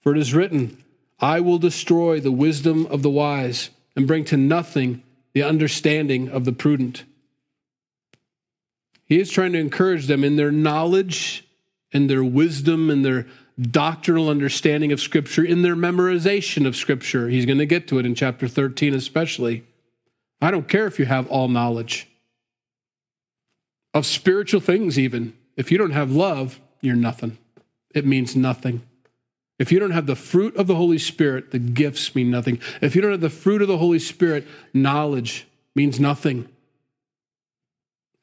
For 0.02 0.12
it 0.12 0.18
is 0.18 0.34
written, 0.34 0.82
I 1.20 1.40
will 1.40 1.58
destroy 1.58 2.20
the 2.20 2.32
wisdom 2.32 2.86
of 2.88 3.02
the 3.02 3.10
wise 3.10 3.70
and 3.96 4.08
bring 4.08 4.26
to 4.26 4.38
nothing 4.38 5.04
the 5.34 5.44
understanding 5.44 6.30
of 6.30 6.46
the 6.46 6.52
prudent. 6.52 7.04
He 9.06 9.20
is 9.20 9.30
trying 9.30 9.54
to 9.54 9.60
encourage 9.60 10.08
them 10.08 10.24
in 10.24 10.36
their 10.36 10.52
knowledge 10.52 11.48
and 11.94 12.10
their 12.10 12.24
wisdom 12.24 12.90
and 12.90 13.06
their 13.06 13.28
doctrinal 13.60 14.30
understanding 14.30 14.92
of 14.92 15.00
Scripture, 15.00 15.44
in 15.44 15.62
their 15.62 15.76
memorization 15.76 16.68
of 16.68 16.76
Scripture. 16.76 17.30
He's 17.30 17.46
going 17.46 17.60
to 17.60 17.66
get 17.66 17.88
to 17.88 18.00
it 18.00 18.06
in 18.06 18.16
chapter 18.16 18.48
13, 18.48 18.94
especially. 18.94 19.64
I 20.42 20.52
don't 20.52 20.68
care 20.68 20.88
if 20.88 21.00
you 21.00 21.06
have 21.06 21.28
all 21.28 21.48
knowledge 21.48 22.08
of 23.94 24.06
spiritual 24.06 24.60
things, 24.60 25.00
even. 25.00 25.34
If 25.56 25.72
you 25.72 25.78
don't 25.78 25.92
have 25.92 26.12
love, 26.12 26.60
you're 26.82 26.96
nothing. 26.96 27.38
It 27.94 28.06
means 28.06 28.36
nothing. 28.36 28.82
If 29.58 29.72
you 29.72 29.80
don't 29.80 29.92
have 29.92 30.06
the 30.06 30.16
fruit 30.16 30.56
of 30.58 30.68
the 30.68 30.76
Holy 30.76 30.98
Spirit, 30.98 31.52
the 31.52 31.60
gifts 31.60 32.14
mean 32.14 32.30
nothing. 32.30 32.60
If 32.82 32.96
you 32.96 33.02
don't 33.02 33.12
have 33.12 33.22
the 33.22 33.30
fruit 33.30 33.62
of 33.62 33.68
the 33.68 33.78
Holy 33.78 34.00
Spirit, 34.00 34.46
knowledge 34.74 35.48
means 35.76 36.00
nothing. 36.00 36.50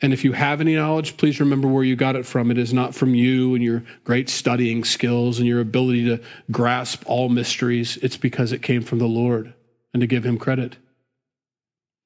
And 0.03 0.13
if 0.13 0.25
you 0.25 0.33
have 0.33 0.61
any 0.61 0.75
knowledge, 0.75 1.17
please 1.17 1.39
remember 1.39 1.69
where 1.69 1.85
you 1.85 1.95
got 1.95 2.17
it 2.17 2.27
from. 2.27 2.51
It 2.51 2.59
is 2.59 2.73
not 2.73 2.95
from 2.95 3.15
you 3.15 3.55
and 3.55 3.63
your 3.63 3.85
great 4.03 4.29
studying 4.29 4.83
skills 4.83 5.39
and 5.39 5.47
your 5.47 5.61
ability 5.61 6.05
to 6.07 6.21
grasp 6.51 7.05
all 7.07 7.29
mysteries. 7.29 7.99
It's 7.99 8.17
because 8.17 8.51
it 8.51 8.63
came 8.63 8.83
from 8.83 8.99
the 8.99 9.07
Lord 9.07 9.55
and 9.95 10.01
to 10.01 10.09
give 10.09 10.27
him 10.27 10.39
credit. 10.39 10.77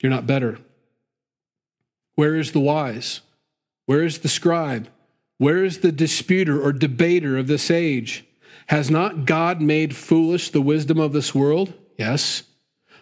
You're 0.03 0.11
not 0.11 0.27
better. 0.27 0.59
Where 2.17 2.37
is 2.37 2.53
the 2.53 2.61
wise? 2.61 3.23
Where 3.87 4.03
is 4.03 4.19
the 4.19 4.29
scribe? 4.29 4.89
Where 5.39 5.65
is 5.65 5.81
the 5.81 5.93
disputer 5.93 6.63
or 6.63 6.73
debater 6.73 7.39
of 7.39 7.47
this 7.47 7.71
age? 7.71 8.27
Has 8.67 8.91
not 8.91 9.25
God 9.25 9.61
made 9.61 9.95
foolish 9.95 10.51
the 10.51 10.61
wisdom 10.61 10.99
of 10.99 11.13
this 11.13 11.35
world? 11.35 11.73
Yes. 11.97 12.43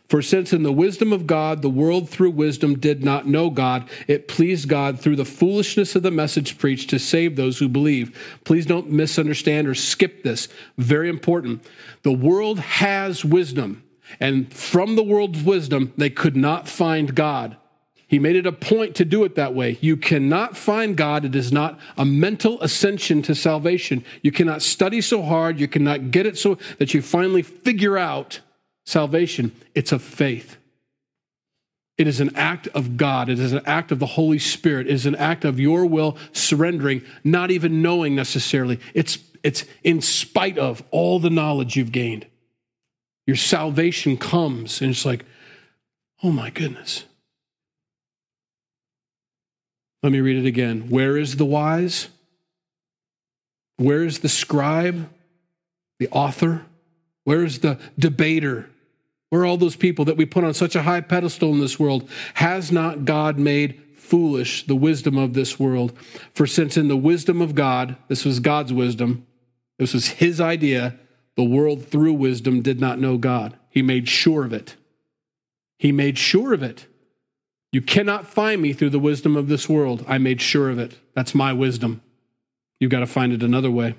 For 0.09 0.21
since 0.21 0.53
in 0.53 0.62
the 0.62 0.73
wisdom 0.73 1.12
of 1.12 1.27
God, 1.27 1.62
the 1.62 1.71
world 1.71 2.11
through 2.11 2.33
wisdom 2.33 2.79
did 2.79 3.03
not 3.03 3.27
know 3.27 3.49
God, 3.49 3.89
it 4.07 4.29
pleased 4.29 4.69
God 4.69 5.01
through 5.01 5.17
the 5.17 5.25
foolishness 5.25 5.97
of 5.97 6.03
the 6.03 6.11
message 6.11 6.59
preached 6.59 6.91
to 6.91 6.99
save 6.99 7.37
those 7.37 7.59
who 7.59 7.69
believe. 7.69 8.39
Please 8.45 8.67
don't 8.67 8.91
misunderstand 8.91 9.67
or 9.67 9.75
skip 9.75 10.23
this. 10.23 10.49
Very 10.77 11.09
important. 11.09 11.65
The 12.03 12.12
world 12.12 12.59
has 12.59 13.25
wisdom, 13.25 13.83
and 14.21 14.53
from 14.53 14.95
the 14.95 15.03
world's 15.03 15.43
wisdom, 15.43 15.95
they 15.97 16.11
could 16.11 16.37
not 16.37 16.69
find 16.69 17.15
God. 17.15 17.57
He 18.07 18.19
made 18.19 18.37
it 18.37 18.47
a 18.47 18.53
point 18.53 18.95
to 18.97 19.05
do 19.05 19.25
it 19.25 19.35
that 19.35 19.55
way. 19.55 19.79
You 19.81 19.97
cannot 19.97 20.57
find 20.57 20.97
God. 20.97 21.25
It 21.25 21.35
is 21.35 21.51
not 21.51 21.79
a 21.97 22.05
mental 22.05 22.61
ascension 22.61 23.23
to 23.23 23.35
salvation. 23.35 24.05
You 24.23 24.31
cannot 24.31 24.63
study 24.63 25.01
so 25.01 25.23
hard. 25.23 25.59
You 25.59 25.69
cannot 25.69 26.11
get 26.11 26.27
it 26.27 26.39
so 26.39 26.59
that 26.79 26.93
you 26.93 27.03
finally 27.03 27.43
figure 27.43 27.97
out 27.97 28.41
salvation. 28.85 29.53
It's 29.75 29.91
a 29.91 29.99
faith. 29.99 30.59
It 31.97 32.07
is 32.07 32.21
an 32.21 32.35
act 32.35 32.67
of 32.69 32.97
God. 32.97 33.29
It 33.29 33.39
is 33.39 33.53
an 33.53 33.63
act 33.67 33.93
of 33.93 34.01
the 34.01 34.07
Holy 34.07 34.39
Spirit. 34.39 34.89
It 34.89 34.93
is 34.93 35.07
an 35.07 35.15
act 35.15 35.45
of 35.45 35.61
your 35.61 35.87
will 35.87 36.19
surrendering, 36.33 37.03
not 37.23 37.51
even 37.51 37.83
knowing 37.83 38.15
necessarily. 38.15 38.81
It's, 38.95 39.19
it's 39.43 39.65
in 39.83 40.01
spite 40.01 40.59
of 40.59 40.83
all 40.91 41.21
the 41.21 41.31
knowledge 41.31 41.77
you've 41.77 41.93
gained. 41.93 42.27
Your 43.27 43.37
salvation 43.37 44.17
comes, 44.17 44.83
and 44.83 44.91
it's 44.91 45.07
like, 45.07 45.25
oh 46.23 46.31
my 46.31 46.51
goodness. 46.51 47.05
Let 50.05 50.13
me 50.13 50.21
read 50.21 50.37
it 50.37 50.47
again. 50.47 50.91
Where 50.91 51.17
is 51.17 51.37
the 51.37 51.47
wise? 51.47 52.09
Where 53.79 54.05
is 54.05 54.19
the 54.19 54.29
scribe, 54.29 55.09
the 55.99 56.11
author? 56.11 56.67
Where 57.25 57.43
is 57.43 57.61
the 57.61 57.79
debater? 57.99 58.69
Where 59.31 59.41
are 59.41 59.47
all 59.47 59.57
those 59.57 59.77
people 59.77 60.05
that 60.05 60.19
we 60.19 60.27
put 60.27 60.45
on 60.45 60.53
such 60.53 60.77
a 60.77 60.83
high 60.83 61.01
pedestal 61.01 61.53
in 61.53 61.61
this 61.61 61.81
world? 61.81 62.11
Has 62.35 62.71
not 62.71 63.07
God 63.07 63.39
made 63.39 63.81
foolish 63.97 64.67
the 64.67 64.77
wisdom 64.77 65.17
of 65.17 65.33
this 65.33 65.59
world? 65.59 65.99
For 66.35 66.47
since 66.47 66.77
in 66.77 66.89
the 66.89 66.99
wisdom 66.99 67.41
of 67.41 67.55
God, 67.55 67.97
this 68.09 68.27
was 68.27 68.41
God's 68.41 68.75
wisdom, 68.75 69.27
this 69.79 69.95
was 69.95 70.09
his 70.09 70.39
idea, 70.39 70.99
the 71.35 71.45
world 71.45 71.89
through 71.89 72.13
wisdom 72.13 72.61
did 72.61 72.79
not 72.79 72.99
know 72.99 73.17
God. 73.17 73.57
He 73.71 73.81
made 73.81 74.07
sure 74.07 74.45
of 74.45 74.53
it. 74.53 74.77
He 75.79 75.93
made 75.93 76.19
sure 76.19 76.53
of 76.53 76.63
it. 76.63 76.89
You 77.75 77.83
cannot 77.83 78.29
find 78.29 78.62
me 78.62 78.72
through 78.72 78.91
the 78.91 79.01
wisdom 79.01 79.35
of 79.35 79.49
this 79.49 79.68
world. 79.68 80.05
I 80.07 80.16
made 80.16 80.41
sure 80.41 80.70
of 80.70 80.79
it. 80.79 80.97
That's 81.14 81.35
my 81.35 81.53
wisdom. 81.53 82.03
You've 82.79 82.93
got 82.93 83.01
to 83.01 83.07
find 83.09 83.33
it 83.33 83.43
another 83.43 83.68
way. 83.68 83.97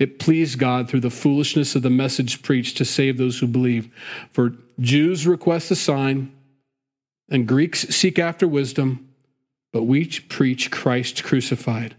It 0.00 0.18
pleased 0.18 0.58
God 0.58 0.88
through 0.88 1.02
the 1.02 1.08
foolishness 1.08 1.76
of 1.76 1.82
the 1.82 1.88
message 1.88 2.42
preached 2.42 2.76
to 2.78 2.84
save 2.84 3.16
those 3.16 3.38
who 3.38 3.46
believe. 3.46 3.94
For 4.32 4.56
Jews 4.80 5.24
request 5.24 5.70
a 5.70 5.76
sign, 5.76 6.32
and 7.30 7.46
Greeks 7.46 7.82
seek 7.94 8.18
after 8.18 8.48
wisdom, 8.48 9.08
but 9.72 9.84
we 9.84 10.08
preach 10.08 10.72
Christ 10.72 11.22
crucified. 11.22 11.94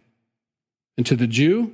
And 0.98 1.06
to 1.06 1.16
the 1.16 1.26
Jew, 1.26 1.74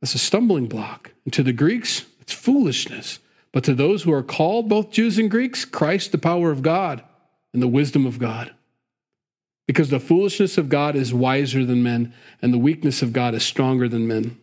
that's 0.00 0.16
a 0.16 0.18
stumbling 0.18 0.66
block. 0.66 1.12
And 1.24 1.32
to 1.34 1.44
the 1.44 1.52
Greeks, 1.52 2.04
it's 2.20 2.32
foolishness. 2.32 3.20
But 3.52 3.62
to 3.62 3.74
those 3.74 4.02
who 4.02 4.12
are 4.12 4.24
called, 4.24 4.68
both 4.68 4.90
Jews 4.90 5.20
and 5.20 5.30
Greeks, 5.30 5.64
Christ, 5.64 6.10
the 6.10 6.18
power 6.18 6.50
of 6.50 6.62
God 6.62 7.04
and 7.52 7.62
the 7.62 7.68
wisdom 7.68 8.06
of 8.06 8.18
God. 8.18 8.52
Because 9.66 9.90
the 9.90 10.00
foolishness 10.00 10.58
of 10.58 10.68
God 10.68 10.96
is 10.96 11.14
wiser 11.14 11.64
than 11.64 11.82
men, 11.82 12.12
and 12.42 12.52
the 12.52 12.58
weakness 12.58 13.02
of 13.02 13.12
God 13.12 13.34
is 13.34 13.44
stronger 13.44 13.88
than 13.88 14.08
men. 14.08 14.38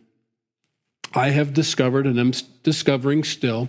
I 1.14 1.30
have 1.30 1.52
discovered, 1.52 2.06
and 2.06 2.18
I'm 2.18 2.32
discovering 2.62 3.24
still, 3.24 3.68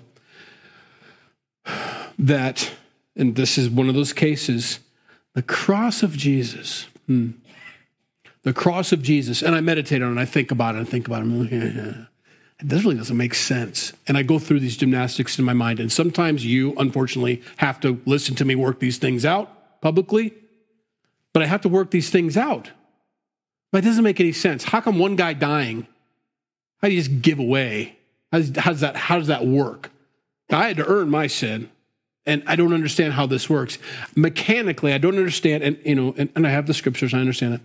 that, 2.18 2.72
and 3.16 3.36
this 3.36 3.58
is 3.58 3.70
one 3.70 3.90
of 3.90 3.96
those 3.96 4.14
cases, 4.14 4.80
the 5.34 5.42
cross 5.42 6.04
of 6.04 6.18
Jesus, 6.18 6.88
hmm, 7.08 7.32
the 8.44 8.54
cross 8.54 8.92
of 8.92 9.02
Jesus, 9.02 9.42
and 9.42 9.56
I 9.56 9.62
meditate 9.62 10.02
on 10.02 10.18
it, 10.18 10.22
I 10.22 10.26
think 10.26 10.52
about 10.52 10.76
it, 10.76 10.80
I 10.80 10.84
think 10.84 11.08
about 11.08 11.24
it. 11.26 12.08
This 12.62 12.84
really 12.84 12.98
doesn't 12.98 13.16
make 13.16 13.36
sense. 13.36 13.94
And 14.08 14.18
I 14.18 14.24
go 14.24 14.38
through 14.38 14.60
these 14.60 14.76
gymnastics 14.76 15.40
in 15.40 15.46
my 15.46 15.54
mind. 15.54 15.80
And 15.80 15.92
sometimes 15.92 16.46
you, 16.46 16.74
unfortunately, 16.78 17.42
have 17.58 17.80
to 17.82 18.02
listen 18.06 18.36
to 18.36 18.46
me 18.46 18.56
work 18.56 18.80
these 18.80 18.98
things 18.98 19.26
out 19.26 19.82
publicly. 19.82 20.34
But 21.32 21.44
I 21.44 21.46
have 21.46 21.62
to 21.62 21.70
work 21.70 21.92
these 21.92 22.10
things 22.10 22.36
out. 22.36 22.72
But 23.72 23.84
it 23.84 23.88
doesn't 23.88 24.04
make 24.04 24.20
any 24.20 24.34
sense. 24.34 24.66
How 24.66 24.82
come 24.82 25.00
one 25.00 25.16
guy 25.16 25.34
dying, 25.34 25.88
how 26.82 26.90
do 26.90 26.94
you 26.94 27.02
just 27.02 27.22
give 27.22 27.40
away? 27.40 27.98
How 28.32 28.40
does, 28.40 28.52
how 28.58 28.72
does 28.72 28.82
that, 28.82 28.96
how 28.96 29.20
does 29.20 29.28
that 29.28 29.46
work? 29.46 29.92
I 30.52 30.68
had 30.68 30.78
to 30.78 30.86
earn 30.86 31.10
my 31.10 31.28
sin. 31.28 31.70
And 32.26 32.44
I 32.46 32.56
don't 32.56 32.74
understand 32.74 33.14
how 33.14 33.26
this 33.26 33.50
works. 33.50 33.78
Mechanically, 34.16 34.94
I 34.94 34.98
don't 34.98 35.18
understand. 35.18 35.64
And, 35.64 35.80
you 35.86 35.96
know, 35.96 36.14
and, 36.18 36.30
and 36.36 36.46
I 36.46 36.50
have 36.50 36.68
the 36.68 36.74
scriptures, 36.74 37.14
I 37.14 37.20
understand 37.20 37.56
it 37.56 37.62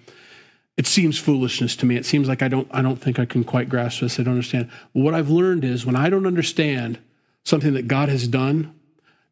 it 0.77 0.87
seems 0.87 1.19
foolishness 1.19 1.77
to 1.77 1.87
me. 1.87 1.97
It 1.97 2.05
seems 2.05 2.29
like 2.29 2.43
I 2.43 2.49
don't, 2.49 2.69
I 2.71 2.83
don't 2.83 3.01
think 3.01 3.19
I 3.19 3.25
can 3.25 3.45
quite 3.45 3.69
grasp 3.69 4.01
this. 4.01 4.19
I 4.19 4.25
don't 4.25 4.35
understand. 4.35 4.71
what 4.93 5.15
I've 5.15 5.31
learned 5.31 5.65
is 5.65 5.87
when 5.87 5.97
I 5.97 6.11
don't 6.11 6.27
understand 6.27 6.99
something 7.45 7.75
that 7.75 7.87
God 7.87 8.09
has 8.09 8.27
done, 8.27 8.75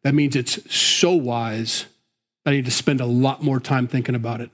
that 0.03 0.13
means 0.13 0.35
it's 0.35 0.73
so 0.73 1.11
wise 1.11 1.85
I 2.45 2.51
need 2.51 2.65
to 2.65 2.71
spend 2.71 3.01
a 3.01 3.05
lot 3.05 3.41
more 3.41 3.59
time 3.59 3.87
thinking 3.87 4.15
about 4.15 4.41
it. 4.41 4.49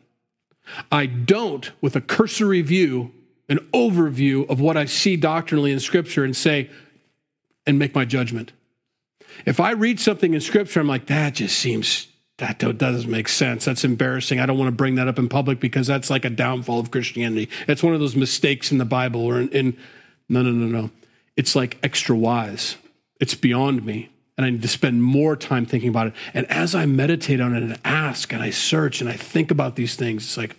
I 0.91 1.07
don't, 1.07 1.71
with 1.81 1.95
a 1.95 2.01
cursory 2.01 2.61
view, 2.61 3.11
an 3.47 3.57
overview 3.73 4.47
of 4.47 4.61
what 4.61 4.77
I 4.77 4.85
see 4.85 5.15
doctrinally 5.15 5.71
in 5.71 5.79
Scripture, 5.79 6.23
and 6.23 6.37
say, 6.37 6.69
and 7.65 7.79
make 7.79 7.95
my 7.95 8.05
judgment. 8.05 8.51
If 9.45 9.59
I 9.59 9.71
read 9.71 9.99
something 9.99 10.33
in 10.33 10.41
Scripture, 10.41 10.79
I'm 10.79 10.87
like, 10.87 11.07
that 11.07 11.35
just 11.35 11.57
seems 11.57 12.07
that 12.39 12.57
doesn't 12.57 13.09
make 13.09 13.27
sense. 13.27 13.65
That's 13.65 13.83
embarrassing. 13.83 14.39
I 14.39 14.45
don't 14.45 14.57
want 14.57 14.67
to 14.69 14.75
bring 14.75 14.95
that 14.95 15.07
up 15.07 15.19
in 15.19 15.29
public 15.29 15.59
because 15.59 15.87
that's 15.87 16.09
like 16.09 16.25
a 16.25 16.29
downfall 16.29 16.79
of 16.79 16.91
Christianity. 16.91 17.49
It's 17.67 17.83
one 17.83 17.93
of 17.93 17.99
those 17.99 18.15
mistakes 18.15 18.71
in 18.71 18.77
the 18.77 18.85
Bible 18.85 19.21
or 19.21 19.39
in, 19.39 19.49
in 19.49 19.77
no, 20.27 20.41
no, 20.41 20.51
no, 20.51 20.65
no. 20.65 20.91
It's 21.35 21.55
like 21.55 21.77
extra 21.83 22.15
wise. 22.15 22.77
It's 23.19 23.35
beyond 23.35 23.85
me. 23.85 24.09
And 24.37 24.45
I 24.45 24.51
need 24.51 24.61
to 24.61 24.69
spend 24.69 25.03
more 25.03 25.35
time 25.35 25.65
thinking 25.65 25.89
about 25.89 26.07
it. 26.07 26.13
And 26.33 26.49
as 26.49 26.73
I 26.73 26.85
meditate 26.85 27.41
on 27.41 27.53
it 27.53 27.61
and 27.61 27.77
ask 27.83 28.31
and 28.31 28.41
I 28.41 28.51
search 28.51 29.01
and 29.01 29.09
I 29.09 29.13
think 29.13 29.51
about 29.51 29.75
these 29.75 29.95
things, 29.95 30.23
it's 30.23 30.37
like 30.37 30.55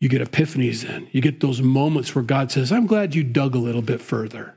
you 0.00 0.08
get 0.10 0.20
epiphanies 0.20 0.82
then. 0.82 1.08
You 1.12 1.22
get 1.22 1.40
those 1.40 1.62
moments 1.62 2.14
where 2.14 2.24
God 2.24 2.50
says, 2.52 2.70
I'm 2.70 2.86
glad 2.86 3.14
you 3.14 3.24
dug 3.24 3.54
a 3.54 3.58
little 3.58 3.80
bit 3.80 4.02
further. 4.02 4.56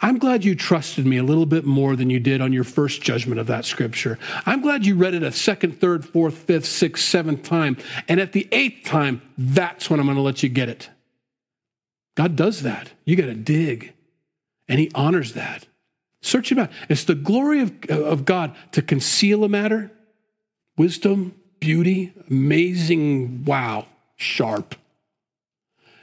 I'm 0.00 0.18
glad 0.18 0.44
you 0.44 0.54
trusted 0.54 1.06
me 1.06 1.16
a 1.18 1.22
little 1.22 1.46
bit 1.46 1.64
more 1.64 1.96
than 1.96 2.10
you 2.10 2.20
did 2.20 2.40
on 2.40 2.52
your 2.52 2.64
first 2.64 3.02
judgment 3.02 3.40
of 3.40 3.46
that 3.46 3.64
scripture. 3.64 4.18
I'm 4.44 4.60
glad 4.60 4.86
you 4.86 4.96
read 4.96 5.14
it 5.14 5.22
a 5.22 5.32
second, 5.32 5.80
third, 5.80 6.04
fourth, 6.04 6.36
fifth, 6.36 6.66
sixth, 6.66 7.04
seventh 7.04 7.42
time. 7.42 7.76
And 8.08 8.20
at 8.20 8.32
the 8.32 8.48
eighth 8.52 8.84
time, 8.84 9.22
that's 9.36 9.88
when 9.88 10.00
I'm 10.00 10.06
going 10.06 10.16
to 10.16 10.22
let 10.22 10.42
you 10.42 10.48
get 10.48 10.68
it. 10.68 10.90
God 12.16 12.36
does 12.36 12.62
that. 12.62 12.90
You 13.04 13.16
got 13.16 13.26
to 13.26 13.34
dig, 13.34 13.92
and 14.68 14.78
He 14.78 14.90
honors 14.94 15.34
that. 15.34 15.66
Search 16.22 16.50
Him 16.50 16.58
out. 16.58 16.70
It's 16.88 17.04
the 17.04 17.14
glory 17.14 17.60
of, 17.60 17.84
of 17.90 18.24
God 18.24 18.54
to 18.72 18.82
conceal 18.82 19.44
a 19.44 19.48
matter, 19.48 19.90
wisdom, 20.76 21.34
beauty, 21.60 22.14
amazing, 22.30 23.44
wow, 23.44 23.86
sharp. 24.16 24.74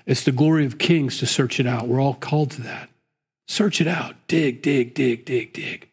It's 0.05 0.23
the 0.23 0.32
glory 0.32 0.65
of 0.65 0.77
kings 0.77 1.19
to 1.19 1.25
search 1.25 1.59
it 1.59 1.67
out. 1.67 1.88
We're 1.88 2.01
all 2.01 2.15
called 2.15 2.51
to 2.51 2.61
that. 2.63 2.89
Search 3.52 3.82
it 3.82 3.88
out. 3.88 4.16
Dig, 4.30 4.62
dig, 4.62 4.93
dig, 4.93 5.26
dig, 5.26 5.52
dig. 5.52 5.89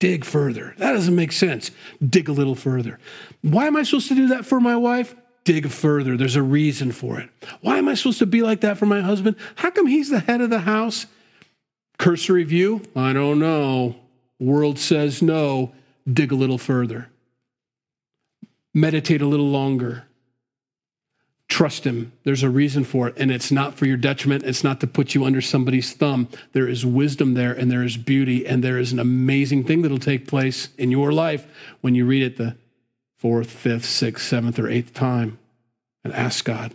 Dig 0.00 0.24
further. 0.24 0.74
That 0.78 0.90
doesn't 0.90 1.14
make 1.14 1.30
sense. 1.30 1.70
Dig 2.04 2.28
a 2.28 2.32
little 2.32 2.56
further. 2.56 2.98
Why 3.42 3.68
am 3.68 3.76
I 3.76 3.84
supposed 3.84 4.08
to 4.08 4.16
do 4.16 4.26
that 4.26 4.44
for 4.44 4.58
my 4.58 4.74
wife? 4.74 5.14
Dig 5.44 5.68
further. 5.68 6.16
There's 6.16 6.34
a 6.34 6.42
reason 6.42 6.90
for 6.90 7.20
it. 7.20 7.30
Why 7.60 7.78
am 7.78 7.88
I 7.88 7.94
supposed 7.94 8.18
to 8.18 8.26
be 8.26 8.42
like 8.42 8.62
that 8.62 8.76
for 8.76 8.86
my 8.86 9.02
husband? 9.02 9.36
How 9.54 9.70
come 9.70 9.86
he's 9.86 10.10
the 10.10 10.18
head 10.18 10.40
of 10.40 10.50
the 10.50 10.58
house? 10.58 11.06
Cursory 11.96 12.42
view? 12.42 12.82
I 12.96 13.12
don't 13.12 13.38
know. 13.38 13.94
World 14.40 14.76
says 14.76 15.22
no. 15.22 15.70
Dig 16.12 16.32
a 16.32 16.34
little 16.34 16.58
further. 16.58 17.08
Meditate 18.74 19.22
a 19.22 19.28
little 19.28 19.48
longer. 19.48 20.06
Trust 21.50 21.84
Him. 21.84 22.12
There's 22.24 22.44
a 22.44 22.48
reason 22.48 22.84
for 22.84 23.08
it, 23.08 23.14
and 23.18 23.30
it's 23.30 23.50
not 23.50 23.76
for 23.76 23.84
your 23.84 23.96
detriment. 23.96 24.44
It's 24.44 24.64
not 24.64 24.80
to 24.80 24.86
put 24.86 25.14
you 25.14 25.24
under 25.24 25.40
somebody's 25.40 25.92
thumb. 25.92 26.28
There 26.52 26.68
is 26.68 26.86
wisdom 26.86 27.34
there, 27.34 27.52
and 27.52 27.70
there 27.70 27.82
is 27.82 27.96
beauty, 27.96 28.46
and 28.46 28.64
there 28.64 28.78
is 28.78 28.92
an 28.92 29.00
amazing 29.00 29.64
thing 29.64 29.82
that'll 29.82 29.98
take 29.98 30.28
place 30.28 30.68
in 30.78 30.90
your 30.90 31.12
life 31.12 31.46
when 31.80 31.94
you 31.94 32.06
read 32.06 32.22
it 32.22 32.36
the 32.36 32.56
fourth, 33.18 33.50
fifth, 33.50 33.84
sixth, 33.84 34.26
seventh, 34.26 34.58
or 34.58 34.68
eighth 34.68 34.94
time 34.94 35.38
and 36.04 36.14
ask 36.14 36.44
God. 36.44 36.74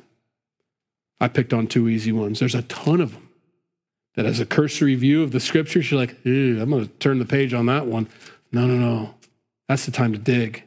I 1.22 1.30
picked 1.30 1.54
on 1.54 1.68
two 1.68 1.88
easy 1.88 2.12
ones. 2.12 2.40
There's 2.40 2.54
a 2.54 2.62
ton 2.64 3.00
of 3.00 3.14
them 3.14 3.30
that, 4.16 4.26
as 4.26 4.42
a 4.42 4.46
cursory 4.46 4.96
view 4.96 5.24
of 5.24 5.32
the 5.32 5.40
scriptures, 5.40 5.90
you're 5.90 6.00
like, 6.00 6.18
I'm 6.26 6.70
going 6.70 6.86
to 6.86 6.92
turn 7.00 7.20
the 7.20 7.26
page 7.26 7.54
on 7.54 7.66
that 7.68 7.88
one. 7.88 8.10
No, 8.52 8.68
no, 8.68 8.76
no. 8.76 9.16
That's 9.70 9.86
the 9.86 9.92
time 9.92 10.12
to 10.12 10.20
dig. 10.20 10.64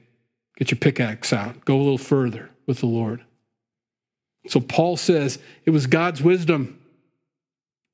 Get 0.56 0.70
your 0.70 0.78
pickaxe 0.78 1.32
out. 1.32 1.64
Go 1.66 1.76
a 1.76 1.78
little 1.78 1.98
further 1.98 2.48
with 2.66 2.80
the 2.80 2.86
Lord. 2.86 3.22
So 4.48 4.60
Paul 4.60 4.96
says 4.96 5.38
it 5.64 5.70
was 5.70 5.86
God's 5.86 6.22
wisdom. 6.22 6.80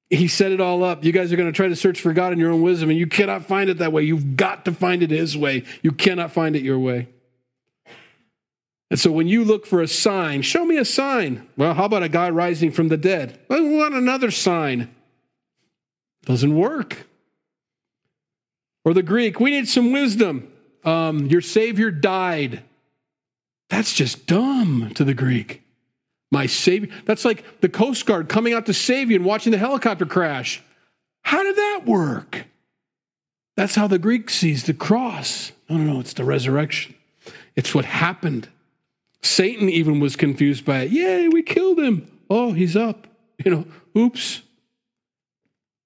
He 0.08 0.28
set 0.28 0.52
it 0.52 0.60
all 0.60 0.84
up. 0.84 1.04
You 1.04 1.12
guys 1.12 1.32
are 1.32 1.36
going 1.36 1.50
to 1.50 1.56
try 1.56 1.68
to 1.68 1.76
search 1.76 2.00
for 2.00 2.12
God 2.12 2.32
in 2.32 2.38
your 2.38 2.52
own 2.52 2.62
wisdom, 2.62 2.90
and 2.90 2.98
you 2.98 3.06
cannot 3.06 3.46
find 3.46 3.68
it 3.68 3.78
that 3.78 3.92
way. 3.92 4.04
You've 4.04 4.36
got 4.36 4.64
to 4.66 4.72
find 4.72 5.02
it 5.02 5.10
His 5.10 5.36
way. 5.36 5.64
You 5.82 5.90
cannot 5.90 6.30
find 6.30 6.54
it 6.54 6.62
your 6.62 6.78
way. 6.78 7.08
And 8.90 9.00
so 9.00 9.10
when 9.10 9.26
you 9.26 9.44
look 9.44 9.66
for 9.66 9.82
a 9.82 9.88
sign, 9.88 10.42
show 10.42 10.64
me 10.64 10.76
a 10.76 10.84
sign. 10.84 11.48
Well, 11.56 11.74
how 11.74 11.86
about 11.86 12.04
a 12.04 12.08
guy 12.08 12.30
rising 12.30 12.70
from 12.70 12.88
the 12.88 12.96
dead? 12.96 13.40
We 13.48 13.76
want 13.76 13.94
another 13.94 14.30
sign. 14.30 14.94
Doesn't 16.26 16.54
work. 16.54 17.08
Or 18.84 18.94
the 18.94 19.02
Greek, 19.02 19.40
we 19.40 19.50
need 19.50 19.68
some 19.68 19.90
wisdom. 19.90 20.52
Um, 20.84 21.26
your 21.26 21.40
Savior 21.40 21.90
died. 21.90 22.62
That's 23.68 23.94
just 23.94 24.26
dumb 24.26 24.92
to 24.94 25.02
the 25.02 25.14
Greek. 25.14 25.63
My 26.34 26.46
Savior. 26.46 26.90
That's 27.06 27.24
like 27.24 27.60
the 27.60 27.68
Coast 27.68 28.04
Guard 28.04 28.28
coming 28.28 28.52
out 28.52 28.66
to 28.66 28.74
save 28.74 29.10
you 29.10 29.16
and 29.16 29.24
watching 29.24 29.52
the 29.52 29.58
helicopter 29.58 30.04
crash. 30.04 30.62
How 31.22 31.42
did 31.42 31.56
that 31.56 31.82
work? 31.86 32.44
That's 33.56 33.76
how 33.76 33.86
the 33.86 34.00
Greek 34.00 34.28
sees 34.28 34.64
the 34.64 34.74
cross. 34.74 35.52
No, 35.70 35.76
no, 35.76 35.94
no, 35.94 36.00
it's 36.00 36.12
the 36.12 36.24
resurrection. 36.24 36.96
It's 37.54 37.72
what 37.72 37.84
happened. 37.84 38.48
Satan 39.22 39.70
even 39.70 40.00
was 40.00 40.16
confused 40.16 40.64
by 40.64 40.80
it. 40.80 40.90
Yay, 40.90 41.28
we 41.28 41.42
killed 41.42 41.78
him. 41.78 42.10
Oh, 42.28 42.52
he's 42.52 42.76
up. 42.76 43.06
You 43.44 43.50
know, 43.50 43.66
oops. 43.96 44.42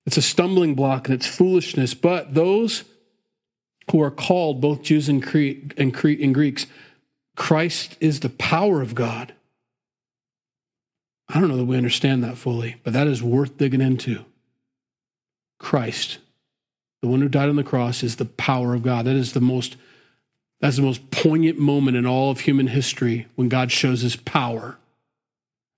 It's 0.06 0.16
a 0.16 0.22
stumbling 0.22 0.74
block 0.74 1.08
and 1.08 1.14
it's 1.14 1.26
foolishness. 1.26 1.92
But 1.92 2.32
those 2.32 2.84
who 3.90 4.00
are 4.02 4.10
called, 4.10 4.62
both 4.62 4.80
Jews 4.80 5.10
and, 5.10 5.22
Greeks, 5.22 6.66
Christ 7.36 7.96
is 8.00 8.20
the 8.20 8.30
power 8.30 8.80
of 8.80 8.94
God. 8.94 9.34
I 11.28 11.40
don't 11.40 11.48
know 11.48 11.56
that 11.56 11.64
we 11.64 11.76
understand 11.76 12.24
that 12.24 12.38
fully, 12.38 12.76
but 12.84 12.92
that 12.94 13.06
is 13.06 13.22
worth 13.22 13.58
digging 13.58 13.80
into. 13.80 14.24
Christ, 15.58 16.18
the 17.02 17.08
one 17.08 17.20
who 17.20 17.28
died 17.28 17.48
on 17.48 17.56
the 17.56 17.64
cross, 17.64 18.02
is 18.02 18.16
the 18.16 18.24
power 18.24 18.74
of 18.74 18.82
God. 18.82 19.04
That 19.04 19.16
is 19.16 19.32
the 19.32 19.40
most 19.40 19.76
that's 20.60 20.76
the 20.76 20.82
most 20.82 21.10
poignant 21.10 21.58
moment 21.58 21.96
in 21.96 22.04
all 22.04 22.30
of 22.30 22.40
human 22.40 22.66
history 22.66 23.26
when 23.36 23.48
God 23.48 23.70
shows 23.70 24.00
his 24.00 24.16
power. 24.16 24.76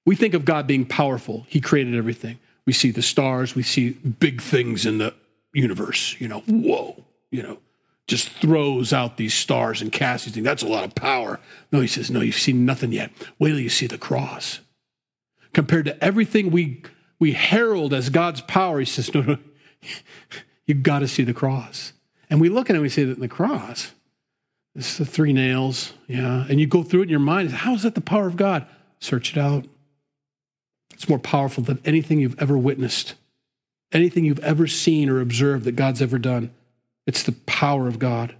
We 0.06 0.16
think 0.16 0.32
of 0.32 0.46
God 0.46 0.66
being 0.66 0.86
powerful. 0.86 1.44
He 1.48 1.60
created 1.60 1.94
everything. 1.94 2.38
We 2.64 2.72
see 2.72 2.90
the 2.90 3.02
stars, 3.02 3.54
we 3.54 3.62
see 3.62 3.90
big 3.90 4.40
things 4.40 4.86
in 4.86 4.98
the 4.98 5.14
universe, 5.52 6.16
you 6.18 6.28
know, 6.28 6.40
whoa, 6.46 7.04
you 7.30 7.42
know, 7.42 7.58
just 8.06 8.28
throws 8.28 8.92
out 8.92 9.16
these 9.16 9.34
stars 9.34 9.82
and 9.82 9.90
casts 9.92 10.26
these 10.26 10.34
things. 10.34 10.44
That's 10.44 10.62
a 10.62 10.68
lot 10.68 10.84
of 10.84 10.94
power. 10.94 11.40
No, 11.72 11.80
he 11.80 11.86
says, 11.86 12.10
no, 12.10 12.20
you've 12.20 12.36
seen 12.36 12.64
nothing 12.64 12.92
yet. 12.92 13.10
Wait 13.38 13.50
till 13.50 13.60
you 13.60 13.68
see 13.68 13.86
the 13.86 13.98
cross. 13.98 14.60
Compared 15.52 15.84
to 15.86 16.04
everything 16.04 16.50
we 16.50 16.82
we 17.18 17.32
herald 17.32 17.92
as 17.92 18.08
God's 18.08 18.40
power, 18.40 18.78
he 18.80 18.86
says, 18.86 19.12
no, 19.12 19.20
no, 19.20 19.38
you've 20.66 20.82
got 20.82 21.00
to 21.00 21.08
see 21.08 21.22
the 21.22 21.34
cross. 21.34 21.92
And 22.30 22.40
we 22.40 22.48
look 22.48 22.70
at 22.70 22.74
it 22.74 22.78
and 22.78 22.82
we 22.82 22.88
say 22.88 23.04
that 23.04 23.14
in 23.14 23.20
the 23.20 23.28
cross, 23.28 23.92
it's 24.74 24.96
the 24.96 25.04
three 25.04 25.32
nails, 25.32 25.92
yeah. 26.06 26.46
And 26.48 26.60
you 26.60 26.66
go 26.66 26.82
through 26.82 27.00
it 27.00 27.04
in 27.04 27.10
your 27.10 27.18
mind. 27.18 27.50
How 27.50 27.74
is 27.74 27.82
that 27.82 27.94
the 27.94 28.00
power 28.00 28.26
of 28.26 28.36
God? 28.36 28.66
Search 29.00 29.36
it 29.36 29.38
out. 29.38 29.66
It's 30.94 31.08
more 31.08 31.18
powerful 31.18 31.64
than 31.64 31.80
anything 31.84 32.20
you've 32.20 32.40
ever 32.40 32.56
witnessed, 32.56 33.14
anything 33.92 34.24
you've 34.24 34.38
ever 34.40 34.66
seen 34.66 35.08
or 35.08 35.20
observed 35.20 35.64
that 35.64 35.76
God's 35.76 36.00
ever 36.00 36.18
done. 36.18 36.52
It's 37.06 37.22
the 37.22 37.32
power 37.32 37.88
of 37.88 37.98
God. 37.98 38.34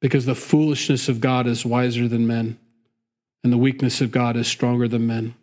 Because 0.00 0.26
the 0.26 0.34
foolishness 0.34 1.08
of 1.08 1.20
God 1.20 1.46
is 1.46 1.64
wiser 1.64 2.08
than 2.08 2.26
men, 2.26 2.58
and 3.42 3.52
the 3.52 3.58
weakness 3.58 4.00
of 4.00 4.10
God 4.10 4.36
is 4.36 4.46
stronger 4.46 4.88
than 4.88 5.06
men. 5.06 5.34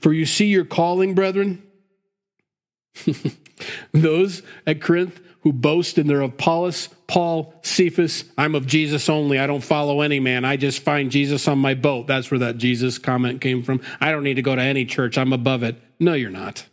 For 0.00 0.12
you 0.12 0.24
see 0.26 0.46
your 0.46 0.64
calling, 0.64 1.14
brethren. 1.14 1.62
Those 3.92 4.42
at 4.66 4.80
Corinth 4.80 5.20
who 5.44 5.52
boast 5.52 5.98
in 5.98 6.06
their 6.06 6.22
Apollos, 6.22 6.88
Paul, 7.06 7.54
Cephas, 7.62 8.24
I'm 8.38 8.54
of 8.54 8.66
Jesus 8.66 9.10
only. 9.10 9.38
I 9.38 9.46
don't 9.46 9.62
follow 9.62 10.00
any 10.00 10.18
man. 10.18 10.46
I 10.46 10.56
just 10.56 10.80
find 10.82 11.10
Jesus 11.10 11.46
on 11.46 11.58
my 11.58 11.74
boat. 11.74 12.06
That's 12.06 12.30
where 12.30 12.38
that 12.38 12.56
Jesus 12.56 12.96
comment 12.96 13.42
came 13.42 13.62
from. 13.62 13.82
I 14.00 14.10
don't 14.10 14.24
need 14.24 14.34
to 14.34 14.42
go 14.42 14.56
to 14.56 14.62
any 14.62 14.86
church. 14.86 15.18
I'm 15.18 15.34
above 15.34 15.62
it. 15.62 15.76
No, 16.00 16.14
you're 16.14 16.30
not. 16.30 16.64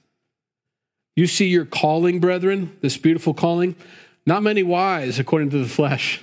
You 1.17 1.27
see 1.27 1.47
your 1.47 1.65
calling, 1.65 2.21
brethren, 2.21 2.77
this 2.79 2.95
beautiful 2.95 3.33
calling. 3.33 3.75
Not 4.25 4.41
many 4.41 4.63
wise 4.63 5.19
according 5.19 5.49
to 5.49 5.57
the 5.57 5.67
flesh, 5.67 6.21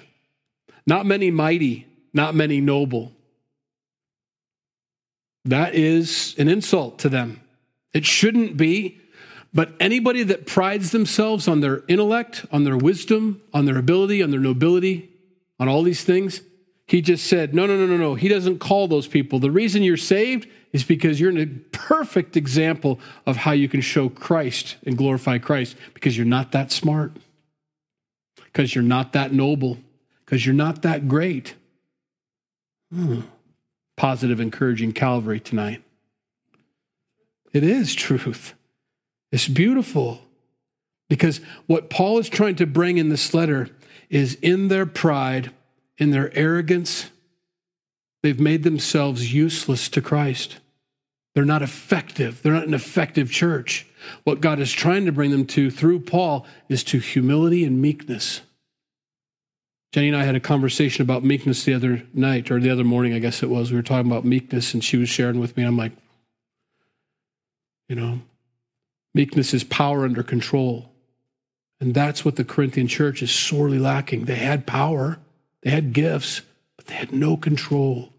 not 0.86 1.04
many 1.04 1.30
mighty, 1.30 1.86
not 2.14 2.34
many 2.34 2.62
noble. 2.62 3.12
That 5.48 5.74
is 5.74 6.34
an 6.36 6.48
insult 6.48 6.98
to 7.00 7.08
them. 7.08 7.40
It 7.94 8.04
shouldn't 8.04 8.58
be. 8.58 9.00
But 9.54 9.72
anybody 9.80 10.22
that 10.24 10.46
prides 10.46 10.90
themselves 10.90 11.48
on 11.48 11.60
their 11.60 11.84
intellect, 11.88 12.44
on 12.52 12.64
their 12.64 12.76
wisdom, 12.76 13.40
on 13.54 13.64
their 13.64 13.78
ability, 13.78 14.22
on 14.22 14.30
their 14.30 14.40
nobility, 14.40 15.08
on 15.58 15.66
all 15.66 15.82
these 15.82 16.04
things, 16.04 16.42
he 16.86 17.00
just 17.00 17.26
said, 17.26 17.54
no, 17.54 17.64
no, 17.64 17.78
no, 17.78 17.86
no, 17.86 17.96
no. 17.96 18.14
He 18.14 18.28
doesn't 18.28 18.58
call 18.58 18.88
those 18.88 19.06
people. 19.06 19.38
The 19.38 19.50
reason 19.50 19.82
you're 19.82 19.96
saved 19.96 20.48
is 20.74 20.84
because 20.84 21.18
you're 21.18 21.30
in 21.30 21.38
a 21.38 21.46
perfect 21.74 22.36
example 22.36 23.00
of 23.24 23.38
how 23.38 23.52
you 23.52 23.70
can 23.70 23.80
show 23.80 24.10
Christ 24.10 24.76
and 24.84 24.98
glorify 24.98 25.38
Christ 25.38 25.76
because 25.94 26.18
you're 26.18 26.26
not 26.26 26.52
that 26.52 26.70
smart, 26.70 27.12
because 28.36 28.74
you're 28.74 28.84
not 28.84 29.14
that 29.14 29.32
noble, 29.32 29.78
because 30.26 30.44
you're 30.44 30.54
not 30.54 30.82
that 30.82 31.08
great. 31.08 31.54
Hmm. 32.92 33.20
Positive, 33.98 34.38
encouraging 34.38 34.92
Calvary 34.92 35.40
tonight. 35.40 35.82
It 37.52 37.64
is 37.64 37.96
truth. 37.96 38.54
It's 39.32 39.48
beautiful 39.48 40.22
because 41.08 41.40
what 41.66 41.90
Paul 41.90 42.20
is 42.20 42.28
trying 42.28 42.54
to 42.56 42.66
bring 42.66 42.98
in 42.98 43.08
this 43.08 43.34
letter 43.34 43.70
is 44.08 44.36
in 44.36 44.68
their 44.68 44.86
pride, 44.86 45.50
in 45.98 46.12
their 46.12 46.32
arrogance, 46.36 47.10
they've 48.22 48.38
made 48.38 48.62
themselves 48.62 49.34
useless 49.34 49.88
to 49.88 50.00
Christ. 50.00 50.60
They're 51.34 51.44
not 51.44 51.62
effective. 51.62 52.40
They're 52.40 52.52
not 52.52 52.68
an 52.68 52.74
effective 52.74 53.32
church. 53.32 53.84
What 54.22 54.40
God 54.40 54.60
is 54.60 54.70
trying 54.70 55.06
to 55.06 55.12
bring 55.12 55.32
them 55.32 55.44
to 55.46 55.72
through 55.72 56.00
Paul 56.00 56.46
is 56.68 56.84
to 56.84 57.00
humility 57.00 57.64
and 57.64 57.82
meekness. 57.82 58.42
Jenny 59.92 60.08
and 60.08 60.16
I 60.16 60.24
had 60.24 60.34
a 60.34 60.40
conversation 60.40 61.02
about 61.02 61.24
meekness 61.24 61.64
the 61.64 61.74
other 61.74 62.02
night, 62.12 62.50
or 62.50 62.60
the 62.60 62.70
other 62.70 62.84
morning, 62.84 63.14
I 63.14 63.18
guess 63.18 63.42
it 63.42 63.48
was. 63.48 63.70
We 63.70 63.76
were 63.76 63.82
talking 63.82 64.10
about 64.10 64.24
meekness, 64.24 64.74
and 64.74 64.84
she 64.84 64.96
was 64.96 65.08
sharing 65.08 65.40
with 65.40 65.56
me. 65.56 65.64
I'm 65.64 65.76
like, 65.78 65.92
you 67.88 67.96
know, 67.96 68.20
Meekness 69.14 69.54
is 69.54 69.64
power 69.64 70.04
under 70.04 70.22
control. 70.22 70.92
And 71.80 71.94
that's 71.94 72.24
what 72.24 72.36
the 72.36 72.44
Corinthian 72.44 72.88
church 72.88 73.22
is 73.22 73.30
sorely 73.30 73.78
lacking. 73.78 74.24
They 74.24 74.36
had 74.36 74.66
power, 74.66 75.18
they 75.62 75.70
had 75.70 75.92
gifts, 75.92 76.42
but 76.76 76.86
they 76.86 76.94
had 76.94 77.12
no 77.12 77.36
control. 77.36 78.10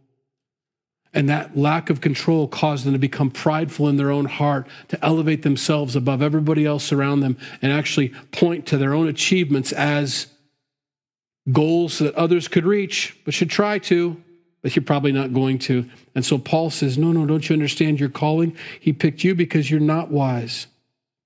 And 1.13 1.29
that 1.29 1.57
lack 1.57 1.89
of 1.89 2.01
control 2.01 2.47
caused 2.47 2.85
them 2.85 2.93
to 2.93 2.99
become 2.99 3.31
prideful 3.31 3.87
in 3.87 3.95
their 3.95 4.11
own 4.11 4.25
heart, 4.25 4.67
to 4.89 5.03
elevate 5.03 5.41
themselves 5.43 5.95
above 5.95 6.21
everybody 6.21 6.65
else 6.65 6.91
around 6.91 7.21
them, 7.21 7.37
and 7.61 7.71
actually 7.71 8.09
point 8.31 8.65
to 8.67 8.77
their 8.77 8.93
own 8.93 9.07
achievements 9.07 9.71
as 9.71 10.27
goals 11.51 11.99
that 11.99 12.15
others 12.15 12.47
could 12.47 12.65
reach, 12.65 13.17
but 13.25 13.33
should 13.33 13.49
try 13.49 13.79
to, 13.79 14.21
but 14.61 14.75
you're 14.75 14.83
probably 14.83 15.11
not 15.11 15.33
going 15.33 15.59
to. 15.59 15.89
And 16.15 16.25
so 16.25 16.37
Paul 16.37 16.69
says, 16.69 16.97
No, 16.97 17.11
no, 17.11 17.25
don't 17.25 17.47
you 17.47 17.53
understand 17.53 17.99
your 17.99 18.09
calling? 18.09 18.55
He 18.79 18.93
picked 18.93 19.23
you 19.23 19.35
because 19.35 19.71
you're 19.71 19.79
not 19.79 20.11
wise 20.11 20.67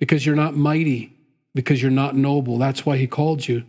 because 0.03 0.25
you're 0.25 0.35
not 0.35 0.53
mighty, 0.53 1.15
because 1.55 1.81
you're 1.81 1.89
not 1.89 2.13
noble. 2.13 2.57
That's 2.57 2.85
why 2.85 2.97
he 2.97 3.07
called 3.07 3.47
you. 3.47 3.63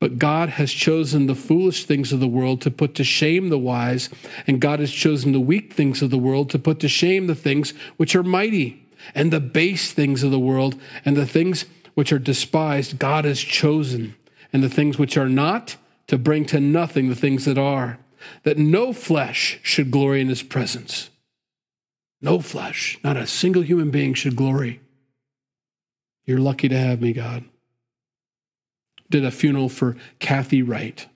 But 0.00 0.18
God 0.18 0.48
has 0.48 0.72
chosen 0.72 1.26
the 1.26 1.34
foolish 1.34 1.84
things 1.84 2.10
of 2.10 2.20
the 2.20 2.26
world 2.26 2.62
to 2.62 2.70
put 2.70 2.94
to 2.94 3.04
shame 3.04 3.50
the 3.50 3.58
wise, 3.58 4.08
and 4.46 4.62
God 4.62 4.80
has 4.80 4.90
chosen 4.90 5.32
the 5.32 5.40
weak 5.40 5.74
things 5.74 6.00
of 6.00 6.08
the 6.08 6.16
world 6.16 6.48
to 6.50 6.58
put 6.58 6.80
to 6.80 6.88
shame 6.88 7.26
the 7.26 7.34
things 7.34 7.74
which 7.98 8.16
are 8.16 8.22
mighty, 8.22 8.82
and 9.14 9.30
the 9.30 9.40
base 9.40 9.92
things 9.92 10.22
of 10.22 10.30
the 10.30 10.38
world, 10.38 10.80
and 11.04 11.18
the 11.18 11.26
things 11.26 11.66
which 11.92 12.12
are 12.14 12.18
despised, 12.18 12.98
God 12.98 13.26
has 13.26 13.38
chosen, 13.38 14.14
and 14.52 14.62
the 14.62 14.68
things 14.68 14.98
which 14.98 15.16
are 15.16 15.28
not, 15.28 15.76
to 16.06 16.18
bring 16.18 16.44
to 16.46 16.58
nothing 16.60 17.08
the 17.08 17.14
things 17.14 17.44
that 17.44 17.58
are, 17.58 17.98
that 18.42 18.58
no 18.58 18.92
flesh 18.92 19.60
should 19.62 19.90
glory 19.90 20.20
in 20.20 20.28
his 20.28 20.42
presence. 20.42 21.10
No 22.20 22.40
flesh, 22.40 22.98
not 23.04 23.16
a 23.16 23.26
single 23.26 23.62
human 23.62 23.90
being 23.90 24.14
should 24.14 24.34
glory. 24.34 24.80
You're 26.24 26.40
lucky 26.40 26.68
to 26.68 26.78
have 26.78 27.00
me, 27.00 27.12
God. 27.12 27.44
Did 29.10 29.24
a 29.24 29.30
funeral 29.30 29.68
for 29.68 29.96
Kathy 30.18 30.62
Wright. 30.62 31.06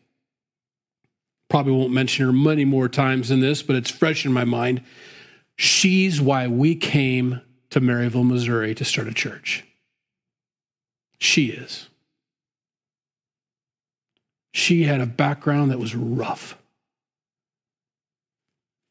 Probably 1.50 1.72
won't 1.72 1.92
mention 1.92 2.24
her 2.24 2.32
many 2.32 2.64
more 2.64 2.88
times 2.88 3.28
than 3.28 3.40
this, 3.40 3.62
but 3.62 3.76
it's 3.76 3.90
fresh 3.90 4.24
in 4.24 4.32
my 4.32 4.44
mind. 4.44 4.82
She's 5.56 6.20
why 6.20 6.46
we 6.46 6.74
came 6.74 7.42
to 7.70 7.80
Maryville, 7.80 8.26
Missouri 8.26 8.74
to 8.74 8.84
start 8.84 9.08
a 9.08 9.12
church. 9.12 9.64
She 11.18 11.46
is. 11.46 11.88
She 14.52 14.84
had 14.84 15.00
a 15.00 15.06
background 15.06 15.70
that 15.70 15.78
was 15.78 15.94
rough. 15.94 16.58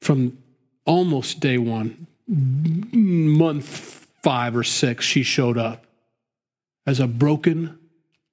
From 0.01 0.37
almost 0.85 1.39
day 1.39 1.57
one, 1.57 2.07
month 2.27 3.67
five 4.23 4.55
or 4.55 4.63
six, 4.63 5.05
she 5.05 5.23
showed 5.23 5.57
up 5.57 5.85
as 6.85 6.99
a 6.99 7.07
broken 7.07 7.77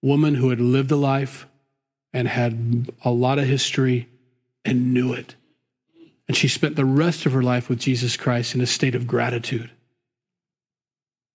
woman 0.02 0.36
who 0.36 0.50
had 0.50 0.60
lived 0.60 0.90
a 0.90 0.96
life 0.96 1.46
and 2.12 2.28
had 2.28 2.90
a 3.04 3.10
lot 3.10 3.38
of 3.38 3.46
history 3.46 4.08
and 4.64 4.94
knew 4.94 5.12
it. 5.12 5.34
And 6.26 6.36
she 6.36 6.48
spent 6.48 6.76
the 6.76 6.84
rest 6.84 7.26
of 7.26 7.32
her 7.32 7.42
life 7.42 7.68
with 7.68 7.78
Jesus 7.78 8.16
Christ 8.16 8.54
in 8.54 8.60
a 8.60 8.66
state 8.66 8.94
of 8.94 9.06
gratitude. 9.06 9.70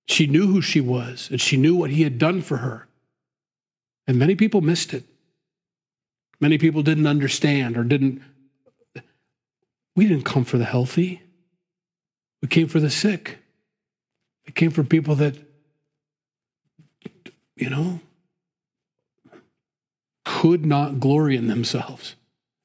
She 0.08 0.28
knew 0.28 0.48
who 0.48 0.62
she 0.62 0.82
was 0.82 1.30
and 1.32 1.40
she 1.40 1.58
knew 1.58 1.76
what 1.76 1.92
he 1.92 2.04
had 2.04 2.18
done 2.18 2.42
for 2.42 2.58
her. 2.58 2.88
And 4.08 4.18
many 4.18 4.36
people 4.36 4.62
missed 4.62 4.94
it. 4.94 5.04
Many 6.44 6.58
people 6.58 6.84
didn't 6.84 7.08
understand 7.08 7.78
or 7.78 7.86
didn't. 7.86 8.22
We 9.96 10.10
didn't 10.10 10.26
come 10.26 10.44
for 10.44 10.58
the 10.58 10.66
healthy, 10.66 11.22
we 12.42 12.50
came 12.50 12.68
for 12.68 12.82
the 12.82 12.90
sick. 12.90 13.38
We 14.46 14.52
came 14.52 14.70
for 14.70 14.84
people 14.84 15.16
that, 15.16 15.38
you 17.56 17.70
know, 17.70 18.02
could 20.26 20.66
not 20.66 21.00
glory 21.00 21.38
in 21.38 21.48
themselves 21.48 22.18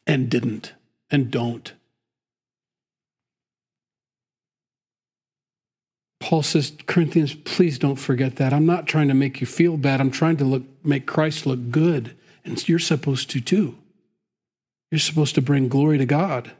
and 0.08 0.28
didn't 0.28 0.72
and 1.08 1.30
don't. 1.30 1.72
Paul 6.18 6.42
says, 6.42 6.72
Corinthians, 6.86 7.36
please 7.36 7.78
don't 7.78 7.94
forget 7.94 8.34
that. 8.36 8.52
I'm 8.52 8.66
not 8.66 8.88
trying 8.88 9.06
to 9.06 9.14
make 9.14 9.40
you 9.40 9.46
feel 9.46 9.76
bad. 9.76 10.00
I'm 10.00 10.10
trying 10.10 10.38
to 10.38 10.44
look, 10.44 10.64
make 10.82 11.06
Christ 11.06 11.46
look 11.46 11.70
good. 11.70 12.17
And 12.48 12.68
you're 12.68 12.78
supposed 12.78 13.30
to 13.30 13.40
too. 13.40 13.76
You're 14.90 14.98
supposed 14.98 15.34
to 15.34 15.42
bring 15.42 15.68
glory 15.68 15.98
to 15.98 16.06
God. 16.06 16.52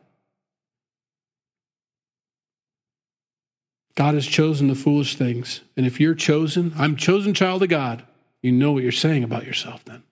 God 3.95 4.15
has 4.15 4.27
chosen 4.27 4.69
the 4.69 4.75
foolish 4.75 5.17
things. 5.17 5.63
And 5.77 5.87
if 5.87 5.99
you're 5.99 6.15
chosen, 6.15 6.73
I'm 6.79 6.95
chosen 6.95 7.35
child 7.35 7.63
of 7.63 7.69
God, 7.69 8.05
you 8.43 8.53
know 8.53 8.71
what 8.71 8.83
you're 8.83 8.93
saying 8.93 9.25
about 9.25 9.47
yourself 9.47 9.85
then. 9.85 10.05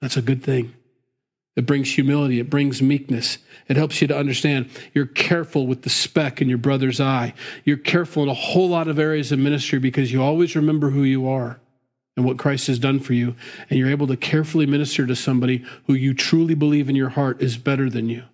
That's 0.00 0.16
a 0.16 0.22
good 0.22 0.44
thing. 0.44 0.74
It 1.56 1.66
brings 1.66 1.92
humility, 1.94 2.38
it 2.38 2.50
brings 2.50 2.82
meekness. 2.82 3.38
It 3.68 3.76
helps 3.76 4.02
you 4.02 4.08
to 4.08 4.16
understand 4.16 4.68
you're 4.92 5.06
careful 5.06 5.66
with 5.66 5.82
the 5.82 5.90
speck 5.90 6.42
in 6.42 6.48
your 6.48 6.58
brother's 6.58 7.00
eye. 7.00 7.32
You're 7.64 7.76
careful 7.76 8.24
in 8.24 8.28
a 8.28 8.34
whole 8.34 8.68
lot 8.68 8.88
of 8.88 8.98
areas 8.98 9.32
of 9.32 9.38
ministry 9.38 9.78
because 9.78 10.12
you 10.12 10.22
always 10.22 10.54
remember 10.54 10.90
who 10.90 11.02
you 11.02 11.26
are 11.26 11.60
and 12.16 12.24
what 12.24 12.38
Christ 12.38 12.68
has 12.68 12.78
done 12.78 13.00
for 13.00 13.12
you. 13.12 13.34
And 13.68 13.78
you're 13.78 13.90
able 13.90 14.06
to 14.06 14.16
carefully 14.16 14.66
minister 14.66 15.06
to 15.06 15.16
somebody 15.16 15.64
who 15.86 15.94
you 15.94 16.14
truly 16.14 16.54
believe 16.54 16.88
in 16.88 16.96
your 16.96 17.10
heart 17.10 17.42
is 17.42 17.56
better 17.56 17.90
than 17.90 18.08
you 18.08 18.24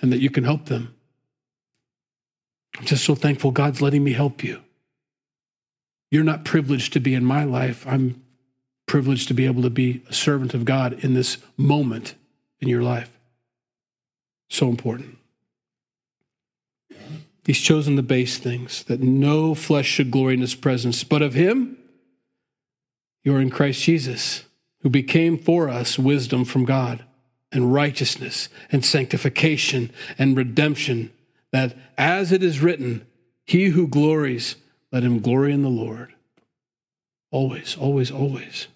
and 0.00 0.12
that 0.12 0.20
you 0.20 0.30
can 0.30 0.44
help 0.44 0.66
them. 0.66 0.94
I'm 2.78 2.84
just 2.84 3.04
so 3.04 3.14
thankful 3.14 3.50
God's 3.50 3.82
letting 3.82 4.04
me 4.04 4.12
help 4.12 4.44
you. 4.44 4.60
You're 6.10 6.24
not 6.24 6.44
privileged 6.44 6.92
to 6.94 7.00
be 7.00 7.14
in 7.14 7.24
my 7.24 7.44
life. 7.44 7.86
I'm 7.86 8.22
privileged 8.86 9.28
to 9.28 9.34
be 9.34 9.46
able 9.46 9.62
to 9.62 9.70
be 9.70 10.02
a 10.08 10.12
servant 10.12 10.54
of 10.54 10.64
God 10.64 11.04
in 11.04 11.14
this 11.14 11.38
moment 11.56 12.14
in 12.60 12.68
your 12.68 12.82
life. 12.82 13.18
So 14.48 14.68
important. 14.68 15.17
He's 17.48 17.60
chosen 17.60 17.96
the 17.96 18.02
base 18.02 18.36
things, 18.36 18.84
that 18.84 19.00
no 19.00 19.54
flesh 19.54 19.86
should 19.86 20.10
glory 20.10 20.34
in 20.34 20.42
his 20.42 20.54
presence, 20.54 21.02
but 21.02 21.22
of 21.22 21.32
him 21.32 21.78
you 23.24 23.34
are 23.34 23.40
in 23.40 23.48
Christ 23.48 23.82
Jesus, 23.84 24.44
who 24.82 24.90
became 24.90 25.38
for 25.38 25.70
us 25.70 25.98
wisdom 25.98 26.44
from 26.44 26.66
God 26.66 27.06
and 27.50 27.72
righteousness 27.72 28.50
and 28.70 28.84
sanctification 28.84 29.90
and 30.18 30.36
redemption, 30.36 31.10
that 31.50 31.74
as 31.96 32.32
it 32.32 32.42
is 32.42 32.60
written, 32.60 33.06
he 33.46 33.68
who 33.68 33.88
glories, 33.88 34.56
let 34.92 35.02
him 35.02 35.20
glory 35.20 35.54
in 35.54 35.62
the 35.62 35.70
Lord. 35.70 36.12
Always, 37.30 37.78
always, 37.78 38.10
always. 38.10 38.68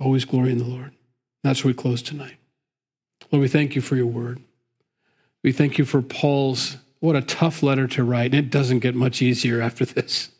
Always 0.00 0.24
glory 0.24 0.50
in 0.50 0.58
the 0.58 0.64
Lord. 0.64 0.90
That's 1.44 1.62
where 1.62 1.72
we 1.72 1.76
close 1.76 2.02
tonight. 2.02 2.34
Lord, 3.30 3.42
we 3.42 3.48
thank 3.48 3.76
you 3.76 3.80
for 3.80 3.94
your 3.94 4.06
word. 4.06 4.40
We 5.44 5.52
thank 5.52 5.78
you 5.78 5.84
for 5.84 6.02
Paul's, 6.02 6.78
what 7.02 7.16
a 7.16 7.22
tough 7.22 7.62
letter 7.62 7.86
to 7.88 8.04
write. 8.04 8.34
And 8.34 8.46
it 8.46 8.50
doesn't 8.50 8.80
get 8.80 8.94
much 8.94 9.20
easier 9.20 9.60
after 9.60 9.84
this. 9.84 10.30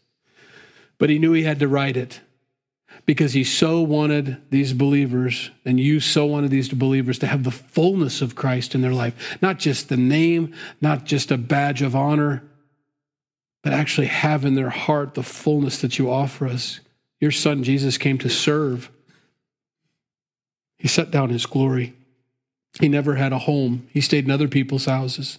But 0.99 1.11
he 1.11 1.19
knew 1.19 1.33
he 1.33 1.43
had 1.43 1.59
to 1.61 1.69
write 1.69 1.97
it 1.97 2.21
because 3.07 3.33
he 3.33 3.45
so 3.45 3.81
wanted 3.81 4.41
these 4.51 4.73
believers, 4.73 5.51
and 5.65 5.81
you 5.81 5.99
so 5.99 6.25
wanted 6.25 6.51
these 6.51 6.69
believers 6.69 7.19
to 7.19 7.27
have 7.27 7.43
the 7.43 7.51
fullness 7.51 8.23
of 8.23 8.35
Christ 8.35 8.75
in 8.75 8.81
their 8.81 8.93
life. 8.93 9.39
Not 9.43 9.59
just 9.59 9.89
the 9.89 9.97
name, 9.97 10.55
not 10.81 11.05
just 11.05 11.31
a 11.31 11.39
badge 11.39 11.83
of 11.83 11.97
honor, 11.97 12.45
but 13.63 13.73
actually 13.73 14.09
have 14.09 14.45
in 14.45 14.55
their 14.55 14.71
heart 14.71 15.15
the 15.15 15.23
fullness 15.23 15.81
that 15.81 15.99
you 15.99 16.11
offer 16.11 16.47
us. 16.47 16.81
Your 17.21 17.31
son 17.31 17.65
Jesus 17.65 17.99
came 17.99 18.19
to 18.19 18.29
serve 18.29 18.91
he 20.83 20.89
set 20.89 21.13
down 21.13 21.31
his 21.31 21.47
glory. 21.47 21.95
He 22.81 22.89
never 22.89 23.15
had 23.15 23.33
a 23.33 23.39
home, 23.39 23.87
he 23.93 24.01
stayed 24.01 24.25
in 24.25 24.33
other 24.33 24.49
people's 24.49 24.87
houses. 24.87 25.39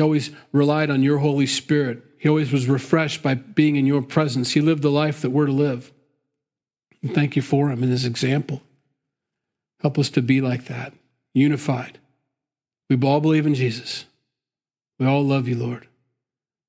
He 0.00 0.02
always 0.02 0.30
relied 0.50 0.88
on 0.88 1.02
your 1.02 1.18
Holy 1.18 1.44
Spirit. 1.44 2.02
He 2.16 2.26
always 2.26 2.50
was 2.50 2.70
refreshed 2.70 3.22
by 3.22 3.34
being 3.34 3.76
in 3.76 3.84
your 3.84 4.00
presence. 4.00 4.52
He 4.52 4.62
lived 4.62 4.80
the 4.80 4.88
life 4.88 5.20
that 5.20 5.28
we're 5.28 5.44
to 5.44 5.52
live. 5.52 5.92
And 7.02 7.14
thank 7.14 7.36
you 7.36 7.42
for 7.42 7.70
him 7.70 7.82
and 7.82 7.92
his 7.92 8.06
example. 8.06 8.62
Help 9.82 9.98
us 9.98 10.08
to 10.12 10.22
be 10.22 10.40
like 10.40 10.64
that, 10.68 10.94
unified. 11.34 11.98
We 12.88 12.98
all 13.02 13.20
believe 13.20 13.44
in 13.44 13.54
Jesus. 13.54 14.06
We 14.98 15.04
all 15.04 15.22
love 15.22 15.46
you, 15.46 15.56
Lord, 15.56 15.86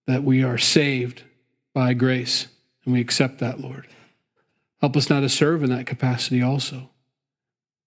that 0.07 0.25
we 0.25 0.43
are 0.43 0.57
saved 0.57 1.23
by 1.73 1.93
grace, 1.93 2.47
and 2.83 2.93
we 2.93 2.99
accept 2.99 3.39
that, 3.39 3.61
Lord. 3.61 3.87
Help 4.81 4.97
us 4.97 5.09
now 5.09 5.21
to 5.21 5.29
serve 5.29 5.63
in 5.63 5.69
that 5.69 5.87
capacity 5.87 6.41
also. 6.41 6.89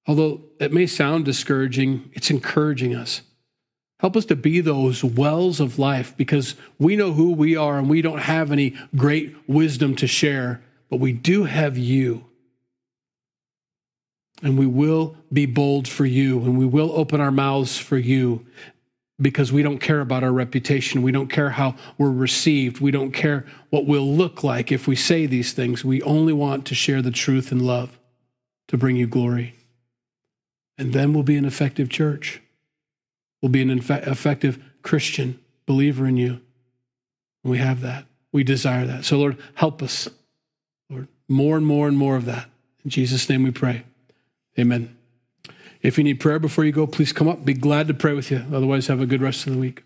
Although 0.07 0.41
it 0.59 0.73
may 0.73 0.87
sound 0.87 1.27
discouraging, 1.27 2.11
it's 2.15 2.31
encouraging 2.31 2.95
us. 2.95 3.21
Help 4.05 4.19
us 4.19 4.27
to 4.27 4.37
be 4.37 4.61
those 4.61 5.03
wells 5.03 5.61
of 5.61 5.79
life 5.79 6.15
because 6.19 6.57
we 6.79 6.95
know 6.95 7.15
who 7.15 7.33
we 7.33 7.57
are 7.57 7.79
and 7.79 7.89
we 7.89 8.03
don't 8.03 8.19
have 8.19 8.53
any 8.53 8.77
great 8.95 9.35
wisdom 9.49 9.97
to 9.97 10.07
share, 10.07 10.61
but 10.91 11.01
we 11.01 11.11
do 11.11 11.45
have 11.45 11.79
you. 11.79 12.27
And 14.43 14.59
we 14.59 14.67
will 14.67 15.17
be 15.33 15.47
bold 15.47 15.89
for 15.89 16.05
you 16.05 16.41
and 16.41 16.59
we 16.59 16.67
will 16.67 16.93
open 16.93 17.19
our 17.23 17.31
mouths 17.31 17.79
for 17.79 17.97
you 17.97 18.45
because 19.19 19.51
we 19.51 19.63
don't 19.63 19.79
care 19.79 20.03
about 20.03 20.23
our 20.23 20.33
reputation. 20.33 21.01
We 21.01 21.11
don't 21.11 21.33
care 21.33 21.49
how 21.49 21.75
we're 21.97 22.11
received. 22.11 22.83
We 22.83 22.91
don't 22.91 23.13
care 23.13 23.47
what 23.71 23.87
we'll 23.87 24.15
look 24.15 24.45
like 24.45 24.71
if 24.71 24.87
we 24.87 24.97
say 24.97 25.25
these 25.25 25.55
things. 25.55 25.83
We 25.83 26.03
only 26.03 26.35
want 26.35 26.67
to 26.67 26.75
share 26.75 27.01
the 27.01 27.11
truth 27.11 27.51
and 27.51 27.63
love 27.63 27.99
to 28.69 28.77
bring 28.77 28.97
you 28.97 29.07
glory. 29.07 29.55
And 30.77 30.93
then 30.93 31.15
we'll 31.15 31.23
be 31.23 31.39
an 31.39 31.47
effective 31.47 31.89
church. 31.89 32.43
We'll 33.45 33.51
be 33.51 33.61
an 33.61 33.71
effective 33.71 34.59
Christian 34.81 35.39
believer 35.67 36.07
in 36.07 36.17
you. 36.17 36.41
And 37.43 37.51
we 37.51 37.59
have 37.59 37.83
that. 37.83 38.07
We 38.33 38.43
desire 38.43 38.87
that. 38.87 39.05
So, 39.05 39.19
Lord, 39.19 39.37
help 39.57 39.83
us, 39.83 40.09
Lord, 40.89 41.09
more 41.29 41.59
and 41.59 41.67
more 41.67 41.87
and 41.87 41.95
more 41.95 42.17
of 42.17 42.25
that. 42.25 42.49
In 42.85 42.91
Jesus' 42.91 43.29
name 43.29 43.43
we 43.43 43.51
pray. 43.51 43.85
Amen. 44.59 44.97
If 45.83 45.99
you 45.99 46.05
need 46.05 46.21
prayer 46.21 46.39
before 46.39 46.65
you 46.65 46.73
go, 46.73 46.87
please 46.87 47.13
come 47.13 47.29
up. 47.29 47.45
Be 47.45 47.53
glad 47.53 47.87
to 47.89 47.93
pray 47.93 48.15
with 48.15 48.31
you. 48.31 48.47
Otherwise, 48.51 48.87
have 48.87 49.03
a 49.03 49.07
good 49.07 49.21
rest 49.21 49.47
of 49.47 49.53
the 49.53 49.59
week. 49.59 49.83